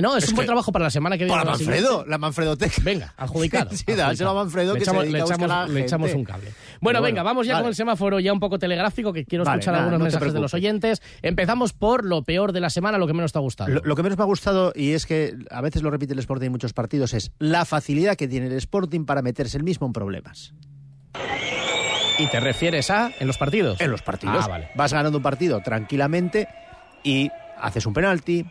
No, 0.00 0.16
es, 0.16 0.24
es 0.24 0.30
un 0.30 0.36
buen 0.36 0.44
que- 0.44 0.48
trabajo 0.48 0.70
para 0.72 0.84
la 0.84 0.90
semana 0.90 1.18
que 1.18 1.24
viene. 1.24 1.36
Para 1.38 1.50
Manfredo, 1.50 2.06
la 2.06 2.16
Manfredoteca. 2.18 2.76
Venga, 2.82 3.12
adjudicado. 3.16 3.70
Sí, 3.76 3.84
a 4.00 4.32
Manfredo 4.32 4.74
le 4.74 4.78
que 4.78 4.84
se 4.84 4.92
dedica 4.92 5.10
le 5.12 5.18
a 5.18 5.22
buscar 5.24 5.38
echamos, 5.40 5.50
a 5.50 5.66
la 5.66 5.68
le 5.68 5.80
echamos 5.80 6.14
un 6.14 6.24
cable. 6.24 6.52
Bueno, 6.82 7.00
venga, 7.00 7.22
vamos 7.22 7.46
ya 7.46 7.54
vale. 7.54 7.62
con 7.62 7.68
el 7.70 7.74
semáforo 7.76 8.18
ya 8.20 8.32
un 8.32 8.40
poco 8.40 8.58
telegráfico, 8.58 9.12
que 9.12 9.24
quiero 9.24 9.44
Vale, 9.44 9.60
escuchar 9.60 9.72
nada, 9.72 9.84
algunos 9.84 10.00
no 10.00 10.04
mensajes 10.04 10.32
de 10.34 10.40
los 10.40 10.52
oyentes. 10.52 11.00
Empezamos 11.22 11.72
por 11.72 12.04
lo 12.04 12.24
peor 12.24 12.52
de 12.52 12.60
la 12.60 12.70
semana, 12.70 12.98
lo 12.98 13.06
que 13.06 13.14
menos 13.14 13.32
te 13.32 13.38
ha 13.38 13.40
gustado. 13.40 13.70
Lo, 13.70 13.80
lo 13.84 13.96
que 13.96 14.02
menos 14.02 14.18
me 14.18 14.24
ha 14.24 14.26
gustado, 14.26 14.72
y 14.74 14.92
es 14.92 15.06
que 15.06 15.34
a 15.50 15.60
veces 15.60 15.82
lo 15.82 15.90
repite 15.90 16.12
el 16.12 16.18
Sporting 16.18 16.46
en 16.46 16.52
muchos 16.52 16.72
partidos, 16.72 17.14
es 17.14 17.30
la 17.38 17.64
facilidad 17.64 18.16
que 18.16 18.26
tiene 18.26 18.48
el 18.48 18.52
Sporting 18.54 19.04
para 19.04 19.22
meterse 19.22 19.56
el 19.56 19.62
mismo 19.62 19.86
en 19.86 19.92
problemas. 19.92 20.52
¿Y 22.18 22.26
te 22.26 22.40
refieres 22.40 22.90
a 22.90 23.10
en 23.18 23.26
los 23.26 23.38
partidos? 23.38 23.80
En 23.80 23.90
los 23.90 24.02
partidos. 24.02 24.44
Ah, 24.44 24.48
vale. 24.48 24.70
Vas 24.74 24.92
ganando 24.92 25.18
un 25.18 25.22
partido 25.22 25.60
tranquilamente 25.62 26.48
y 27.04 27.30
haces 27.58 27.86
un 27.86 27.94
penalti, 27.94 28.44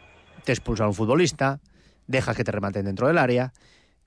te 0.45 0.53
expulsan 0.53 0.85
a 0.85 0.87
un 0.87 0.95
futbolista, 0.95 1.59
dejas 2.07 2.35
que 2.35 2.43
te 2.43 2.51
rematen 2.51 2.85
dentro 2.85 3.07
del 3.07 3.17
área, 3.17 3.53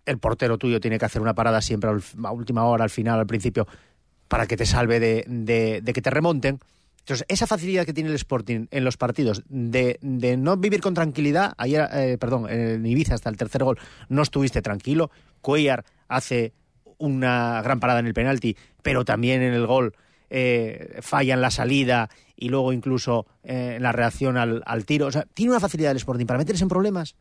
el 0.07 0.19
portero 0.19 0.59
tuyo 0.59 0.81
tiene 0.81 0.99
que 0.99 1.05
hacer 1.05 1.23
una 1.23 1.35
parada 1.35 1.61
siempre 1.61 1.91
a 1.91 2.31
última 2.31 2.65
hora, 2.65 2.85
al 2.85 2.91
final, 2.91 3.19
al 3.21 3.27
principio, 3.27 3.67
para 4.29 4.47
que 4.47 4.57
te 4.57 4.67
salve 4.67 5.01
de, 5.01 5.25
de- 5.29 5.93
que 5.93 6.03
te 6.03 6.11
remonten. 6.11 6.61
Entonces, 7.01 7.27
esa 7.29 7.47
facilidad 7.47 7.85
que 7.85 7.93
tiene 7.93 8.09
el 8.09 8.17
Sporting 8.17 8.67
en 8.71 8.83
los 8.85 8.97
partidos 8.97 9.43
de, 9.49 9.99
de 10.01 10.37
no 10.39 10.57
vivir 10.57 10.81
con 10.81 10.95
tranquilidad, 10.95 11.53
ayer, 11.59 11.87
eh, 11.93 12.17
perdón, 12.19 12.49
en 12.49 12.87
Ibiza 12.87 13.15
hasta 13.15 13.29
el 13.29 13.37
tercer 13.37 13.63
gol 13.63 13.79
no 14.09 14.23
estuviste 14.23 14.63
tranquilo, 14.63 15.11
Cuellar 15.43 15.85
hace 16.09 16.55
una 16.97 17.61
gran 17.63 17.79
parada 17.81 18.01
en 18.01 18.07
el 18.07 18.15
penalti, 18.15 18.57
pero 18.83 19.05
también 19.05 19.43
en 19.43 19.53
el 19.53 19.67
gol 19.67 19.95
eh, 20.31 20.99
falla 21.03 21.35
en 21.35 21.43
la 21.43 21.51
salida 21.51 22.09
y 22.37 22.49
luego 22.49 22.73
incluso 22.73 23.27
eh, 23.43 23.75
en 23.77 23.83
la 23.83 23.93
reacción 23.93 24.39
al, 24.39 24.63
al 24.65 24.87
tiro. 24.87 25.07
O 25.07 25.13
sea, 25.13 25.27
tiene 25.35 25.51
una 25.53 25.61
facilidad 25.61 25.91
el 25.91 25.99
Sporting 25.99 26.25
para 26.25 26.39
meterse 26.39 26.63
en 26.65 26.69
problemas 26.71 27.17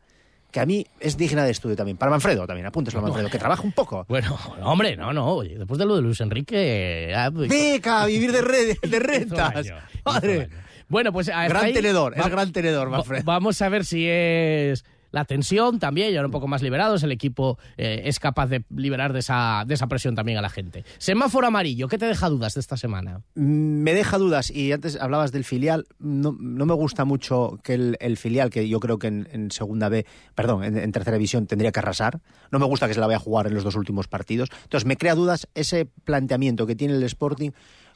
que 0.54 0.60
a 0.60 0.66
mí 0.66 0.86
es 1.00 1.16
digna 1.16 1.42
de 1.44 1.50
estudio 1.50 1.74
también. 1.74 1.96
Para 1.96 2.12
Manfredo 2.12 2.46
también, 2.46 2.64
apúnteselo 2.64 3.00
a 3.00 3.06
Manfredo, 3.08 3.28
que 3.28 3.40
trabaja 3.40 3.62
un 3.64 3.72
poco. 3.72 4.04
Bueno, 4.08 4.38
no, 4.60 4.70
hombre, 4.70 4.96
no, 4.96 5.12
no. 5.12 5.26
oye, 5.34 5.58
Después 5.58 5.78
de 5.80 5.84
lo 5.84 5.96
de 5.96 6.02
Luis 6.02 6.20
Enrique... 6.20 7.12
ah, 7.12 7.28
pues- 7.34 7.48
Beca, 7.48 8.02
a 8.02 8.06
vivir 8.06 8.30
de, 8.30 8.40
red, 8.40 8.76
de 8.80 8.98
rentas. 9.00 9.66
Madre. 10.04 10.48
Bueno, 10.86 11.12
pues 11.12 11.26
Gran 11.26 11.56
ahí 11.56 11.72
tenedor, 11.72 12.14
es 12.16 12.24
gran 12.28 12.52
tenedor, 12.52 12.88
Manfredo. 12.88 13.24
Vamos 13.24 13.60
a 13.62 13.68
ver 13.68 13.84
si 13.84 14.06
es 14.08 14.84
la 15.14 15.24
tensión 15.24 15.78
también, 15.78 16.12
y 16.12 16.16
ahora 16.16 16.26
un 16.26 16.32
poco 16.32 16.48
más 16.48 16.60
liberados, 16.60 17.04
el 17.04 17.12
equipo 17.12 17.56
eh, 17.76 18.02
es 18.06 18.18
capaz 18.18 18.48
de 18.48 18.64
liberar 18.74 19.12
de 19.12 19.20
esa, 19.20 19.62
de 19.64 19.74
esa 19.74 19.86
presión 19.86 20.16
también 20.16 20.38
a 20.38 20.42
la 20.42 20.50
gente. 20.50 20.84
Semáforo 20.98 21.46
amarillo, 21.46 21.86
¿qué 21.86 21.98
te 21.98 22.06
deja 22.06 22.28
dudas 22.28 22.54
de 22.54 22.60
esta 22.60 22.76
semana? 22.76 23.20
Mm, 23.36 23.82
Me 23.82 23.94
deja 23.94 24.18
dudas, 24.18 24.50
y 24.50 24.72
antes 24.72 25.00
hablabas 25.00 25.30
del 25.30 25.44
filial, 25.44 25.86
no, 26.00 26.36
no 26.38 26.66
me 26.66 26.74
gusta 26.74 27.04
mucho 27.04 27.60
que 27.62 27.74
el, 27.74 27.96
el 28.00 28.16
filial, 28.16 28.50
que 28.50 28.68
yo 28.68 28.80
creo 28.80 28.98
que 28.98 29.06
en, 29.06 29.28
en 29.30 29.50
segunda 29.52 29.88
B, 29.88 30.04
perdón, 30.34 30.64
en, 30.64 30.76
en 30.78 30.90
tercera 30.90 31.16
división 31.16 31.46
tendría 31.46 31.70
que 31.70 31.78
arrasar, 31.78 32.20
no 32.50 32.58
me 32.58 32.66
gusta 32.66 32.88
que 32.88 32.94
se 32.94 33.00
la 33.00 33.06
vaya 33.06 33.18
a 33.18 33.20
jugar 33.20 33.46
en 33.46 33.54
los 33.54 33.62
dos 33.62 33.76
últimos 33.76 34.08
partidos. 34.08 34.48
Entonces 34.64 34.84
me 34.84 34.96
crea 34.96 35.14
dudas 35.14 35.46
ese 35.54 35.86
planteamiento 36.04 36.66
que 36.66 36.74
tiene 36.74 36.94
el 36.94 37.02
Sporting 37.04 37.52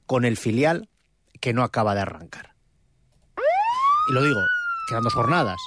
con 0.07 0.25
el 0.25 0.37
filial 0.37 0.89
que 1.41 1.53
no 1.53 1.65
acaba 1.65 1.97
de 1.97 2.01
arrancar. 2.03 2.55
Y 4.11 4.15
lo 4.15 4.23
digo, 4.23 4.41
quedan 4.89 5.03
dos 5.03 5.15
jornadas. 5.15 5.59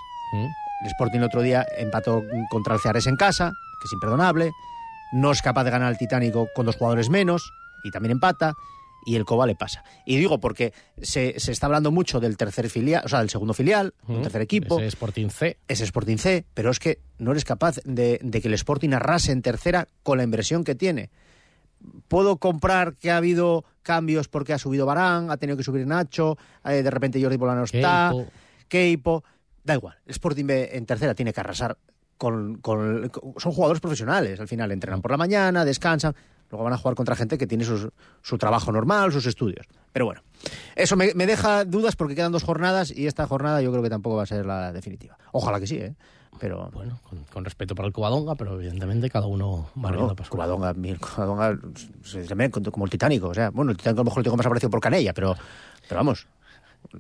El 0.82 0.88
Sporting 0.88 1.20
el 1.20 1.26
otro 1.26 1.42
día 1.42 1.66
empató 1.78 2.24
contra 2.50 2.76
el 2.76 2.80
Ceares 2.80 3.08
en 3.08 3.16
casa, 3.16 3.54
que 3.80 3.88
es 3.88 3.94
imperdonable. 3.94 4.52
No 5.14 5.32
es 5.32 5.42
capaz 5.42 5.64
de 5.64 5.72
ganar 5.72 5.88
al 5.90 5.98
Titánico 5.98 6.50
con 6.56 6.66
dos 6.66 6.76
jugadores 6.78 7.10
menos, 7.10 7.52
y 7.84 7.92
también 7.92 8.14
empata. 8.14 8.56
Y 9.04 9.16
el 9.16 9.26
Coba 9.26 9.48
le 9.48 9.56
pasa. 9.56 9.84
Y 10.06 10.18
digo 10.18 10.40
porque 10.40 10.74
se, 11.02 11.40
se 11.40 11.52
está 11.52 11.66
hablando 11.66 11.90
mucho 11.90 12.20
del 12.20 12.38
tercer 12.38 12.70
filial, 12.70 13.02
o 13.04 13.10
sea, 13.10 13.20
del 13.20 13.32
segundo 13.32 13.54
filial, 13.56 13.96
del 14.08 14.22
tercer 14.22 14.42
equipo. 14.42 14.78
Ese 14.78 14.88
Sporting 14.88 15.30
C. 15.30 15.58
Ese 15.68 15.84
Sporting 15.86 16.18
C, 16.18 16.46
pero 16.54 16.70
es 16.70 16.78
que 16.78 17.00
no 17.18 17.32
eres 17.32 17.44
capaz 17.44 17.80
de, 17.84 18.20
de 18.22 18.42
que 18.42 18.48
el 18.48 18.54
Sporting 18.54 18.92
arrase 18.94 19.32
en 19.32 19.42
tercera 19.42 19.88
con 20.04 20.20
la 20.20 20.24
inversión 20.24 20.64
que 20.64 20.76
tiene. 20.76 21.10
Puedo 22.08 22.38
comprar 22.38 22.94
que 22.94 23.10
ha 23.10 23.18
habido 23.18 23.66
cambios 23.82 24.28
porque 24.28 24.54
ha 24.54 24.60
subido 24.60 24.86
Barán, 24.86 25.32
ha 25.32 25.38
tenido 25.38 25.58
que 25.58 25.64
subir 25.64 25.88
Nacho, 25.88 26.38
eh, 26.64 26.84
de 26.84 26.92
repente 26.92 27.20
Jordi 27.20 27.38
Bolano 27.38 27.64
está, 27.64 28.14
Keipo. 28.68 29.24
Da 29.64 29.76
igual, 29.76 29.96
el 30.06 30.12
Sporting 30.12 30.46
B 30.46 30.70
en 30.74 30.86
tercera 30.86 31.14
tiene 31.14 31.34
que 31.34 31.40
arrasar 31.40 31.78
con, 32.18 32.56
con- 32.58 33.10
con- 33.10 33.34
Son 33.38 33.52
jugadores 33.52 33.80
profesionales, 33.82 34.40
al 34.40 34.48
final 34.48 34.72
entrenan 34.72 35.02
por 35.02 35.12
la 35.12 35.18
mañana, 35.18 35.66
descansan, 35.66 36.16
luego 36.50 36.64
van 36.64 36.74
a 36.74 36.78
jugar 36.78 36.96
contra 36.96 37.16
gente 37.16 37.38
que 37.38 37.48
tiene 37.48 37.64
sus- 37.64 37.90
su 38.22 38.38
trabajo 38.38 38.72
normal, 38.72 39.12
sus 39.12 39.26
estudios. 39.26 39.66
Pero 39.94 40.06
bueno, 40.06 40.22
eso 40.76 40.96
me, 40.96 41.14
me 41.14 41.26
deja 41.26 41.66
dudas 41.66 41.96
porque 41.96 42.16
quedan 42.16 42.32
dos 42.32 42.44
jornadas 42.44 42.92
y 42.96 43.08
esta 43.08 43.26
jornada 43.28 43.62
yo 43.62 43.72
creo 43.72 43.84
que 43.84 43.90
tampoco 43.90 44.18
va 44.18 44.24
a 44.24 44.28
ser 44.28 44.46
la 44.46 44.72
definitiva. 44.72 45.18
Ojalá 45.32 45.60
que 45.60 45.68
sí, 45.68 45.78
¿eh? 45.78 45.94
Pero... 46.40 46.70
Bueno, 46.74 47.00
con, 47.08 47.24
con 47.26 47.44
respeto 47.46 47.76
para 47.76 47.88
el 47.88 47.94
Covadonga, 47.94 48.36
pero 48.36 48.56
evidentemente 48.56 49.10
cada 49.10 49.28
uno 49.28 49.64
va 49.78 49.90
Bueno, 49.92 50.16
para 50.16 50.30
Covadonga, 50.30 50.74
mi- 50.74 50.96
Covadonga, 50.96 51.60
como 52.72 52.86
el 52.86 52.92
Titánico. 52.92 53.28
O 53.30 53.34
sea, 53.34 53.50
bueno, 53.52 53.72
el 53.72 53.78
Titánico 53.78 54.02
a 54.02 54.04
lo 54.04 54.06
mejor 54.06 54.20
lo 54.20 54.24
tengo 54.24 54.38
más 54.38 54.46
aprecio 54.46 54.70
por 54.70 54.80
Canella, 54.80 55.14
pero, 55.14 55.36
pero 55.88 56.00
vamos. 56.00 56.28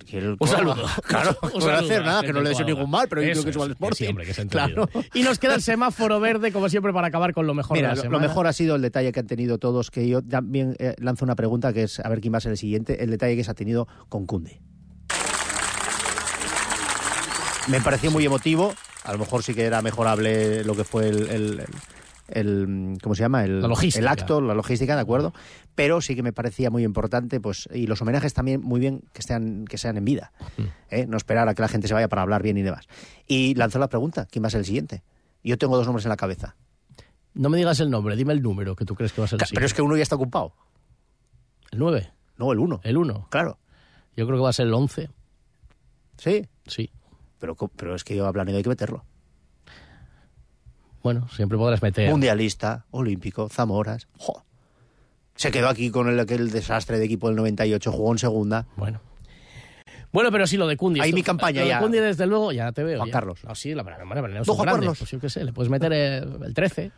Que 0.06 0.18
el 0.20 0.38
Un 0.40 0.48
saludo. 0.48 0.86
Claro, 1.08 1.38
Un 1.42 1.50
no 1.54 1.62
saludo 1.62 1.76
hacer 1.86 2.06
nada, 2.06 2.22
que 2.22 2.32
no 2.34 2.40
le 2.40 2.44
de 2.46 2.50
deseo 2.50 2.66
ningún 2.66 2.90
mal, 2.90 3.08
pero 3.10 3.22
yo 3.22 3.32
creo 3.32 3.44
que 3.46 3.54
suba 3.54 3.66
al 3.66 3.72
es, 3.72 3.76
Sporting. 3.76 3.98
sí, 3.98 4.08
hombre, 4.08 4.26
que 4.26 4.48
claro. 4.48 4.90
Y 5.14 5.24
nos 5.24 5.38
queda 5.40 5.56
el 5.56 5.62
semáforo 5.62 6.20
verde, 6.20 6.52
como 6.52 6.70
siempre, 6.70 6.94
para 6.94 7.08
acabar 7.08 7.34
con 7.34 7.46
lo 7.48 7.54
mejor 7.54 7.76
Mira, 7.78 7.90
de 7.94 8.04
la 8.04 8.10
lo, 8.10 8.20
mejor 8.20 8.48
ha 8.48 8.54
sido 8.54 8.76
el 8.76 8.82
detalle 8.82 9.12
que 9.12 9.20
han 9.20 9.28
tenido 9.28 9.58
todos, 9.58 9.92
que 9.92 10.08
yo 10.08 10.22
también 10.22 10.76
eh, 10.80 10.96
lanzo 11.00 11.26
una 11.26 11.36
pregunta, 11.36 11.74
que 11.74 11.84
es 11.84 12.00
a 12.00 12.08
ver 12.10 12.22
quién 12.22 12.34
va 12.34 12.38
a 12.38 12.42
ser 12.42 12.52
el 12.54 12.58
siguiente, 12.58 13.04
el 13.04 13.10
detalle 13.12 13.36
que 13.36 13.44
se 13.44 13.52
ha 13.52 13.56
tenido 13.56 13.88
con 14.10 14.26
Cunde. 14.26 14.62
Me 17.68 17.80
pareció 17.82 18.12
muy 18.12 18.26
emotivo, 18.26 18.74
a 19.04 19.12
lo 19.14 19.20
mejor 19.20 19.44
sí 19.44 19.54
que 19.54 19.64
era 19.66 19.82
mejorable 19.82 20.64
lo 20.64 20.76
que 20.76 20.84
fue 20.84 21.08
el... 21.10 21.30
el- 21.30 21.60
el- 21.60 21.66
el- 22.34 22.98
¿cómo 23.04 23.14
se 23.14 23.24
llama? 23.24 23.44
El, 23.44 23.62
La 23.62 23.68
logística. 23.68 24.00
el 24.02 24.08
acto, 24.08 24.40
la 24.40 24.54
logística, 24.54 24.96
de 24.96 25.02
acuerdo. 25.02 25.34
Pero 25.76 26.02
sí 26.02 26.16
que 26.16 26.24
me 26.24 26.34
parecía 26.34 26.70
muy 26.70 26.84
importante, 26.84 27.40
pues, 27.40 27.68
y 27.74 27.88
los 27.88 28.02
homenajes 28.02 28.34
también 28.34 28.62
muy 28.62 28.80
bien 28.80 29.04
que 29.14 29.22
sean, 29.22 29.66
que 29.66 29.78
sean 29.78 29.98
en 29.98 30.06
vida. 30.06 30.34
¿eh? 30.90 31.06
No 31.08 31.16
esperar 31.18 31.48
a 31.48 31.54
que 31.56 31.62
la 31.62 31.68
gente 31.70 31.88
se 31.88 31.94
vaya 31.94 32.10
para 32.10 32.22
hablar 32.24 32.44
bien 32.44 32.58
y 32.58 32.62
demás. 32.62 32.88
Y 33.28 33.56
lanzó 33.56 33.80
la 33.80 33.88
pregunta, 33.88 34.26
¿quién 34.30 34.44
va 34.44 34.48
a 34.48 34.50
ser 34.52 34.60
el 34.60 34.66
siguiente? 34.66 35.02
Yo 35.44 35.58
tengo 35.58 35.78
dos 35.78 35.86
nombres 35.86 36.06
en 36.06 36.10
la 36.10 36.18
cabeza. 36.18 36.56
No 37.34 37.50
me 37.50 37.58
digas 37.58 37.80
el 37.80 37.90
nombre, 37.90 38.16
dime 38.18 38.34
el 38.34 38.42
número 38.42 38.76
que 38.76 38.84
tú 38.86 38.96
crees 38.96 39.14
que 39.14 39.22
va 39.22 39.26
a 39.26 39.28
ser 39.30 39.38
el 39.38 39.48
Ca- 39.48 39.48
Pero 39.54 39.66
es 39.66 39.74
que 39.74 39.82
uno 39.82 39.96
ya 39.96 40.04
está 40.04 40.16
ocupado. 40.16 40.54
¿El 41.72 41.80
9? 41.80 42.12
No, 42.38 42.52
el 42.52 42.60
1. 42.60 42.82
¿El 42.84 42.98
1? 42.98 43.28
Claro. 43.30 43.58
Yo 44.18 44.26
creo 44.28 44.38
que 44.38 44.44
va 44.44 44.50
a 44.50 44.54
ser 44.54 44.68
el 44.68 44.74
11. 44.74 45.10
¿Sí? 46.18 46.48
Sí. 46.68 46.92
Pero, 47.40 47.56
pero 47.56 47.96
es 47.96 48.04
que 48.04 48.16
yo 48.16 48.28
a 48.28 48.34
Planedo 48.34 48.58
hay 48.58 48.64
que 48.64 48.70
meterlo. 48.70 49.06
Bueno, 51.02 51.28
siempre 51.30 51.58
podrás 51.58 51.82
meter... 51.82 52.10
Mundialista, 52.10 52.86
olímpico, 52.92 53.50
Zamoras. 53.50 54.08
¡Jo! 54.18 54.44
Se 55.36 55.52
quedó 55.52 55.70
aquí 55.70 55.90
con 55.90 56.08
el, 56.10 56.20
aquel 56.20 56.52
desastre 56.52 57.00
de 57.00 57.06
equipo 57.06 57.28
del 57.28 57.36
98, 57.38 57.92
jugó 57.92 58.12
en 58.12 58.18
segunda. 58.20 58.66
Bueno. 58.76 59.02
Bueno, 60.12 60.30
pero 60.32 60.46
sí, 60.46 60.58
lo 60.58 60.68
de 60.68 60.76
Cundi. 60.76 61.00
Ahí 61.00 61.10
esto- 61.10 61.16
mi 61.16 61.24
campaña 61.24 61.62
lo 61.62 61.66
de 61.66 61.70
ya. 61.70 61.80
Cundi, 61.80 62.00
desde 62.00 62.28
luego, 62.28 62.52
ya 62.52 62.72
te 62.74 62.84
veo. 62.84 62.98
Juan 62.98 63.08
ya. 63.08 63.14
Carlos. 63.14 63.40
No, 63.46 63.56
sí, 63.56 63.74
la 63.74 63.84
verdad, 63.84 64.00
Juan 64.06 64.10
grandes, 64.10 64.48
Carlos. 64.66 64.98
Pues 65.00 65.10
yo 65.12 65.20
qué 65.20 65.30
sé, 65.30 65.44
le 65.44 65.54
puedes 65.54 65.70
meter 65.72 65.94
el, 65.94 66.44
el 66.44 66.54
13. 66.54 66.92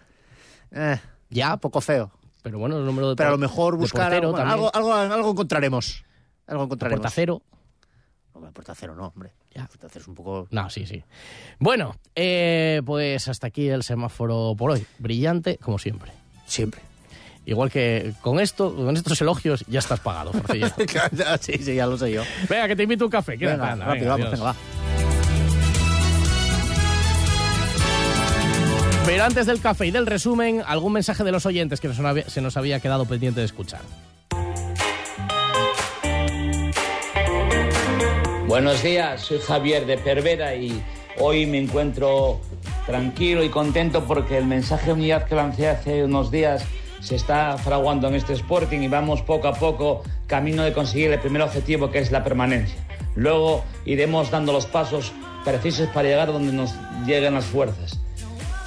Eh, 0.71 0.99
ya, 1.29 1.57
poco 1.57 1.79
feo. 1.79 2.11
Pero 2.41 2.57
bueno, 2.59 2.77
el 2.79 2.85
número 2.85 3.09
de 3.09 3.15
Pero 3.15 3.29
a 3.29 3.31
lo 3.33 3.37
mejor 3.37 3.75
de 3.75 3.79
buscar 3.81 4.09
portero 4.11 4.35
algo, 4.35 4.73
algo, 4.75 4.93
algo, 4.95 5.13
algo 5.13 5.31
encontraremos. 5.31 6.03
Algo 6.47 6.63
encontraremos. 6.63 6.99
Puerta 7.01 7.13
cero. 7.15 7.41
No, 8.33 8.51
puerta 8.51 8.73
cero 8.75 8.95
no, 8.95 9.07
hombre. 9.07 9.31
Ya. 9.55 9.67
Puerta 9.67 9.87
cero 9.89 10.01
es 10.01 10.07
un 10.07 10.15
poco... 10.15 10.47
No, 10.51 10.69
sí, 10.69 10.85
sí. 10.87 11.03
Bueno, 11.59 11.95
eh, 12.15 12.81
pues 12.85 13.27
hasta 13.27 13.47
aquí 13.47 13.69
el 13.69 13.83
semáforo 13.83 14.55
por 14.57 14.71
hoy. 14.71 14.85
Brillante, 14.97 15.57
como 15.59 15.77
siempre. 15.77 16.11
Siempre. 16.45 16.81
Igual 17.45 17.69
que 17.69 18.13
con 18.21 18.39
esto, 18.39 18.73
con 18.73 18.95
estos 18.95 19.19
elogios, 19.21 19.65
ya 19.67 19.79
estás 19.79 19.99
pagado, 19.99 20.31
sí, 21.41 21.53
sí, 21.61 21.75
ya 21.75 21.85
lo 21.85 21.97
sé 21.97 22.11
yo. 22.11 22.23
Venga, 22.49 22.69
que 22.69 22.75
te 22.75 22.83
invito 22.83 23.03
a 23.03 23.07
un 23.07 23.11
café. 23.11 23.37
Quédate, 23.37 23.57
Venga, 23.57 23.71
anda, 23.73 23.85
rápido, 23.85 24.15
venga, 24.15 24.25
vamos, 24.31 24.39
adiós. 24.39 24.39
venga, 24.39 24.45
va. 24.45 25.03
Pero 29.05 29.23
antes 29.25 29.45
del 29.45 29.59
café 29.59 29.87
y 29.87 29.91
del 29.91 30.05
resumen, 30.05 30.63
algún 30.65 30.93
mensaje 30.93 31.25
de 31.25 31.31
los 31.33 31.45
oyentes 31.45 31.81
que 31.81 31.89
nos 31.89 31.97
se 32.31 32.41
nos 32.41 32.55
había 32.55 32.79
quedado 32.79 33.05
pendiente 33.05 33.41
de 33.41 33.45
escuchar. 33.45 33.81
Buenos 38.47 38.81
días, 38.81 39.21
soy 39.21 39.39
Javier 39.39 39.85
de 39.85 39.97
Pervera 39.97 40.55
y 40.55 40.81
hoy 41.19 41.45
me 41.45 41.57
encuentro 41.57 42.39
tranquilo 42.85 43.43
y 43.43 43.49
contento 43.49 44.05
porque 44.05 44.37
el 44.37 44.45
mensaje 44.45 44.87
de 44.87 44.93
unidad 44.93 45.25
que 45.25 45.35
lancé 45.35 45.67
hace 45.69 46.03
unos 46.05 46.31
días 46.31 46.63
se 47.03 47.15
está 47.15 47.57
fraguando 47.57 48.07
en 48.07 48.15
este 48.15 48.33
Sporting 48.33 48.79
y 48.79 48.87
vamos 48.87 49.21
poco 49.21 49.47
a 49.47 49.53
poco 49.53 50.03
camino 50.25 50.63
de 50.63 50.73
conseguir 50.73 51.11
el 51.11 51.19
primer 51.19 51.41
objetivo 51.41 51.91
que 51.91 51.99
es 51.99 52.11
la 52.11 52.23
permanencia. 52.23 52.77
Luego 53.15 53.63
iremos 53.85 54.31
dando 54.31 54.53
los 54.53 54.65
pasos 54.65 55.11
precisos 55.43 55.89
para 55.89 56.07
llegar 56.07 56.31
donde 56.31 56.53
nos 56.53 56.73
lleguen 57.05 57.33
las 57.33 57.45
fuerzas. 57.45 57.99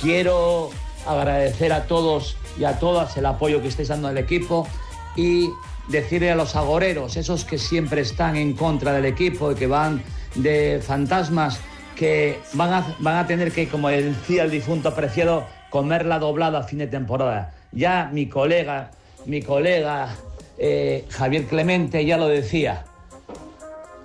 Quiero 0.01 0.70
agradecer 1.07 1.72
a 1.72 1.87
todos 1.87 2.37
y 2.59 2.64
a 2.64 2.78
todas 2.78 3.16
el 3.16 3.26
apoyo 3.26 3.62
que 3.62 3.68
estáis 3.68 3.89
dando 3.89 4.09
al 4.09 4.18
equipo 4.18 4.68
y 5.16 5.49
decirle 5.89 6.30
a 6.30 6.34
los 6.34 6.57
agoreros, 6.57 7.16
esos 7.16 7.45
que 7.45 7.59
siempre 7.59 8.03
están 8.03 8.37
en 8.37 8.53
contra 8.53 8.93
del 8.93 9.07
equipo 9.07 9.53
y 9.53 9.55
que 9.55 9.66
van 9.66 10.03
de 10.34 10.82
fantasmas, 10.84 11.61
que 11.95 12.41
van 12.53 12.72
a, 12.72 12.97
van 12.99 13.16
a 13.16 13.26
tener 13.26 13.53
que, 13.53 13.68
como 13.68 13.89
decía 13.89 14.43
el 14.43 14.51
difunto 14.51 14.91
apreciado, 14.91 15.47
comerla 15.70 16.18
doblada 16.18 16.59
a 16.59 16.62
fin 16.64 16.80
de 16.80 16.87
temporada. 16.87 17.55
Ya 17.73 18.11
mi 18.12 18.27
colega, 18.27 18.91
mi 19.27 19.43
colega 19.43 20.17
eh, 20.59 21.05
Javier 21.11 21.45
Clemente 21.45 22.05
ya 22.05 22.17
lo 22.17 22.29
decía, 22.29 22.85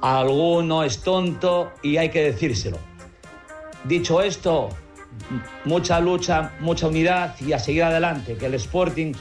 alguno 0.01 0.83
es 0.83 1.01
tonto 1.01 1.71
y 1.81 1.97
hay 1.97 2.09
que 2.09 2.23
decírselo. 2.23 2.77
Dicho 3.85 4.21
esto, 4.21 4.69
mucha 5.65 5.99
lucha, 5.99 6.51
mucha 6.59 6.87
unidad 6.87 7.35
y 7.39 7.53
a 7.53 7.59
seguir 7.59 7.83
adelante, 7.83 8.35
que 8.35 8.47
el 8.47 8.55
Sporting 8.55 9.13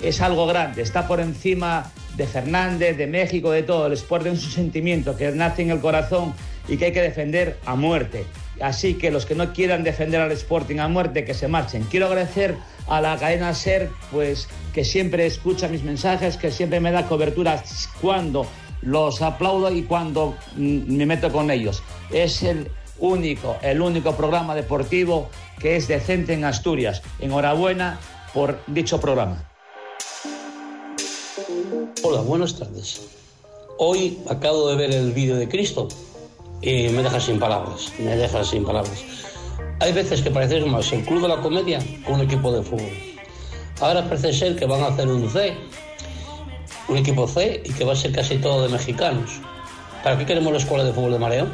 es 0.00 0.20
algo 0.20 0.46
grande, 0.46 0.82
está 0.82 1.06
por 1.06 1.20
encima 1.20 1.90
de 2.16 2.26
Fernández, 2.26 2.96
de 2.96 3.06
México, 3.06 3.50
de 3.50 3.62
todo. 3.62 3.86
El 3.86 3.92
Sporting 3.92 4.32
es 4.32 4.44
un 4.44 4.50
sentimiento 4.50 5.16
que 5.16 5.30
nace 5.30 5.62
en 5.62 5.70
el 5.70 5.80
corazón 5.80 6.34
y 6.68 6.76
que 6.76 6.86
hay 6.86 6.92
que 6.92 7.02
defender 7.02 7.58
a 7.66 7.74
muerte. 7.74 8.24
Así 8.60 8.94
que 8.94 9.10
los 9.10 9.26
que 9.26 9.34
no 9.34 9.52
quieran 9.52 9.84
defender 9.84 10.20
al 10.20 10.32
Sporting 10.32 10.78
a 10.78 10.88
muerte, 10.88 11.24
que 11.24 11.34
se 11.34 11.48
marchen. 11.48 11.84
Quiero 11.84 12.06
agradecer 12.06 12.56
a 12.88 13.00
la 13.00 13.16
cadena 13.18 13.54
SER, 13.54 13.90
pues 14.10 14.48
que 14.72 14.84
siempre 14.84 15.26
escucha 15.26 15.68
mis 15.68 15.82
mensajes, 15.82 16.36
que 16.36 16.50
siempre 16.50 16.80
me 16.80 16.90
da 16.90 17.06
cobertura 17.06 17.62
cuando 18.00 18.46
los 18.82 19.22
aplaudo 19.22 19.72
y 19.72 19.82
cuando 19.82 20.36
mm, 20.56 20.96
me 20.96 21.06
meto 21.06 21.30
con 21.30 21.50
ellos. 21.50 21.82
Es 22.10 22.42
el 22.42 22.70
único, 22.98 23.56
el 23.62 23.80
único 23.80 24.14
programa 24.16 24.54
deportivo 24.54 25.28
que 25.58 25.76
es 25.76 25.88
decente 25.88 26.34
en 26.34 26.44
Asturias. 26.44 27.02
Enhorabuena 27.20 27.98
por 28.32 28.60
dicho 28.66 29.00
programa. 29.00 29.44
Hola, 32.02 32.20
buenas 32.22 32.58
tardes. 32.58 33.00
Hoy 33.78 34.18
acabo 34.28 34.68
de 34.70 34.76
ver 34.76 34.90
el 34.92 35.12
vídeo 35.12 35.36
de 35.36 35.48
Cristo 35.48 35.88
y 36.62 36.88
me 36.88 37.02
deja 37.02 37.20
sin 37.20 37.38
palabras, 37.38 37.92
me 37.98 38.16
deja 38.16 38.44
sin 38.44 38.64
palabras. 38.64 39.04
Hay 39.80 39.92
veces 39.92 40.22
que 40.22 40.30
parece 40.30 40.60
más 40.62 40.92
el 40.92 41.04
club 41.04 41.22
de 41.22 41.28
la 41.28 41.36
comedia 41.36 41.78
que 41.78 42.12
un 42.12 42.20
equipo 42.20 42.52
de 42.52 42.62
fútbol. 42.62 42.90
Ahora 43.80 44.02
parece 44.04 44.32
ser 44.32 44.56
que 44.56 44.66
van 44.66 44.82
a 44.82 44.88
hacer 44.88 45.06
un 45.06 45.30
C, 45.30 45.56
un 46.88 46.96
equipo 46.96 47.28
C 47.28 47.62
y 47.64 47.72
que 47.72 47.84
va 47.84 47.92
a 47.92 47.96
ser 47.96 48.12
casi 48.12 48.38
todo 48.38 48.62
de 48.62 48.68
mexicanos. 48.70 49.40
¿Para 50.02 50.18
qué 50.18 50.26
queremos 50.26 50.52
la 50.52 50.58
escuela 50.58 50.84
de 50.84 50.92
fútbol 50.92 51.12
de 51.12 51.18
Mareo? 51.18 51.46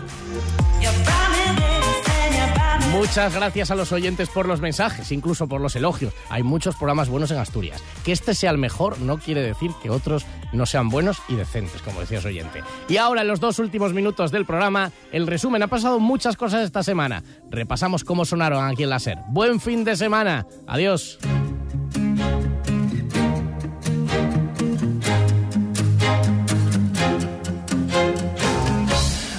Muchas 2.95 3.35
gracias 3.35 3.73
a 3.73 3.75
los 3.75 3.91
oyentes 3.91 4.29
por 4.29 4.47
los 4.47 4.61
mensajes, 4.61 5.11
incluso 5.11 5.49
por 5.49 5.61
los 5.61 5.75
elogios. 5.75 6.15
Hay 6.31 6.45
muchos 6.45 6.77
programas 6.77 7.09
buenos 7.09 7.33
en 7.33 7.39
Asturias. 7.39 7.83
Que 8.05 8.13
este 8.13 8.35
sea 8.35 8.53
el 8.53 8.59
mejor 8.59 9.01
no 9.01 9.19
quiere 9.19 9.43
decir 9.43 9.73
que 9.83 9.91
otros 9.91 10.25
no 10.53 10.65
sean 10.65 10.91
buenos 10.91 11.19
y 11.29 11.35
decentes, 11.35 11.83
como 11.83 11.99
decías 11.99 12.25
oyente. 12.25 12.63
Y 12.89 12.99
ahora, 12.99 13.23
en 13.23 13.29
los 13.29 13.41
dos 13.41 13.59
últimos 13.59 13.93
minutos 13.93 14.31
del 14.31 14.47
programa, 14.47 14.93
el 15.11 15.27
resumen. 15.27 15.65
Ha 15.65 15.67
pasado 15.67 15.99
muchas 15.99 16.37
cosas 16.37 16.63
esta 16.63 16.85
semana. 16.85 17.25
Repasamos 17.51 18.05
cómo 18.05 18.25
sonaron 18.25 18.65
aquí 18.65 18.85
en 18.85 18.91
la 18.91 19.01
SER. 19.01 19.19
Buen 19.27 19.61
fin 19.61 19.83
de 19.83 19.97
semana. 19.97 20.47
Adiós. 20.69 21.19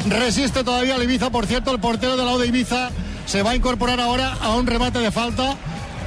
Resiste 0.10 0.64
todavía 0.66 0.98
el 0.98 1.04
Ibiza, 1.04 1.30
por 1.30 1.46
cierto, 1.46 1.72
el 1.72 1.80
portero 1.80 2.18
del 2.18 2.26
lado 2.26 2.40
de 2.40 2.48
Ibiza 2.48 2.92
se 3.26 3.42
va 3.44 3.52
a 3.52 3.56
incorporar 3.56 4.00
ahora 4.00 4.34
a 4.42 4.56
un 4.56 4.66
remate 4.68 5.00
de 5.00 5.12
falta 5.12 5.56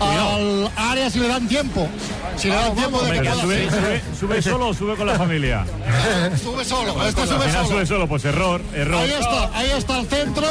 al 0.00 0.70
área 0.76 1.10
si 1.10 1.18
le 1.18 1.28
dan 1.28 1.48
tiempo. 1.48 1.88
Si 2.36 2.48
le 2.48 2.54
dan 2.54 2.74
tiempo 2.76 3.00
de 3.02 3.20
que 3.20 3.32
sube, 3.32 3.68
sube- 3.68 4.02
sube 4.20 4.42
solo 4.42 4.68
o 4.68 4.74
sube 4.74 4.94
con 4.96 5.06
la 5.08 5.14
familia? 5.16 5.64
Sube 6.42 6.64
solo, 6.64 7.02
este 7.04 7.26
sube 7.26 7.50
solo. 7.52 7.68
sube 7.68 7.86
solo, 7.86 8.06
pues 8.08 8.24
error, 8.24 8.60
error. 8.74 9.02
Ahí 9.02 9.10
está, 9.10 9.50
ahí 9.58 9.70
está 9.76 9.98
el 10.00 10.06
centro. 10.06 10.46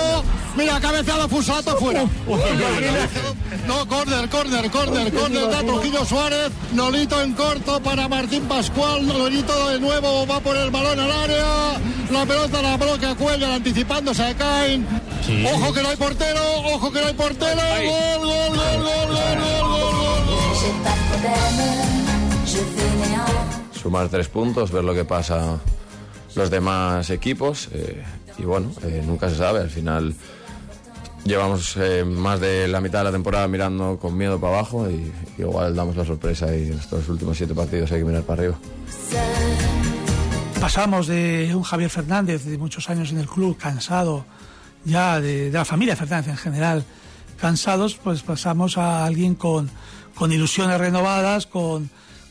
Mira, 0.57 0.79
cabeceado 0.81 1.29
Fusato 1.29 1.77
fuera. 1.77 2.03
No, 3.67 3.87
córner, 3.87 4.27
córner, 4.29 4.69
córner, 4.69 5.13
córner 5.13 5.47
de 5.47 5.63
Trujillo 5.63 6.03
Suárez. 6.05 6.49
Nolito 6.73 7.21
en 7.21 7.33
corto 7.33 7.81
para 7.81 8.07
Martín 8.09 8.43
Pascual. 8.43 9.05
Nolito 9.07 9.69
de 9.69 9.79
nuevo 9.79 10.25
va 10.27 10.39
por 10.41 10.57
el 10.57 10.69
balón 10.71 10.99
al 10.99 11.11
área. 11.11 11.45
La 12.11 12.25
pelota 12.25 12.61
la 12.61 12.75
bloquea 12.77 13.15
Cuellar 13.15 13.51
anticipándose 13.51 14.23
a 14.23 14.33
Cain. 14.35 14.85
Ojo 15.27 15.73
que 15.73 15.83
no 15.83 15.89
hay 15.89 15.97
portero, 15.97 16.41
ojo 16.73 16.91
que 16.91 17.01
no 17.01 17.07
hay 17.07 17.13
portero. 17.13 17.61
Gol, 17.61 18.19
gol, 18.19 18.55
gol, 18.55 18.81
gol, 18.83 18.83
gol, 18.83 19.07
gol, 19.07 19.67
gol, 19.67 19.95
gol, 19.99 20.37
sumar 23.73 24.09
tres 24.09 24.27
puntos, 24.27 24.71
ver 24.71 24.83
lo 24.83 24.93
que 24.93 25.05
pasa 25.05 25.59
los 26.35 26.49
demás 26.49 27.09
equipos 27.09 27.69
eh, 27.73 28.03
y 28.37 28.43
bueno, 28.43 28.71
eh, 28.83 29.01
nunca 29.05 29.29
se 29.29 29.35
sabe, 29.35 29.59
al 29.59 29.69
final 29.69 30.13
llevamos 31.23 31.75
eh, 31.77 32.03
más 32.03 32.39
de 32.39 32.67
la 32.67 32.79
mitad 32.79 32.99
de 32.99 33.05
la 33.05 33.11
temporada 33.11 33.47
mirando 33.47 33.97
con 33.97 34.17
miedo 34.17 34.39
para 34.39 34.59
abajo 34.59 34.89
y, 34.89 35.11
y 35.37 35.41
igual 35.41 35.75
damos 35.75 35.95
la 35.95 36.05
sorpresa 36.05 36.53
y 36.55 36.67
en 36.67 36.79
estos 36.79 37.07
últimos 37.09 37.37
siete 37.37 37.55
partidos 37.55 37.91
hay 37.91 37.99
que 37.99 38.05
mirar 38.05 38.23
para 38.23 38.41
arriba. 38.41 38.57
Pasamos 40.59 41.07
de 41.07 41.51
un 41.55 41.63
Javier 41.63 41.89
Fernández 41.89 42.43
de 42.43 42.57
muchos 42.57 42.89
años 42.89 43.11
en 43.11 43.19
el 43.19 43.27
club, 43.27 43.57
cansado 43.57 44.25
ya 44.85 45.19
de, 45.21 45.45
de 45.51 45.57
la 45.57 45.65
familia 45.65 45.95
Fernández 45.95 46.29
en 46.31 46.37
general, 46.37 46.85
cansados, 47.39 47.95
pues 47.95 48.21
pasamos 48.23 48.77
a 48.77 49.05
alguien 49.05 49.35
con, 49.35 49.69
con 50.15 50.31
ilusiones 50.31 50.77
renovadas, 50.79 51.45
con, 51.47 51.89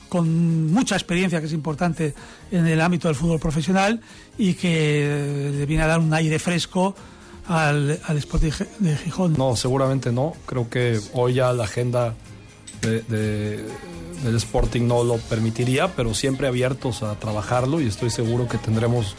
con 0.08 0.72
mucha 0.72 0.94
experiencia, 0.96 1.40
que 1.40 1.46
es 1.46 1.52
importante 1.52 2.14
en 2.50 2.66
el 2.66 2.80
ámbito 2.80 3.08
del 3.08 3.14
fútbol 3.16 3.38
profesional 3.38 4.00
y 4.38 4.54
que 4.54 5.52
le 5.58 5.66
viene 5.66 5.82
a 5.84 5.86
dar 5.86 6.00
un 6.00 6.12
aire 6.14 6.38
fresco 6.38 6.94
al, 7.48 8.00
al 8.04 8.16
Sporting 8.18 8.50
de 8.80 8.96
Gijón. 8.96 9.34
No, 9.38 9.54
seguramente 9.54 10.10
no. 10.12 10.32
Creo 10.46 10.68
que 10.68 10.98
hoy 11.12 11.34
ya 11.34 11.52
la 11.52 11.64
agenda 11.64 12.14
de- 12.82 13.02
de- 13.02 13.64
del 14.24 14.36
Sporting 14.36 14.86
no 14.88 15.04
lo 15.04 15.18
permitiría, 15.18 15.94
pero 15.94 16.14
siempre 16.14 16.46
abiertos 16.48 17.02
a 17.02 17.14
trabajarlo 17.16 17.80
y 17.80 17.86
estoy 17.86 18.10
seguro 18.10 18.48
que 18.48 18.56
tendremos 18.58 19.14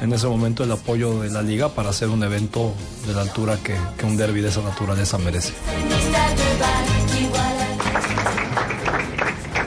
en 0.00 0.12
ese 0.12 0.26
momento 0.26 0.64
el 0.64 0.72
apoyo 0.72 1.20
de 1.20 1.30
la 1.30 1.42
liga 1.42 1.68
para 1.68 1.90
hacer 1.90 2.08
un 2.08 2.22
evento 2.22 2.72
de 3.06 3.14
la 3.14 3.22
altura 3.22 3.58
que, 3.62 3.74
que 3.96 4.06
un 4.06 4.16
derby 4.16 4.40
de 4.40 4.48
esa 4.48 4.62
naturaleza 4.62 5.18
merece. 5.18 5.52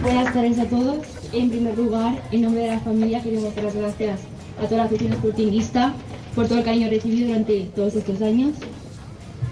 Buenas 0.01 0.33
tardes 0.33 0.59
a 0.59 0.65
todos. 0.65 0.97
En 1.33 1.49
primer 1.49 1.77
lugar, 1.77 2.21
en 2.31 2.41
nombre 2.41 2.63
de 2.63 2.67
la 2.69 2.79
familia, 2.79 3.21
queremos 3.21 3.55
dar 3.55 3.65
las 3.65 3.75
gracias 3.75 4.19
a 4.61 4.65
toda 4.65 4.77
la 4.77 4.83
afición 4.83 5.13
sportinguista 5.13 5.93
por 6.35 6.47
todo 6.47 6.59
el 6.59 6.65
cariño 6.65 6.89
recibido 6.89 7.27
durante 7.27 7.61
todos 7.75 7.95
estos 7.95 8.21
años. 8.21 8.55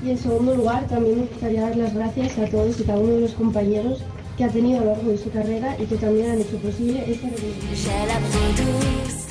Y 0.04 0.12
en 0.12 0.18
segundo 0.18 0.56
lugar, 0.56 0.88
también 0.88 1.20
me 1.20 1.26
gustaría 1.26 1.62
dar 1.62 1.76
las 1.76 1.94
gracias 1.94 2.38
a 2.38 2.46
todos 2.48 2.80
y 2.80 2.84
cada 2.84 3.00
uno 3.00 3.16
de 3.16 3.22
los 3.22 3.34
compañeros 3.34 4.02
que 4.38 4.46
ha 4.46 4.50
tenido 4.50 4.80
a 4.80 4.86
lo 4.86 4.94
largo 4.94 5.12
de 5.12 5.18
su 5.18 5.30
carrera 5.30 5.76
y 5.78 5.86
que 5.86 5.98
también 5.98 6.32
han 6.32 6.40
hecho 6.40 6.58
posible 6.58 7.04
esta 7.06 7.28
reunión. 7.28 9.29